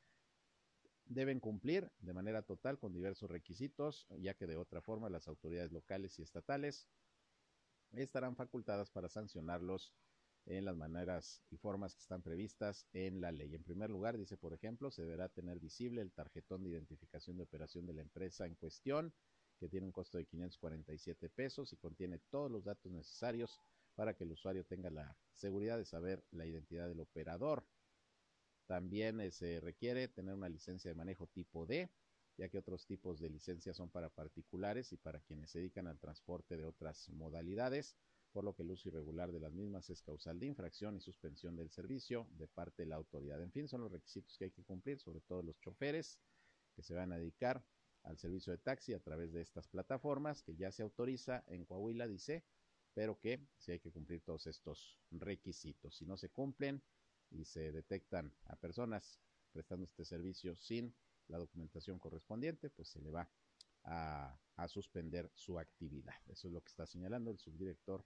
deben 1.05 1.39
cumplir 1.39 1.91
de 1.99 2.13
manera 2.13 2.41
total 2.41 2.79
con 2.79 2.93
diversos 2.93 3.29
requisitos, 3.29 4.07
ya 4.19 4.33
que 4.33 4.47
de 4.47 4.55
otra 4.55 4.81
forma 4.81 5.09
las 5.09 5.27
autoridades 5.27 5.71
locales 5.71 6.17
y 6.19 6.21
estatales 6.21 6.87
estarán 7.91 8.35
facultadas 8.35 8.89
para 8.89 9.09
sancionarlos 9.09 9.93
en 10.45 10.65
las 10.65 10.75
maneras 10.75 11.43
y 11.49 11.57
formas 11.57 11.93
que 11.93 12.01
están 12.01 12.21
previstas 12.21 12.87
en 12.93 13.21
la 13.21 13.31
ley. 13.31 13.53
En 13.53 13.63
primer 13.63 13.89
lugar, 13.89 14.17
dice, 14.17 14.37
por 14.37 14.53
ejemplo, 14.53 14.91
se 14.91 15.03
deberá 15.03 15.29
tener 15.29 15.59
visible 15.59 16.01
el 16.01 16.11
tarjetón 16.11 16.63
de 16.63 16.69
identificación 16.69 17.37
de 17.37 17.43
operación 17.43 17.85
de 17.85 17.93
la 17.93 18.01
empresa 18.01 18.45
en 18.45 18.55
cuestión, 18.55 19.13
que 19.59 19.69
tiene 19.69 19.85
un 19.85 19.91
costo 19.91 20.17
de 20.17 20.25
547 20.25 21.29
pesos 21.29 21.71
y 21.71 21.77
contiene 21.77 22.19
todos 22.31 22.49
los 22.49 22.63
datos 22.63 22.91
necesarios 22.91 23.59
para 23.95 24.15
que 24.15 24.23
el 24.23 24.31
usuario 24.31 24.65
tenga 24.65 24.89
la 24.89 25.15
seguridad 25.35 25.77
de 25.77 25.85
saber 25.85 26.23
la 26.31 26.45
identidad 26.45 26.87
del 26.87 26.99
operador. 26.99 27.63
También 28.65 29.19
eh, 29.19 29.31
se 29.31 29.59
requiere 29.59 30.07
tener 30.07 30.33
una 30.33 30.49
licencia 30.49 30.89
de 30.89 30.95
manejo 30.95 31.27
tipo 31.27 31.65
D, 31.65 31.91
ya 32.37 32.49
que 32.49 32.57
otros 32.57 32.87
tipos 32.87 33.19
de 33.19 33.29
licencias 33.29 33.77
son 33.77 33.89
para 33.89 34.09
particulares 34.09 34.91
y 34.93 34.97
para 34.97 35.19
quienes 35.19 35.51
se 35.51 35.59
dedican 35.59 35.87
al 35.87 35.99
transporte 35.99 36.57
de 36.57 36.65
otras 36.65 37.09
modalidades, 37.09 37.95
por 38.31 38.43
lo 38.43 38.53
que 38.55 38.63
el 38.63 38.71
uso 38.71 38.89
irregular 38.89 39.31
de 39.31 39.39
las 39.39 39.53
mismas 39.53 39.89
es 39.89 40.01
causal 40.01 40.39
de 40.39 40.47
infracción 40.47 40.95
y 40.95 41.01
suspensión 41.01 41.55
del 41.55 41.69
servicio 41.69 42.27
de 42.31 42.47
parte 42.47 42.83
de 42.83 42.89
la 42.89 42.95
autoridad. 42.95 43.41
En 43.41 43.51
fin, 43.51 43.67
son 43.67 43.81
los 43.81 43.91
requisitos 43.91 44.37
que 44.37 44.45
hay 44.45 44.51
que 44.51 44.63
cumplir, 44.63 44.99
sobre 44.99 45.21
todo 45.21 45.41
los 45.43 45.59
choferes 45.59 46.19
que 46.75 46.83
se 46.83 46.93
van 46.93 47.11
a 47.11 47.17
dedicar 47.17 47.63
al 48.03 48.17
servicio 48.17 48.51
de 48.51 48.57
taxi 48.57 48.93
a 48.93 48.99
través 48.99 49.31
de 49.31 49.41
estas 49.41 49.67
plataformas 49.67 50.41
que 50.43 50.55
ya 50.55 50.71
se 50.71 50.83
autoriza 50.83 51.43
en 51.47 51.65
Coahuila, 51.65 52.07
dice, 52.07 52.43
pero 52.93 53.19
que 53.19 53.47
sí 53.57 53.71
hay 53.71 53.79
que 53.79 53.91
cumplir 53.91 54.21
todos 54.21 54.47
estos 54.47 54.99
requisitos. 55.11 55.95
Si 55.95 56.05
no 56.05 56.17
se 56.17 56.29
cumplen 56.29 56.81
y 57.29 57.45
se 57.45 57.71
detectan 57.71 58.33
a 58.45 58.55
personas 58.55 59.19
prestando 59.51 59.85
este 59.85 60.05
servicio 60.05 60.55
sin 60.55 60.93
la 61.27 61.37
documentación 61.37 61.99
correspondiente, 61.99 62.69
pues 62.69 62.89
se 62.89 63.01
le 63.01 63.11
va 63.11 63.29
a, 63.83 64.37
suspender 64.67 65.31
su 65.33 65.57
actividad. 65.57 66.13
Eso 66.27 66.47
es 66.47 66.53
lo 66.53 66.61
que 66.61 66.69
está 66.69 66.85
señalando 66.85 67.31
el 67.31 67.39
subdirector, 67.39 68.05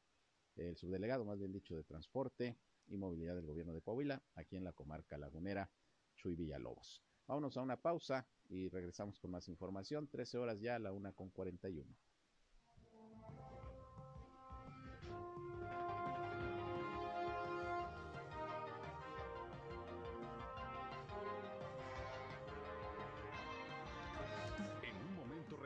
el 0.55 0.77
subdelegado, 0.77 1.25
más 1.25 1.39
bien 1.39 1.51
dicho, 1.51 1.75
de 1.75 1.83
Transporte 1.83 2.57
y 2.87 2.97
Movilidad 2.97 3.35
del 3.35 3.45
Gobierno 3.45 3.73
de 3.73 3.81
Coahuila, 3.81 4.21
aquí 4.35 4.55
en 4.55 4.63
la 4.63 4.73
comarca 4.73 5.17
lagunera 5.17 5.69
Chuy 6.15 6.35
Villalobos. 6.35 7.03
Vámonos 7.27 7.57
a 7.57 7.61
una 7.61 7.81
pausa 7.81 8.27
y 8.49 8.69
regresamos 8.69 9.19
con 9.19 9.31
más 9.31 9.47
información. 9.47 10.07
13 10.07 10.37
horas 10.37 10.59
ya, 10.59 10.75
a 10.75 10.79
la 10.79 10.91
una 10.91 11.11
con 11.11 11.29
41. 11.29 11.95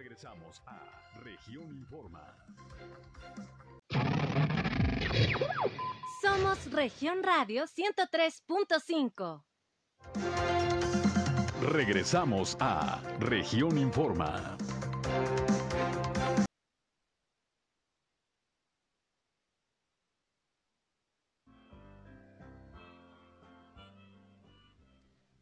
regresamos 0.10 0.62
a 0.66 1.20
Región 1.22 1.72
Informa. 1.72 2.36
Somos 6.22 6.72
Región 6.72 7.24
Radio 7.24 7.66
103.5. 7.66 9.44
Regresamos 11.62 12.58
a 12.60 13.02
Región 13.20 13.78
Informa. 13.78 14.58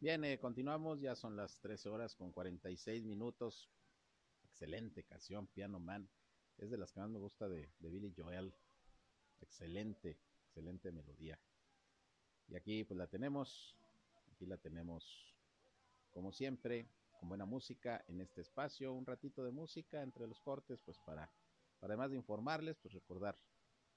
Bien, 0.00 0.24
eh, 0.24 0.38
continuamos, 0.38 1.00
ya 1.00 1.14
son 1.14 1.36
las 1.36 1.58
13 1.60 1.88
horas 1.88 2.14
con 2.14 2.32
46 2.32 3.04
minutos 3.04 3.68
excelente 4.58 5.04
canción, 5.04 5.46
Piano 5.46 5.78
Man. 5.78 6.08
Es 6.56 6.68
de 6.70 6.78
las 6.78 6.92
que 6.92 6.98
más 6.98 7.10
me 7.10 7.18
gusta 7.18 7.48
de, 7.48 7.70
de 7.78 7.90
Billy 7.90 8.12
Joel. 8.16 8.52
Excelente, 9.40 10.18
excelente 10.46 10.92
melodía. 10.92 11.38
Y 12.48 12.56
aquí 12.56 12.84
pues 12.84 12.96
la 12.96 13.06
tenemos, 13.06 13.76
aquí 14.32 14.46
la 14.46 14.56
tenemos 14.56 15.34
como 16.10 16.32
siempre, 16.32 16.88
con 17.18 17.28
buena 17.28 17.44
música 17.44 18.04
en 18.08 18.20
este 18.20 18.40
espacio, 18.40 18.92
un 18.92 19.06
ratito 19.06 19.44
de 19.44 19.50
música 19.50 20.02
entre 20.02 20.26
los 20.26 20.40
cortes, 20.40 20.82
pues 20.82 20.98
para, 20.98 21.30
para 21.78 21.92
además 21.92 22.10
de 22.10 22.16
informarles, 22.16 22.76
pues 22.78 22.94
recordar 22.94 23.38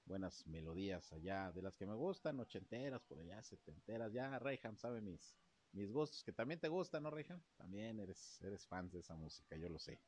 buenas 0.04 0.46
melodías 0.46 1.12
allá, 1.12 1.52
de 1.52 1.62
las 1.62 1.76
que 1.76 1.86
me 1.86 1.94
gustan, 1.94 2.38
ochenteras, 2.40 3.02
por 3.04 3.18
allá, 3.18 3.42
setenteras, 3.42 4.12
ya 4.12 4.38
Reyham 4.38 4.76
sabe 4.76 5.00
mis, 5.00 5.36
mis 5.72 5.90
gustos, 5.90 6.22
que 6.22 6.32
también 6.32 6.60
te 6.60 6.68
gustan, 6.68 7.04
¿no, 7.04 7.10
Reyham? 7.10 7.40
También 7.56 7.98
eres, 8.00 8.40
eres 8.42 8.66
fan 8.66 8.90
de 8.90 8.98
esa 8.98 9.16
música, 9.16 9.56
yo 9.56 9.68
lo 9.68 9.78
sé 9.78 9.98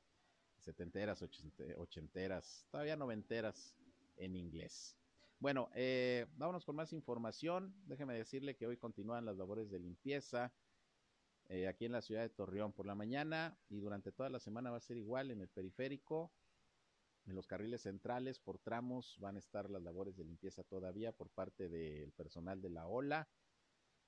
setenteras, 0.64 1.22
ochenteras, 1.76 2.66
todavía 2.70 2.96
noventeras 2.96 3.76
en 4.16 4.34
inglés. 4.34 4.96
Bueno, 5.38 5.68
eh, 5.74 6.26
vámonos 6.36 6.64
con 6.64 6.76
más 6.76 6.92
información. 6.92 7.74
Déjeme 7.86 8.14
decirle 8.14 8.56
que 8.56 8.66
hoy 8.66 8.76
continúan 8.76 9.24
las 9.24 9.36
labores 9.36 9.70
de 9.70 9.78
limpieza 9.78 10.54
eh, 11.48 11.68
aquí 11.68 11.84
en 11.84 11.92
la 11.92 12.00
ciudad 12.00 12.22
de 12.22 12.30
Torreón 12.30 12.72
por 12.72 12.86
la 12.86 12.94
mañana 12.94 13.58
y 13.68 13.78
durante 13.80 14.12
toda 14.12 14.30
la 14.30 14.40
semana 14.40 14.70
va 14.70 14.78
a 14.78 14.80
ser 14.80 14.96
igual 14.96 15.30
en 15.30 15.40
el 15.40 15.48
periférico. 15.48 16.32
En 17.26 17.34
los 17.34 17.46
carriles 17.46 17.82
centrales 17.82 18.38
por 18.38 18.58
tramos 18.58 19.16
van 19.18 19.36
a 19.36 19.38
estar 19.38 19.70
las 19.70 19.82
labores 19.82 20.16
de 20.16 20.24
limpieza 20.24 20.62
todavía 20.62 21.12
por 21.12 21.30
parte 21.30 21.68
del 21.68 22.12
personal 22.12 22.60
de 22.60 22.70
la 22.70 22.86
OLA, 22.86 23.28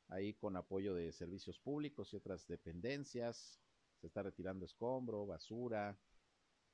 ahí 0.09 0.35
con 0.35 0.57
apoyo 0.57 0.95
de 0.95 1.13
servicios 1.13 1.59
públicos 1.59 2.13
y 2.13 2.17
otras 2.17 2.47
dependencias. 2.47 3.61
Se 4.01 4.07
está 4.07 4.23
retirando 4.23 4.67
escombro, 4.67 5.27
basura, 5.27 5.99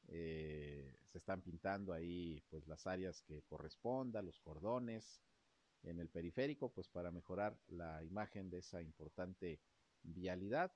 eh, 0.08 0.94
se 1.06 1.18
están 1.18 1.42
pintando 1.42 1.92
ahí 1.92 2.42
pues 2.50 2.66
las 2.66 2.86
áreas 2.86 3.22
que 3.22 3.42
correspondan, 3.42 4.26
los 4.26 4.40
cordones 4.40 5.20
en 5.82 5.98
el 5.98 6.08
periférico, 6.08 6.72
pues 6.72 6.88
para 6.88 7.10
mejorar 7.10 7.58
la 7.68 8.02
imagen 8.04 8.50
de 8.50 8.58
esa 8.58 8.80
importante 8.80 9.60
vialidad. 10.02 10.72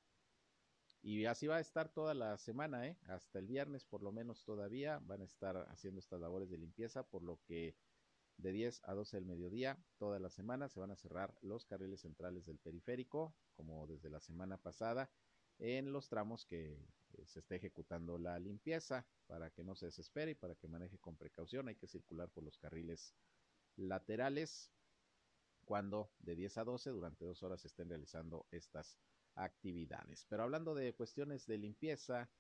Y 1.03 1.27
así 1.27 1.47
va 1.47 1.57
a 1.57 1.61
estar 1.61 1.89
toda 1.89 2.15
la 2.15 2.37
semana, 2.37 2.87
¿eh? 2.87 2.97
hasta 3.07 3.39
el 3.39 3.47
viernes 3.47 3.85
por 3.85 4.03
lo 4.03 4.11
menos 4.11 4.45
todavía 4.45 4.99
van 5.05 5.23
a 5.23 5.25
estar 5.25 5.57
haciendo 5.71 6.01
estas 6.01 6.21
labores 6.21 6.51
de 6.51 6.59
limpieza, 6.59 7.05
por 7.05 7.23
lo 7.23 7.41
que 7.47 7.77
de 8.39 8.53
10 8.53 8.83
a 8.85 8.95
12 8.95 9.17
del 9.17 9.27
mediodía 9.27 9.79
toda 9.99 10.19
la 10.19 10.31
semana 10.31 10.69
se 10.69 10.81
van 10.81 10.91
a 10.91 10.97
cerrar 10.97 11.35
los 11.43 11.65
carriles 11.65 12.01
centrales 12.01 12.45
del 12.47 12.59
periférico, 12.59 13.35
como 13.55 13.87
desde 13.87 14.11
la 14.11 14.21
semana 14.21 14.59
pasada, 14.59 15.11
en 15.59 15.93
los 15.93 16.09
tramos 16.09 16.45
que 16.45 16.85
se 17.25 17.41
esté 17.41 17.57
ejecutando 17.57 18.19
la 18.19 18.39
limpieza 18.39 19.07
para 19.27 19.51
que 19.51 19.65
no 19.65 19.75
se 19.75 19.87
desespere 19.87 20.33
y 20.33 20.35
para 20.35 20.55
que 20.55 20.69
maneje 20.69 20.99
con 20.99 21.17
precaución. 21.17 21.69
Hay 21.69 21.77
que 21.77 21.87
circular 21.87 22.29
por 22.31 22.45
los 22.45 22.59
carriles 22.59 23.15
laterales 23.77 24.73
cuando 25.65 26.11
de 26.21 26.37
10 26.37 26.59
a 26.59 26.65
12 26.65 26.91
durante 26.91 27.25
dos 27.25 27.43
horas 27.43 27.61
se 27.61 27.69
estén 27.69 27.89
realizando 27.89 28.47
estas 28.51 28.99
actividades. 29.35 30.25
Pero 30.29 30.45
hablando 30.45 30.75
de 30.75 30.95
cuestiones 30.95 31.47
de 31.47 31.59
limpieza, 31.59 32.31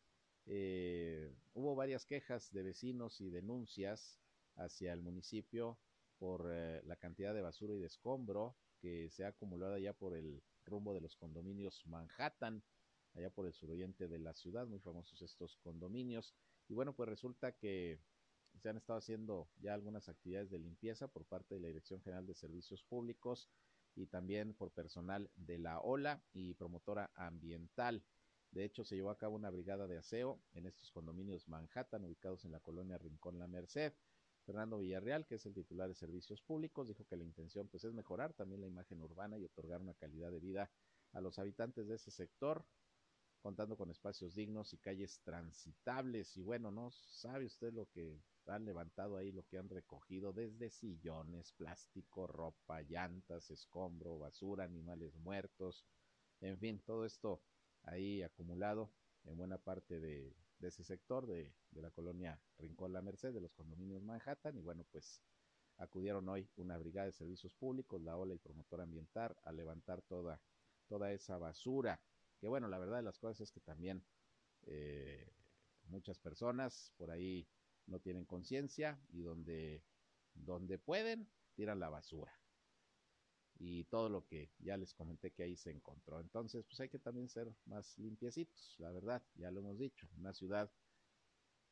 eh, 0.46 1.34
hubo 1.54 1.74
varias 1.74 2.06
quejas 2.06 2.52
de 2.52 2.62
vecinos 2.62 3.20
y 3.20 3.30
denuncias 3.30 4.20
hacia 4.54 4.92
el 4.92 5.02
municipio 5.02 5.78
por 6.18 6.48
eh, 6.50 6.80
la 6.84 6.96
cantidad 6.96 7.34
de 7.34 7.42
basura 7.42 7.74
y 7.74 7.78
de 7.78 7.86
escombro 7.86 8.56
que 8.78 9.10
se 9.10 9.24
ha 9.24 9.28
acumulado 9.28 9.76
ya 9.76 9.92
por 9.92 10.14
el 10.14 10.42
rumbo 10.64 10.94
de 10.94 11.00
los 11.00 11.16
condominios 11.16 11.84
Manhattan 11.86 12.62
allá 13.16 13.30
por 13.30 13.46
el 13.46 13.52
suroriente 13.52 14.08
de 14.08 14.18
la 14.18 14.34
ciudad, 14.34 14.66
muy 14.66 14.78
famosos 14.78 15.20
estos 15.22 15.56
condominios. 15.56 16.34
Y 16.68 16.74
bueno, 16.74 16.94
pues 16.94 17.08
resulta 17.08 17.52
que 17.52 17.98
se 18.58 18.68
han 18.68 18.76
estado 18.76 18.98
haciendo 18.98 19.48
ya 19.58 19.74
algunas 19.74 20.08
actividades 20.08 20.50
de 20.50 20.58
limpieza 20.58 21.08
por 21.08 21.24
parte 21.24 21.54
de 21.54 21.60
la 21.60 21.68
Dirección 21.68 22.00
General 22.02 22.26
de 22.26 22.34
Servicios 22.34 22.82
Públicos 22.82 23.48
y 23.94 24.06
también 24.06 24.54
por 24.54 24.70
personal 24.70 25.30
de 25.36 25.58
la 25.58 25.80
OLA 25.80 26.22
y 26.32 26.54
promotora 26.54 27.10
ambiental. 27.14 28.04
De 28.50 28.64
hecho, 28.64 28.84
se 28.84 28.94
llevó 28.94 29.10
a 29.10 29.18
cabo 29.18 29.34
una 29.34 29.50
brigada 29.50 29.86
de 29.86 29.98
aseo 29.98 30.40
en 30.54 30.66
estos 30.66 30.90
condominios 30.90 31.48
Manhattan, 31.48 32.04
ubicados 32.04 32.44
en 32.44 32.52
la 32.52 32.60
colonia 32.60 32.98
Rincón 32.98 33.38
La 33.38 33.46
Merced. 33.46 33.92
Fernando 34.44 34.78
Villarreal, 34.78 35.26
que 35.26 35.34
es 35.34 35.46
el 35.46 35.54
titular 35.54 35.88
de 35.88 35.94
servicios 35.94 36.40
públicos, 36.40 36.86
dijo 36.86 37.04
que 37.04 37.16
la 37.16 37.24
intención 37.24 37.66
pues 37.66 37.84
es 37.84 37.92
mejorar 37.92 38.32
también 38.32 38.60
la 38.60 38.68
imagen 38.68 39.02
urbana 39.02 39.38
y 39.38 39.44
otorgar 39.44 39.80
una 39.80 39.94
calidad 39.94 40.30
de 40.30 40.38
vida 40.38 40.70
a 41.12 41.20
los 41.20 41.38
habitantes 41.38 41.88
de 41.88 41.96
ese 41.96 42.10
sector, 42.10 42.64
contando 43.46 43.76
con 43.76 43.88
espacios 43.92 44.34
dignos 44.34 44.72
y 44.72 44.78
calles 44.78 45.20
transitables. 45.22 46.36
Y 46.36 46.42
bueno, 46.42 46.72
no 46.72 46.90
sabe 46.90 47.46
usted 47.46 47.72
lo 47.72 47.88
que 47.90 48.20
han 48.48 48.64
levantado 48.64 49.16
ahí, 49.16 49.30
lo 49.30 49.46
que 49.46 49.56
han 49.56 49.68
recogido 49.68 50.32
desde 50.32 50.68
sillones, 50.68 51.52
plástico, 51.52 52.26
ropa, 52.26 52.82
llantas, 52.82 53.48
escombro, 53.52 54.18
basura, 54.18 54.64
animales 54.64 55.14
muertos, 55.18 55.86
en 56.40 56.58
fin, 56.58 56.82
todo 56.84 57.04
esto 57.04 57.40
ahí 57.84 58.20
acumulado 58.20 58.90
en 59.26 59.36
buena 59.36 59.58
parte 59.58 60.00
de, 60.00 60.34
ese 60.60 60.82
sector 60.82 61.24
de, 61.28 61.54
de, 61.70 61.82
la 61.82 61.92
colonia 61.92 62.40
Rincón 62.58 62.92
La 62.92 63.00
Merced, 63.00 63.32
de 63.32 63.40
los 63.40 63.52
condominios 63.52 64.02
Manhattan, 64.02 64.58
y 64.58 64.60
bueno, 64.60 64.84
pues 64.90 65.22
acudieron 65.76 66.28
hoy 66.28 66.48
una 66.56 66.76
brigada 66.78 67.06
de 67.06 67.12
servicios 67.12 67.54
públicos, 67.54 68.02
la 68.02 68.16
OLA 68.16 68.34
y 68.34 68.38
promotor 68.38 68.80
ambiental, 68.80 69.36
a 69.44 69.52
levantar 69.52 70.02
toda, 70.02 70.40
toda 70.88 71.12
esa 71.12 71.38
basura, 71.38 72.00
que 72.38 72.48
bueno, 72.48 72.68
la 72.68 72.78
verdad 72.78 72.96
de 72.96 73.02
las 73.02 73.18
cosas 73.18 73.42
es 73.42 73.52
que 73.52 73.60
también 73.60 74.04
eh, 74.62 75.32
muchas 75.88 76.18
personas 76.18 76.92
por 76.96 77.10
ahí 77.10 77.46
no 77.86 78.00
tienen 78.00 78.24
conciencia 78.24 78.98
y 79.10 79.22
donde, 79.22 79.82
donde 80.34 80.78
pueden, 80.78 81.28
tiran 81.54 81.80
la 81.80 81.88
basura 81.88 82.32
y 83.58 83.84
todo 83.84 84.10
lo 84.10 84.26
que 84.26 84.50
ya 84.58 84.76
les 84.76 84.92
comenté 84.92 85.30
que 85.30 85.42
ahí 85.42 85.56
se 85.56 85.70
encontró. 85.70 86.20
Entonces, 86.20 86.64
pues 86.66 86.78
hay 86.80 86.90
que 86.90 86.98
también 86.98 87.28
ser 87.28 87.50
más 87.64 87.96
limpiecitos, 87.98 88.74
la 88.78 88.90
verdad, 88.90 89.22
ya 89.34 89.50
lo 89.50 89.60
hemos 89.60 89.78
dicho, 89.78 90.08
una 90.18 90.34
ciudad 90.34 90.70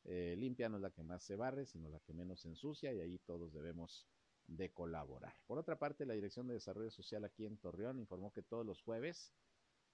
eh, 0.05 0.35
limpia 0.37 0.69
no 0.69 0.77
es 0.77 0.83
la 0.83 0.91
que 0.91 1.03
más 1.03 1.23
se 1.23 1.35
barre, 1.35 1.65
sino 1.65 1.89
la 1.89 1.99
que 1.99 2.13
menos 2.13 2.41
se 2.41 2.47
ensucia 2.47 2.93
y 2.93 2.99
ahí 2.99 3.17
todos 3.19 3.51
debemos 3.53 4.07
de 4.47 4.71
colaborar. 4.71 5.33
Por 5.47 5.57
otra 5.57 5.79
parte, 5.79 6.05
la 6.05 6.13
Dirección 6.13 6.47
de 6.47 6.53
Desarrollo 6.53 6.91
Social 6.91 7.25
aquí 7.25 7.45
en 7.45 7.57
Torreón 7.57 7.99
informó 7.99 8.31
que 8.31 8.43
todos 8.43 8.63
los 8.65 8.81
jueves, 8.83 9.33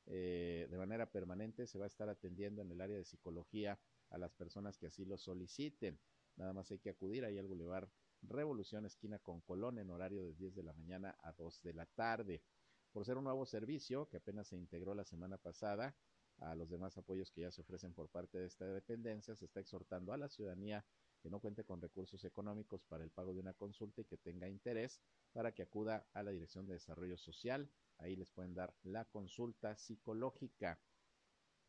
eh, 0.05 0.67
de 0.69 0.77
manera 0.77 1.05
permanente, 1.05 1.67
se 1.67 1.77
va 1.77 1.85
a 1.85 1.87
estar 1.87 2.09
atendiendo 2.09 2.61
en 2.61 2.71
el 2.71 2.81
área 2.81 2.97
de 2.97 3.05
psicología 3.05 3.79
a 4.09 4.17
las 4.17 4.33
personas 4.33 4.77
que 4.77 4.87
así 4.87 5.05
lo 5.05 5.17
soliciten. 5.17 5.99
Nada 6.35 6.53
más 6.53 6.71
hay 6.71 6.79
que 6.79 6.89
acudir 6.89 7.25
ahí 7.25 7.37
al 7.37 7.47
Boulevard 7.47 7.89
Revolución, 8.23 8.85
esquina 8.85 9.17
con 9.19 9.41
Colón, 9.41 9.79
en 9.79 9.89
horario 9.89 10.23
de 10.23 10.33
10 10.33 10.55
de 10.55 10.63
la 10.63 10.73
mañana 10.73 11.17
a 11.23 11.33
2 11.33 11.63
de 11.63 11.73
la 11.73 11.85
tarde. 11.87 12.43
Por 12.91 13.05
ser 13.05 13.17
un 13.17 13.23
nuevo 13.23 13.45
servicio 13.45 14.07
que 14.09 14.17
apenas 14.17 14.47
se 14.47 14.57
integró 14.57 14.93
la 14.93 15.05
semana 15.05 15.37
pasada, 15.37 15.95
a 16.37 16.55
los 16.55 16.69
demás 16.69 16.97
apoyos 16.97 17.31
que 17.31 17.41
ya 17.41 17.51
se 17.51 17.61
ofrecen 17.61 17.93
por 17.93 18.09
parte 18.09 18.37
de 18.39 18.45
esta 18.45 18.65
dependencia, 18.65 19.35
se 19.35 19.45
está 19.45 19.59
exhortando 19.59 20.13
a 20.13 20.17
la 20.17 20.27
ciudadanía 20.27 20.85
que 21.21 21.29
no 21.29 21.39
cuente 21.39 21.63
con 21.63 21.81
recursos 21.81 22.23
económicos 22.25 22.83
para 22.83 23.03
el 23.03 23.11
pago 23.11 23.33
de 23.33 23.39
una 23.39 23.53
consulta 23.53 24.01
y 24.01 24.05
que 24.05 24.17
tenga 24.17 24.49
interés 24.49 25.01
para 25.31 25.53
que 25.53 25.63
acuda 25.63 26.07
a 26.13 26.23
la 26.23 26.31
Dirección 26.31 26.65
de 26.65 26.73
Desarrollo 26.73 27.17
Social. 27.17 27.69
Ahí 27.97 28.15
les 28.15 28.31
pueden 28.31 28.53
dar 28.53 28.73
la 28.83 29.05
consulta 29.05 29.75
psicológica. 29.75 30.79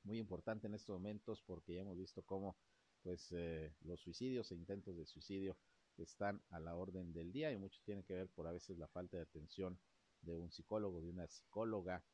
Muy 0.05 0.19
importante 0.19 0.67
en 0.67 0.75
estos 0.75 0.95
momentos 0.95 1.43
porque 1.43 1.75
ya 1.75 1.83
hemos 1.83 1.99
visto 1.99 2.23
cómo 2.23 2.57
pues 3.03 3.33
eh, 3.33 3.75
los 3.83 4.01
suicidios 4.01 4.51
e 4.51 4.55
intentos 4.55 4.97
de 4.97 5.07
suicidio 5.07 5.57
están 5.99 6.43
a 6.51 6.59
la 6.59 6.75
orden 6.75 7.13
del 7.13 7.33
día 7.33 7.53
y 7.53 7.59
mucho 7.59 7.81
tiene 7.85 8.05
que 8.05 8.15
ver 8.15 8.29
por 8.29 8.47
a 8.47 8.53
veces 8.53 8.79
la 8.79 8.89
falta 8.89 9.17
de 9.17 9.25
atención 9.25 9.79
de 10.23 10.39
un 10.39 10.51
psicólogo, 10.51 11.01
de 11.01 11.11
una 11.11 11.27
psicóloga 11.27 12.05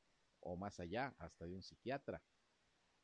o 0.41 0.57
más 0.57 0.81
allá, 0.81 1.15
hasta 1.19 1.47
de 1.47 1.55
un 1.55 1.63
psiquiatra. 1.63 2.23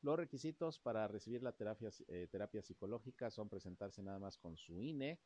Los 0.04 0.18
requisitos 0.18 0.78
para 0.78 1.08
recibir 1.08 1.42
la 1.42 1.52
terapia, 1.52 1.88
eh, 2.08 2.28
terapia 2.30 2.60
psicológica 2.60 3.30
son 3.30 3.48
presentarse 3.48 4.02
nada 4.02 4.18
más 4.18 4.36
con 4.36 4.54
su 4.54 4.82
INE, 4.82 5.18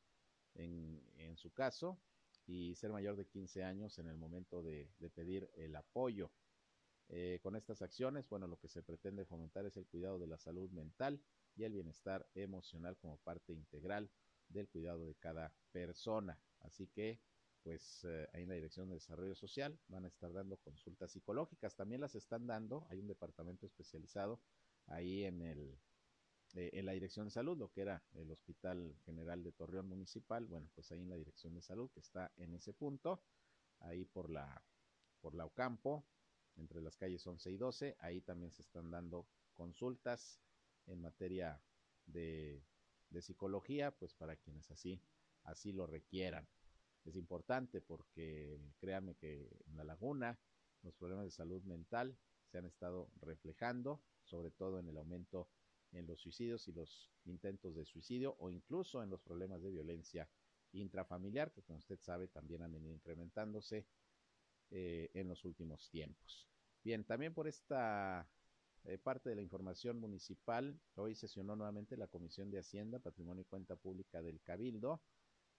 en, 0.54 1.02
en, 1.16 1.36
su 1.36 1.52
caso, 1.52 1.98
y 2.46 2.76
ser 2.76 2.92
mayor 2.92 3.16
de 3.16 3.26
15 3.26 3.64
años 3.64 3.98
en 3.98 4.06
el 4.06 4.16
momento 4.16 4.62
de, 4.62 4.88
pedir 5.16 5.50
el 5.56 5.74
apoyo. 5.74 6.30
Eh, 7.08 7.40
con 7.42 7.56
estas 7.56 7.82
acciones, 7.82 8.28
bueno, 8.28 8.46
lo 8.46 8.56
que 8.60 8.68
se 8.68 8.84
pretende 8.84 9.24
fomentar 9.24 9.66
es 9.66 9.76
el 9.76 9.84
cuidado 9.84 10.16
de 10.20 10.28
la 10.28 10.38
salud 10.38 10.70
mental 10.70 11.20
y 11.56 11.64
el 11.64 11.72
bienestar 11.72 12.30
emocional 12.36 12.96
como 12.98 13.16
parte 13.16 13.52
integral 13.52 14.08
del 14.48 14.68
cuidado 14.68 15.06
de 15.06 15.16
cada 15.16 15.52
persona. 15.72 16.38
Así 16.60 16.86
que, 16.86 17.18
pues 17.64 18.04
eh, 18.04 18.28
ahí 18.32 18.44
en 18.44 18.50
la 18.50 18.54
Dirección 18.54 18.88
de 18.88 18.94
Desarrollo 18.94 19.34
Social 19.34 19.76
van 19.88 20.04
a 20.04 20.08
estar 20.08 20.32
dando 20.32 20.56
consultas 20.58 21.10
psicológicas. 21.10 21.74
También 21.74 22.00
las 22.00 22.14
están 22.14 22.46
dando, 22.46 22.86
hay 22.90 23.00
un 23.00 23.08
departamento 23.08 23.66
especializado 23.66 24.40
ahí 24.88 25.24
en 25.24 25.42
el 25.42 25.78
eh, 26.54 26.70
en 26.72 26.86
la 26.86 26.92
Dirección 26.92 27.26
de 27.26 27.30
Salud, 27.30 27.58
lo 27.58 27.70
que 27.70 27.82
era 27.82 28.02
el 28.14 28.30
Hospital 28.30 28.96
General 29.04 29.42
de 29.42 29.52
Torreón 29.52 29.86
Municipal, 29.86 30.46
bueno, 30.46 30.68
pues 30.74 30.90
ahí 30.90 31.00
en 31.00 31.10
la 31.10 31.16
Dirección 31.16 31.54
de 31.54 31.62
Salud, 31.62 31.90
que 31.90 32.00
está 32.00 32.32
en 32.36 32.54
ese 32.54 32.72
punto, 32.72 33.22
ahí 33.80 34.04
por 34.04 34.30
la, 34.30 34.62
por 35.20 35.34
la 35.34 35.44
Ocampo, 35.44 36.06
entre 36.56 36.80
las 36.80 36.96
calles 36.96 37.26
11 37.26 37.50
y 37.50 37.56
12, 37.56 37.96
ahí 38.00 38.20
también 38.22 38.50
se 38.50 38.62
están 38.62 38.90
dando 38.90 39.28
consultas 39.52 40.40
en 40.86 41.00
materia 41.00 41.62
de, 42.06 42.64
de 43.10 43.22
psicología, 43.22 43.90
pues 43.90 44.14
para 44.14 44.36
quienes 44.36 44.70
así, 44.70 45.02
así 45.44 45.72
lo 45.72 45.86
requieran. 45.86 46.48
Es 47.04 47.14
importante 47.14 47.80
porque 47.80 48.58
créanme 48.80 49.14
que 49.14 49.48
en 49.66 49.76
la 49.76 49.84
laguna 49.84 50.38
los 50.82 50.94
problemas 50.94 51.26
de 51.26 51.30
salud 51.30 51.62
mental 51.64 52.18
se 52.48 52.58
han 52.58 52.66
estado 52.66 53.10
reflejando 53.20 54.00
sobre 54.24 54.50
todo 54.50 54.78
en 54.78 54.88
el 54.88 54.96
aumento 54.96 55.48
en 55.92 56.06
los 56.06 56.20
suicidios 56.20 56.68
y 56.68 56.72
los 56.72 57.10
intentos 57.24 57.74
de 57.74 57.84
suicidio 57.84 58.36
o 58.40 58.50
incluso 58.50 59.02
en 59.02 59.10
los 59.10 59.20
problemas 59.20 59.62
de 59.62 59.70
violencia 59.70 60.28
intrafamiliar, 60.72 61.50
que 61.52 61.62
como 61.62 61.78
usted 61.78 61.98
sabe 62.00 62.28
también 62.28 62.62
han 62.62 62.72
venido 62.72 62.94
incrementándose 62.94 63.86
eh, 64.70 65.10
en 65.14 65.28
los 65.28 65.44
últimos 65.44 65.88
tiempos. 65.88 66.46
Bien, 66.84 67.04
también 67.04 67.32
por 67.32 67.48
esta 67.48 68.28
eh, 68.84 68.98
parte 68.98 69.30
de 69.30 69.36
la 69.36 69.42
información 69.42 69.98
municipal, 69.98 70.78
hoy 70.96 71.14
sesionó 71.14 71.56
nuevamente 71.56 71.96
la 71.96 72.06
Comisión 72.06 72.50
de 72.50 72.58
Hacienda, 72.58 72.98
Patrimonio 72.98 73.42
y 73.42 73.46
Cuenta 73.46 73.76
Pública 73.76 74.20
del 74.20 74.40
Cabildo, 74.42 75.00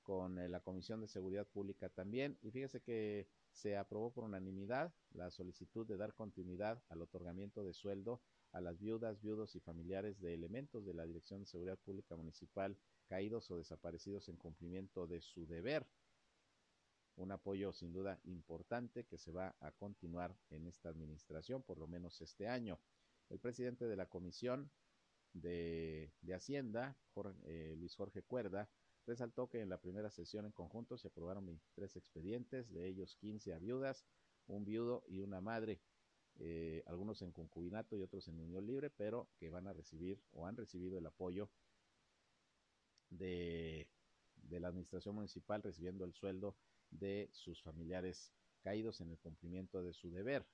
con 0.09 0.39
eh, 0.39 0.49
la 0.49 0.59
Comisión 0.59 1.01
de 1.01 1.07
Seguridad 1.07 1.45
Pública 1.45 1.87
también, 1.87 2.35
y 2.41 2.49
fíjese 2.49 2.81
que 2.81 3.27
se 3.51 3.77
aprobó 3.77 4.11
por 4.11 4.23
unanimidad 4.23 4.91
la 5.11 5.29
solicitud 5.29 5.85
de 5.85 5.97
dar 5.97 6.15
continuidad 6.15 6.81
al 6.89 7.03
otorgamiento 7.03 7.63
de 7.63 7.75
sueldo 7.75 8.19
a 8.51 8.59
las 8.59 8.79
viudas, 8.79 9.21
viudos 9.21 9.55
y 9.55 9.59
familiares 9.59 10.19
de 10.19 10.33
elementos 10.33 10.83
de 10.83 10.95
la 10.95 11.05
Dirección 11.05 11.41
de 11.41 11.45
Seguridad 11.45 11.77
Pública 11.77 12.15
Municipal 12.15 12.75
caídos 13.05 13.51
o 13.51 13.57
desaparecidos 13.57 14.29
en 14.29 14.37
cumplimiento 14.37 15.05
de 15.05 15.21
su 15.21 15.45
deber. 15.45 15.85
Un 17.15 17.31
apoyo 17.31 17.71
sin 17.71 17.93
duda 17.93 18.19
importante 18.23 19.05
que 19.05 19.19
se 19.19 19.31
va 19.31 19.55
a 19.59 19.71
continuar 19.73 20.35
en 20.49 20.65
esta 20.65 20.89
administración, 20.89 21.61
por 21.61 21.77
lo 21.77 21.87
menos 21.87 22.19
este 22.21 22.47
año. 22.47 22.79
El 23.29 23.37
presidente 23.37 23.85
de 23.85 23.95
la 23.95 24.07
Comisión 24.07 24.71
de, 25.33 26.11
de 26.23 26.33
Hacienda, 26.33 26.97
Jorge, 27.13 27.37
eh, 27.45 27.75
Luis 27.77 27.95
Jorge 27.95 28.23
Cuerda, 28.23 28.67
resaltó 29.05 29.49
que 29.49 29.61
en 29.61 29.69
la 29.69 29.79
primera 29.79 30.09
sesión 30.09 30.45
en 30.45 30.51
conjunto 30.51 30.97
se 30.97 31.07
aprobaron 31.07 31.45
23 31.45 31.95
expedientes, 31.95 32.71
de 32.71 32.87
ellos 32.87 33.15
15 33.15 33.53
a 33.53 33.59
viudas, 33.59 34.05
un 34.47 34.65
viudo 34.65 35.03
y 35.07 35.19
una 35.19 35.41
madre 35.41 35.81
eh, 36.41 36.83
algunos 36.85 37.21
en 37.21 37.31
concubinato 37.31 37.97
y 37.97 38.01
otros 38.01 38.27
en 38.29 38.39
unión 38.39 38.65
libre, 38.65 38.89
pero 38.89 39.27
que 39.37 39.49
van 39.49 39.67
a 39.67 39.73
recibir 39.73 40.21
o 40.31 40.47
han 40.47 40.55
recibido 40.55 40.97
el 40.97 41.05
apoyo 41.05 41.49
de, 43.09 43.89
de 44.35 44.59
la 44.59 44.69
administración 44.69 45.15
municipal 45.15 45.61
recibiendo 45.61 46.05
el 46.05 46.13
sueldo 46.13 46.55
de 46.91 47.29
sus 47.33 47.61
familiares 47.61 48.33
caídos 48.61 49.01
en 49.01 49.09
el 49.09 49.17
cumplimiento 49.17 49.83
de 49.83 49.93
su 49.93 50.11
deber. 50.11 50.45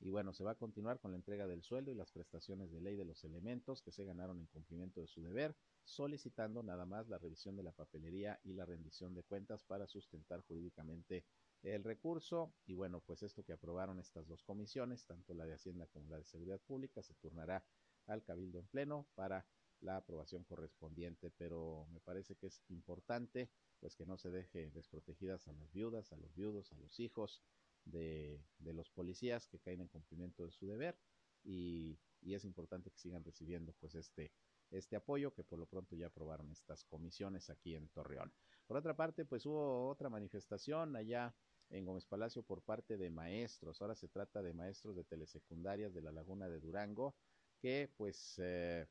Y 0.00 0.10
bueno, 0.10 0.32
se 0.32 0.44
va 0.44 0.52
a 0.52 0.54
continuar 0.54 1.00
con 1.00 1.10
la 1.10 1.16
entrega 1.16 1.46
del 1.46 1.62
sueldo 1.62 1.90
y 1.90 1.94
las 1.94 2.12
prestaciones 2.12 2.70
de 2.70 2.80
ley 2.80 2.96
de 2.96 3.04
los 3.04 3.24
elementos 3.24 3.82
que 3.82 3.90
se 3.90 4.04
ganaron 4.04 4.38
en 4.38 4.46
cumplimiento 4.46 5.00
de 5.00 5.08
su 5.08 5.22
deber, 5.22 5.56
solicitando 5.82 6.62
nada 6.62 6.86
más 6.86 7.08
la 7.08 7.18
revisión 7.18 7.56
de 7.56 7.64
la 7.64 7.72
papelería 7.72 8.38
y 8.44 8.52
la 8.52 8.64
rendición 8.64 9.14
de 9.14 9.24
cuentas 9.24 9.64
para 9.64 9.88
sustentar 9.88 10.42
jurídicamente 10.42 11.24
el 11.62 11.82
recurso. 11.82 12.52
Y 12.66 12.74
bueno, 12.74 13.00
pues 13.00 13.22
esto 13.22 13.42
que 13.42 13.52
aprobaron 13.52 13.98
estas 13.98 14.28
dos 14.28 14.44
comisiones, 14.44 15.04
tanto 15.04 15.34
la 15.34 15.46
de 15.46 15.54
Hacienda 15.54 15.86
como 15.86 16.08
la 16.08 16.18
de 16.18 16.24
Seguridad 16.24 16.60
Pública, 16.60 17.02
se 17.02 17.14
turnará 17.14 17.64
al 18.06 18.22
Cabildo 18.22 18.60
en 18.60 18.66
pleno 18.68 19.08
para 19.16 19.44
la 19.80 19.96
aprobación 19.96 20.44
correspondiente, 20.44 21.30
pero 21.30 21.86
me 21.92 22.00
parece 22.00 22.36
que 22.36 22.48
es 22.48 22.62
importante 22.68 23.50
pues 23.80 23.94
que 23.94 24.06
no 24.06 24.16
se 24.18 24.30
deje 24.30 24.70
desprotegidas 24.70 25.46
a 25.46 25.52
las 25.52 25.72
viudas, 25.72 26.12
a 26.12 26.16
los 26.16 26.34
viudos, 26.34 26.72
a 26.72 26.76
los 26.76 26.98
hijos 26.98 27.42
de, 27.90 28.40
los 28.60 28.90
policías 28.90 29.46
que 29.46 29.58
caen 29.58 29.80
en 29.80 29.88
cumplimiento 29.88 30.44
de 30.44 30.52
su 30.52 30.66
deber 30.66 30.98
y, 31.44 31.98
y 32.20 32.34
es 32.34 32.44
importante 32.44 32.90
que 32.90 32.98
sigan 32.98 33.24
recibiendo 33.24 33.72
pues 33.80 33.94
este 33.94 34.32
este 34.70 34.96
apoyo 34.96 35.32
que 35.32 35.44
por 35.44 35.58
lo 35.58 35.66
pronto 35.66 35.96
ya 35.96 36.08
aprobaron 36.08 36.50
estas 36.50 36.84
comisiones 36.84 37.48
aquí 37.50 37.74
en 37.74 37.88
Torreón. 37.88 38.32
Por 38.66 38.76
otra 38.76 38.94
parte, 38.94 39.24
pues 39.24 39.46
hubo 39.46 39.88
otra 39.88 40.10
manifestación 40.10 40.94
allá 40.96 41.34
en 41.70 41.84
Gómez 41.84 42.06
Palacio 42.06 42.42
por 42.42 42.62
parte 42.62 42.96
de 42.96 43.10
maestros. 43.10 43.80
Ahora 43.80 43.94
se 43.94 44.08
trata 44.08 44.42
de 44.42 44.52
maestros 44.52 44.96
de 44.96 45.04
telesecundarias 45.04 45.94
de 45.94 46.02
la 46.02 46.12
Laguna 46.12 46.48
de 46.48 46.60
Durango 46.60 47.14
que 47.60 47.90
pues 47.96 48.38
eh, 48.38 48.86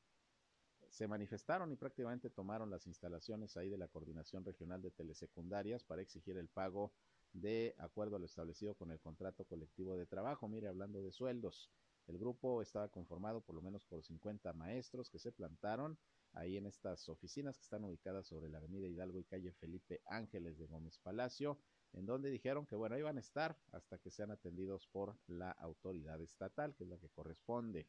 se 0.90 1.08
manifestaron 1.08 1.72
y 1.72 1.76
prácticamente 1.76 2.30
tomaron 2.30 2.70
las 2.70 2.86
instalaciones 2.88 3.56
ahí 3.56 3.70
de 3.70 3.78
la 3.78 3.88
Coordinación 3.88 4.44
Regional 4.44 4.82
de 4.82 4.92
Telesecundarias 4.92 5.84
para 5.84 6.02
exigir 6.02 6.38
el 6.38 6.50
pago 6.50 6.94
de 7.34 7.76
acuerdo 7.78 8.16
a 8.16 8.20
lo 8.20 8.26
establecido 8.26 8.76
con 8.76 8.92
el 8.92 9.00
contrato 9.00 9.46
colectivo 9.46 9.96
de 9.96 10.06
trabajo. 10.06 10.48
Mire, 10.48 10.68
hablando 10.68 11.02
de 11.02 11.12
sueldos, 11.12 11.70
el 12.08 12.18
grupo 12.18 12.62
estaba 12.62 12.90
conformado 12.90 13.42
por 13.42 13.56
lo 13.56 13.62
menos 13.62 13.86
por 13.86 14.04
50 14.04 14.54
maestros 14.54 15.10
que 15.10 15.20
se 15.20 15.32
plantaron 15.32 15.98
ahí 16.34 16.58
en 16.58 16.66
estas 16.66 17.10
oficinas 17.10 17.58
que 17.58 17.64
están 17.64 17.84
ubicadas 17.84 18.28
sobre 18.28 18.50
la 18.50 18.60
avenida 18.60 18.88
Hidalgo 18.88 19.20
y 19.20 19.26
calle 19.26 19.52
Felipe 19.54 20.02
Ángeles 20.06 20.58
de 20.58 20.68
Gómez 20.68 21.00
Palacio, 21.00 21.60
en 21.94 22.06
donde 22.06 22.30
dijeron 22.30 22.66
que 22.66 22.76
bueno, 22.76 22.98
iban 22.98 23.18
a 23.18 23.22
estar 23.22 23.58
hasta 23.72 23.98
que 23.98 24.12
sean 24.12 24.32
atendidos 24.32 24.88
por 24.88 25.18
la 25.28 25.52
autoridad 25.52 26.22
estatal, 26.22 26.76
que 26.76 26.84
es 26.84 26.90
la 26.90 26.98
que 26.98 27.10
corresponde. 27.10 27.88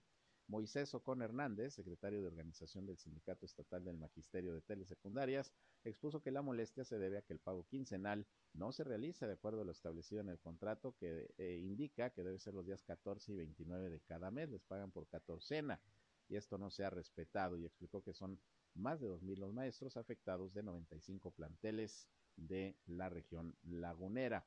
Moisés 0.48 0.94
Ocon 0.94 1.22
Hernández, 1.22 1.74
secretario 1.74 2.20
de 2.20 2.26
organización 2.26 2.86
del 2.86 2.98
Sindicato 2.98 3.44
Estatal 3.44 3.84
del 3.84 3.98
Magisterio 3.98 4.54
de 4.54 4.62
Telesecundarias, 4.62 5.52
expuso 5.84 6.22
que 6.22 6.30
la 6.30 6.42
molestia 6.42 6.84
se 6.84 6.98
debe 6.98 7.18
a 7.18 7.22
que 7.22 7.34
el 7.34 7.38
pago 7.38 7.66
quincenal 7.68 8.26
no 8.54 8.72
se 8.72 8.82
realiza 8.82 9.26
de 9.26 9.34
acuerdo 9.34 9.60
a 9.60 9.64
lo 9.64 9.72
establecido 9.72 10.22
en 10.22 10.30
el 10.30 10.38
contrato 10.38 10.96
que 10.98 11.30
eh, 11.36 11.58
indica 11.62 12.10
que 12.10 12.24
debe 12.24 12.38
ser 12.38 12.54
los 12.54 12.66
días 12.66 12.82
14 12.82 13.32
y 13.32 13.36
29 13.36 13.90
de 13.90 14.00
cada 14.00 14.30
mes, 14.30 14.48
les 14.48 14.64
pagan 14.64 14.90
por 14.90 15.06
catorcena 15.06 15.80
y 16.28 16.36
esto 16.36 16.58
no 16.58 16.70
se 16.70 16.84
ha 16.84 16.90
respetado 16.90 17.56
y 17.58 17.64
explicó 17.64 18.02
que 18.02 18.14
son 18.14 18.40
más 18.74 19.00
de 19.00 19.08
2.000 19.08 19.38
los 19.38 19.52
maestros 19.52 19.96
afectados 19.96 20.54
de 20.54 20.62
95 20.62 21.30
planteles 21.30 22.08
de 22.36 22.76
la 22.86 23.08
región 23.08 23.56
lagunera. 23.62 24.46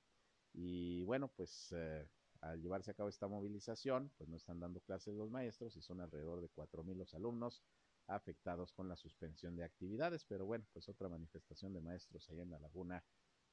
Y 0.54 1.04
bueno, 1.04 1.30
pues 1.30 1.74
eh, 1.76 2.08
al 2.42 2.62
llevarse 2.62 2.92
a 2.92 2.94
cabo 2.94 3.10
esta 3.10 3.28
movilización, 3.28 4.12
pues 4.18 4.30
no 4.30 4.38
están 4.38 4.60
dando 4.60 4.82
clases 4.82 5.14
los 5.14 5.30
maestros 5.30 5.76
y 5.76 5.82
son 5.82 6.02
alrededor 6.02 6.42
de 6.42 6.50
4.000 6.50 6.96
los 6.96 7.14
alumnos 7.14 7.62
afectados 8.08 8.74
con 8.74 8.90
la 8.90 8.96
suspensión 8.96 9.56
de 9.56 9.64
actividades, 9.64 10.26
pero 10.26 10.46
bueno, 10.46 10.66
pues 10.74 10.90
otra 10.90 11.08
manifestación 11.08 11.74
de 11.74 11.82
maestros 11.82 12.30
allá 12.30 12.44
en 12.44 12.52
la 12.52 12.60
laguna 12.60 13.04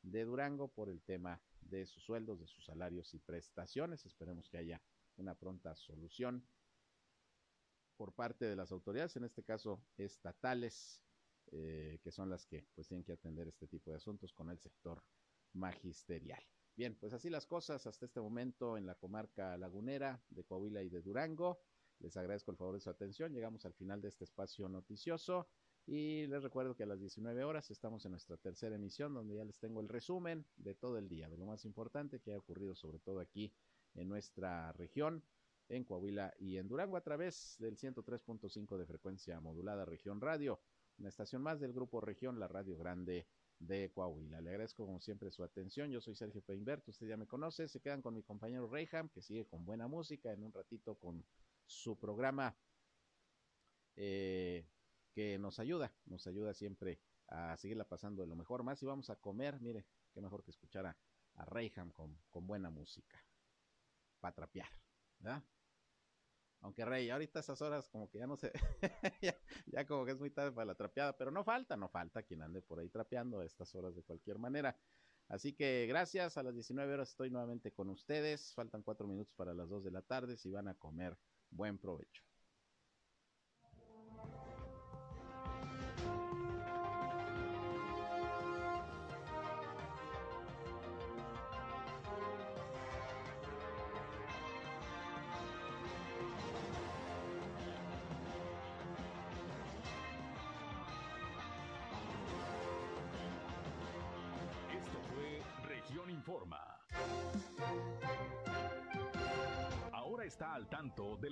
de 0.02 0.24
Durango 0.24 0.68
por 0.68 0.88
el 0.88 1.02
tema 1.02 1.40
de 1.60 1.86
sus 1.86 2.02
sueldos, 2.02 2.40
de 2.40 2.46
sus 2.46 2.64
salarios 2.64 3.12
y 3.14 3.18
prestaciones. 3.18 4.06
Esperemos 4.06 4.48
que 4.48 4.58
haya 4.58 4.80
una 5.16 5.34
pronta 5.34 5.74
solución 5.74 6.44
por 7.96 8.12
parte 8.12 8.46
de 8.46 8.56
las 8.56 8.70
autoridades, 8.72 9.16
en 9.16 9.24
este 9.24 9.42
caso 9.42 9.82
estatales, 9.96 11.02
eh, 11.50 11.98
que 12.02 12.12
son 12.12 12.30
las 12.30 12.46
que 12.46 12.64
pues 12.74 12.88
tienen 12.88 13.04
que 13.04 13.12
atender 13.12 13.48
este 13.48 13.66
tipo 13.66 13.90
de 13.90 13.96
asuntos 13.96 14.32
con 14.32 14.50
el 14.50 14.58
sector 14.58 15.02
magisterial. 15.52 16.42
Bien, 16.78 16.94
pues 16.94 17.12
así 17.12 17.28
las 17.28 17.44
cosas 17.44 17.84
hasta 17.88 18.06
este 18.06 18.20
momento 18.20 18.78
en 18.78 18.86
la 18.86 18.94
comarca 18.94 19.58
lagunera 19.58 20.22
de 20.30 20.44
Coahuila 20.44 20.80
y 20.80 20.88
de 20.88 21.02
Durango. 21.02 21.58
Les 21.98 22.16
agradezco 22.16 22.52
el 22.52 22.56
favor 22.56 22.74
de 22.74 22.80
su 22.80 22.88
atención. 22.88 23.32
Llegamos 23.32 23.66
al 23.66 23.74
final 23.74 24.00
de 24.00 24.06
este 24.06 24.22
espacio 24.22 24.68
noticioso 24.68 25.48
y 25.86 26.28
les 26.28 26.40
recuerdo 26.40 26.76
que 26.76 26.84
a 26.84 26.86
las 26.86 27.00
19 27.00 27.42
horas 27.42 27.72
estamos 27.72 28.04
en 28.04 28.12
nuestra 28.12 28.36
tercera 28.36 28.76
emisión 28.76 29.12
donde 29.12 29.34
ya 29.34 29.44
les 29.44 29.58
tengo 29.58 29.80
el 29.80 29.88
resumen 29.88 30.46
de 30.56 30.76
todo 30.76 30.98
el 30.98 31.08
día, 31.08 31.28
de 31.28 31.36
lo 31.36 31.46
más 31.46 31.64
importante 31.64 32.20
que 32.20 32.32
ha 32.32 32.38
ocurrido 32.38 32.76
sobre 32.76 33.00
todo 33.00 33.18
aquí 33.18 33.52
en 33.94 34.08
nuestra 34.08 34.70
región, 34.74 35.24
en 35.68 35.82
Coahuila 35.82 36.32
y 36.38 36.58
en 36.58 36.68
Durango 36.68 36.96
a 36.96 37.02
través 37.02 37.56
del 37.58 37.76
103.5 37.76 38.76
de 38.76 38.86
frecuencia 38.86 39.40
modulada 39.40 39.84
Región 39.84 40.20
Radio, 40.20 40.60
una 40.96 41.08
estación 41.08 41.42
más 41.42 41.58
del 41.58 41.72
grupo 41.72 42.00
Región, 42.00 42.38
la 42.38 42.46
Radio 42.46 42.78
Grande 42.78 43.26
de 43.58 43.90
Coahuila. 43.90 44.40
Le 44.40 44.50
agradezco 44.50 44.86
como 44.86 45.00
siempre 45.00 45.30
su 45.30 45.42
atención. 45.42 45.90
Yo 45.90 46.00
soy 46.00 46.14
Sergio 46.14 46.42
Peinberto, 46.42 46.90
usted 46.90 47.06
ya 47.06 47.16
me 47.16 47.26
conoce. 47.26 47.68
Se 47.68 47.80
quedan 47.80 48.02
con 48.02 48.14
mi 48.14 48.22
compañero 48.22 48.68
Reyham, 48.68 49.08
que 49.08 49.22
sigue 49.22 49.46
con 49.46 49.64
buena 49.64 49.88
música 49.88 50.32
en 50.32 50.42
un 50.42 50.52
ratito 50.52 50.94
con 50.96 51.24
su 51.66 51.98
programa 51.98 52.56
eh, 53.96 54.66
que 55.12 55.38
nos 55.38 55.58
ayuda, 55.58 55.92
nos 56.06 56.26
ayuda 56.26 56.54
siempre 56.54 57.00
a 57.28 57.56
seguirla 57.56 57.84
pasando 57.84 58.22
de 58.22 58.28
lo 58.28 58.36
mejor. 58.36 58.62
Más 58.62 58.82
y 58.82 58.86
vamos 58.86 59.10
a 59.10 59.16
comer, 59.16 59.60
mire, 59.60 59.86
qué 60.12 60.20
mejor 60.20 60.44
que 60.44 60.50
escuchar 60.50 60.86
a, 60.86 60.96
a 61.34 61.44
Reyham 61.44 61.90
con, 61.90 62.16
con 62.30 62.46
buena 62.46 62.70
música. 62.70 63.22
Para 64.20 64.34
trapear, 64.34 64.68
¿verdad? 65.20 65.44
Aunque 66.60 66.84
Rey, 66.84 67.08
ahorita 67.10 67.40
esas 67.40 67.62
horas 67.62 67.88
como 67.88 68.10
que 68.10 68.18
ya 68.18 68.26
no 68.26 68.36
sé, 68.36 68.52
ya, 69.66 69.86
como 69.86 70.04
que 70.04 70.12
es 70.12 70.18
muy 70.18 70.30
tarde 70.30 70.52
para 70.52 70.66
la 70.66 70.74
trapeada, 70.74 71.16
pero 71.16 71.30
no 71.30 71.44
falta, 71.44 71.76
no 71.76 71.88
falta 71.88 72.22
quien 72.24 72.42
ande 72.42 72.62
por 72.62 72.80
ahí 72.80 72.88
trapeando 72.88 73.40
a 73.40 73.44
estas 73.44 73.74
horas 73.74 73.94
de 73.94 74.02
cualquier 74.02 74.38
manera. 74.38 74.76
Así 75.28 75.52
que 75.54 75.86
gracias, 75.86 76.36
a 76.36 76.42
las 76.42 76.54
19 76.54 76.94
horas 76.94 77.10
estoy 77.10 77.30
nuevamente 77.30 77.72
con 77.72 77.90
ustedes, 77.90 78.54
faltan 78.54 78.82
cuatro 78.82 79.06
minutos 79.06 79.34
para 79.34 79.54
las 79.54 79.68
2 79.68 79.84
de 79.84 79.90
la 79.92 80.02
tarde, 80.02 80.36
si 80.36 80.50
van 80.50 80.68
a 80.68 80.74
comer, 80.74 81.16
buen 81.50 81.78
provecho. 81.78 82.27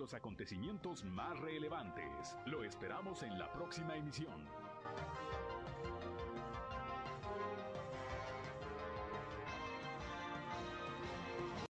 Los 0.07 0.15
acontecimientos 0.15 1.03
más 1.03 1.37
relevantes. 1.41 2.37
Lo 2.47 2.63
esperamos 2.63 3.25
en 3.25 3.37
la 3.41 3.51
próxima 3.51 3.97
emisión. 3.97 4.66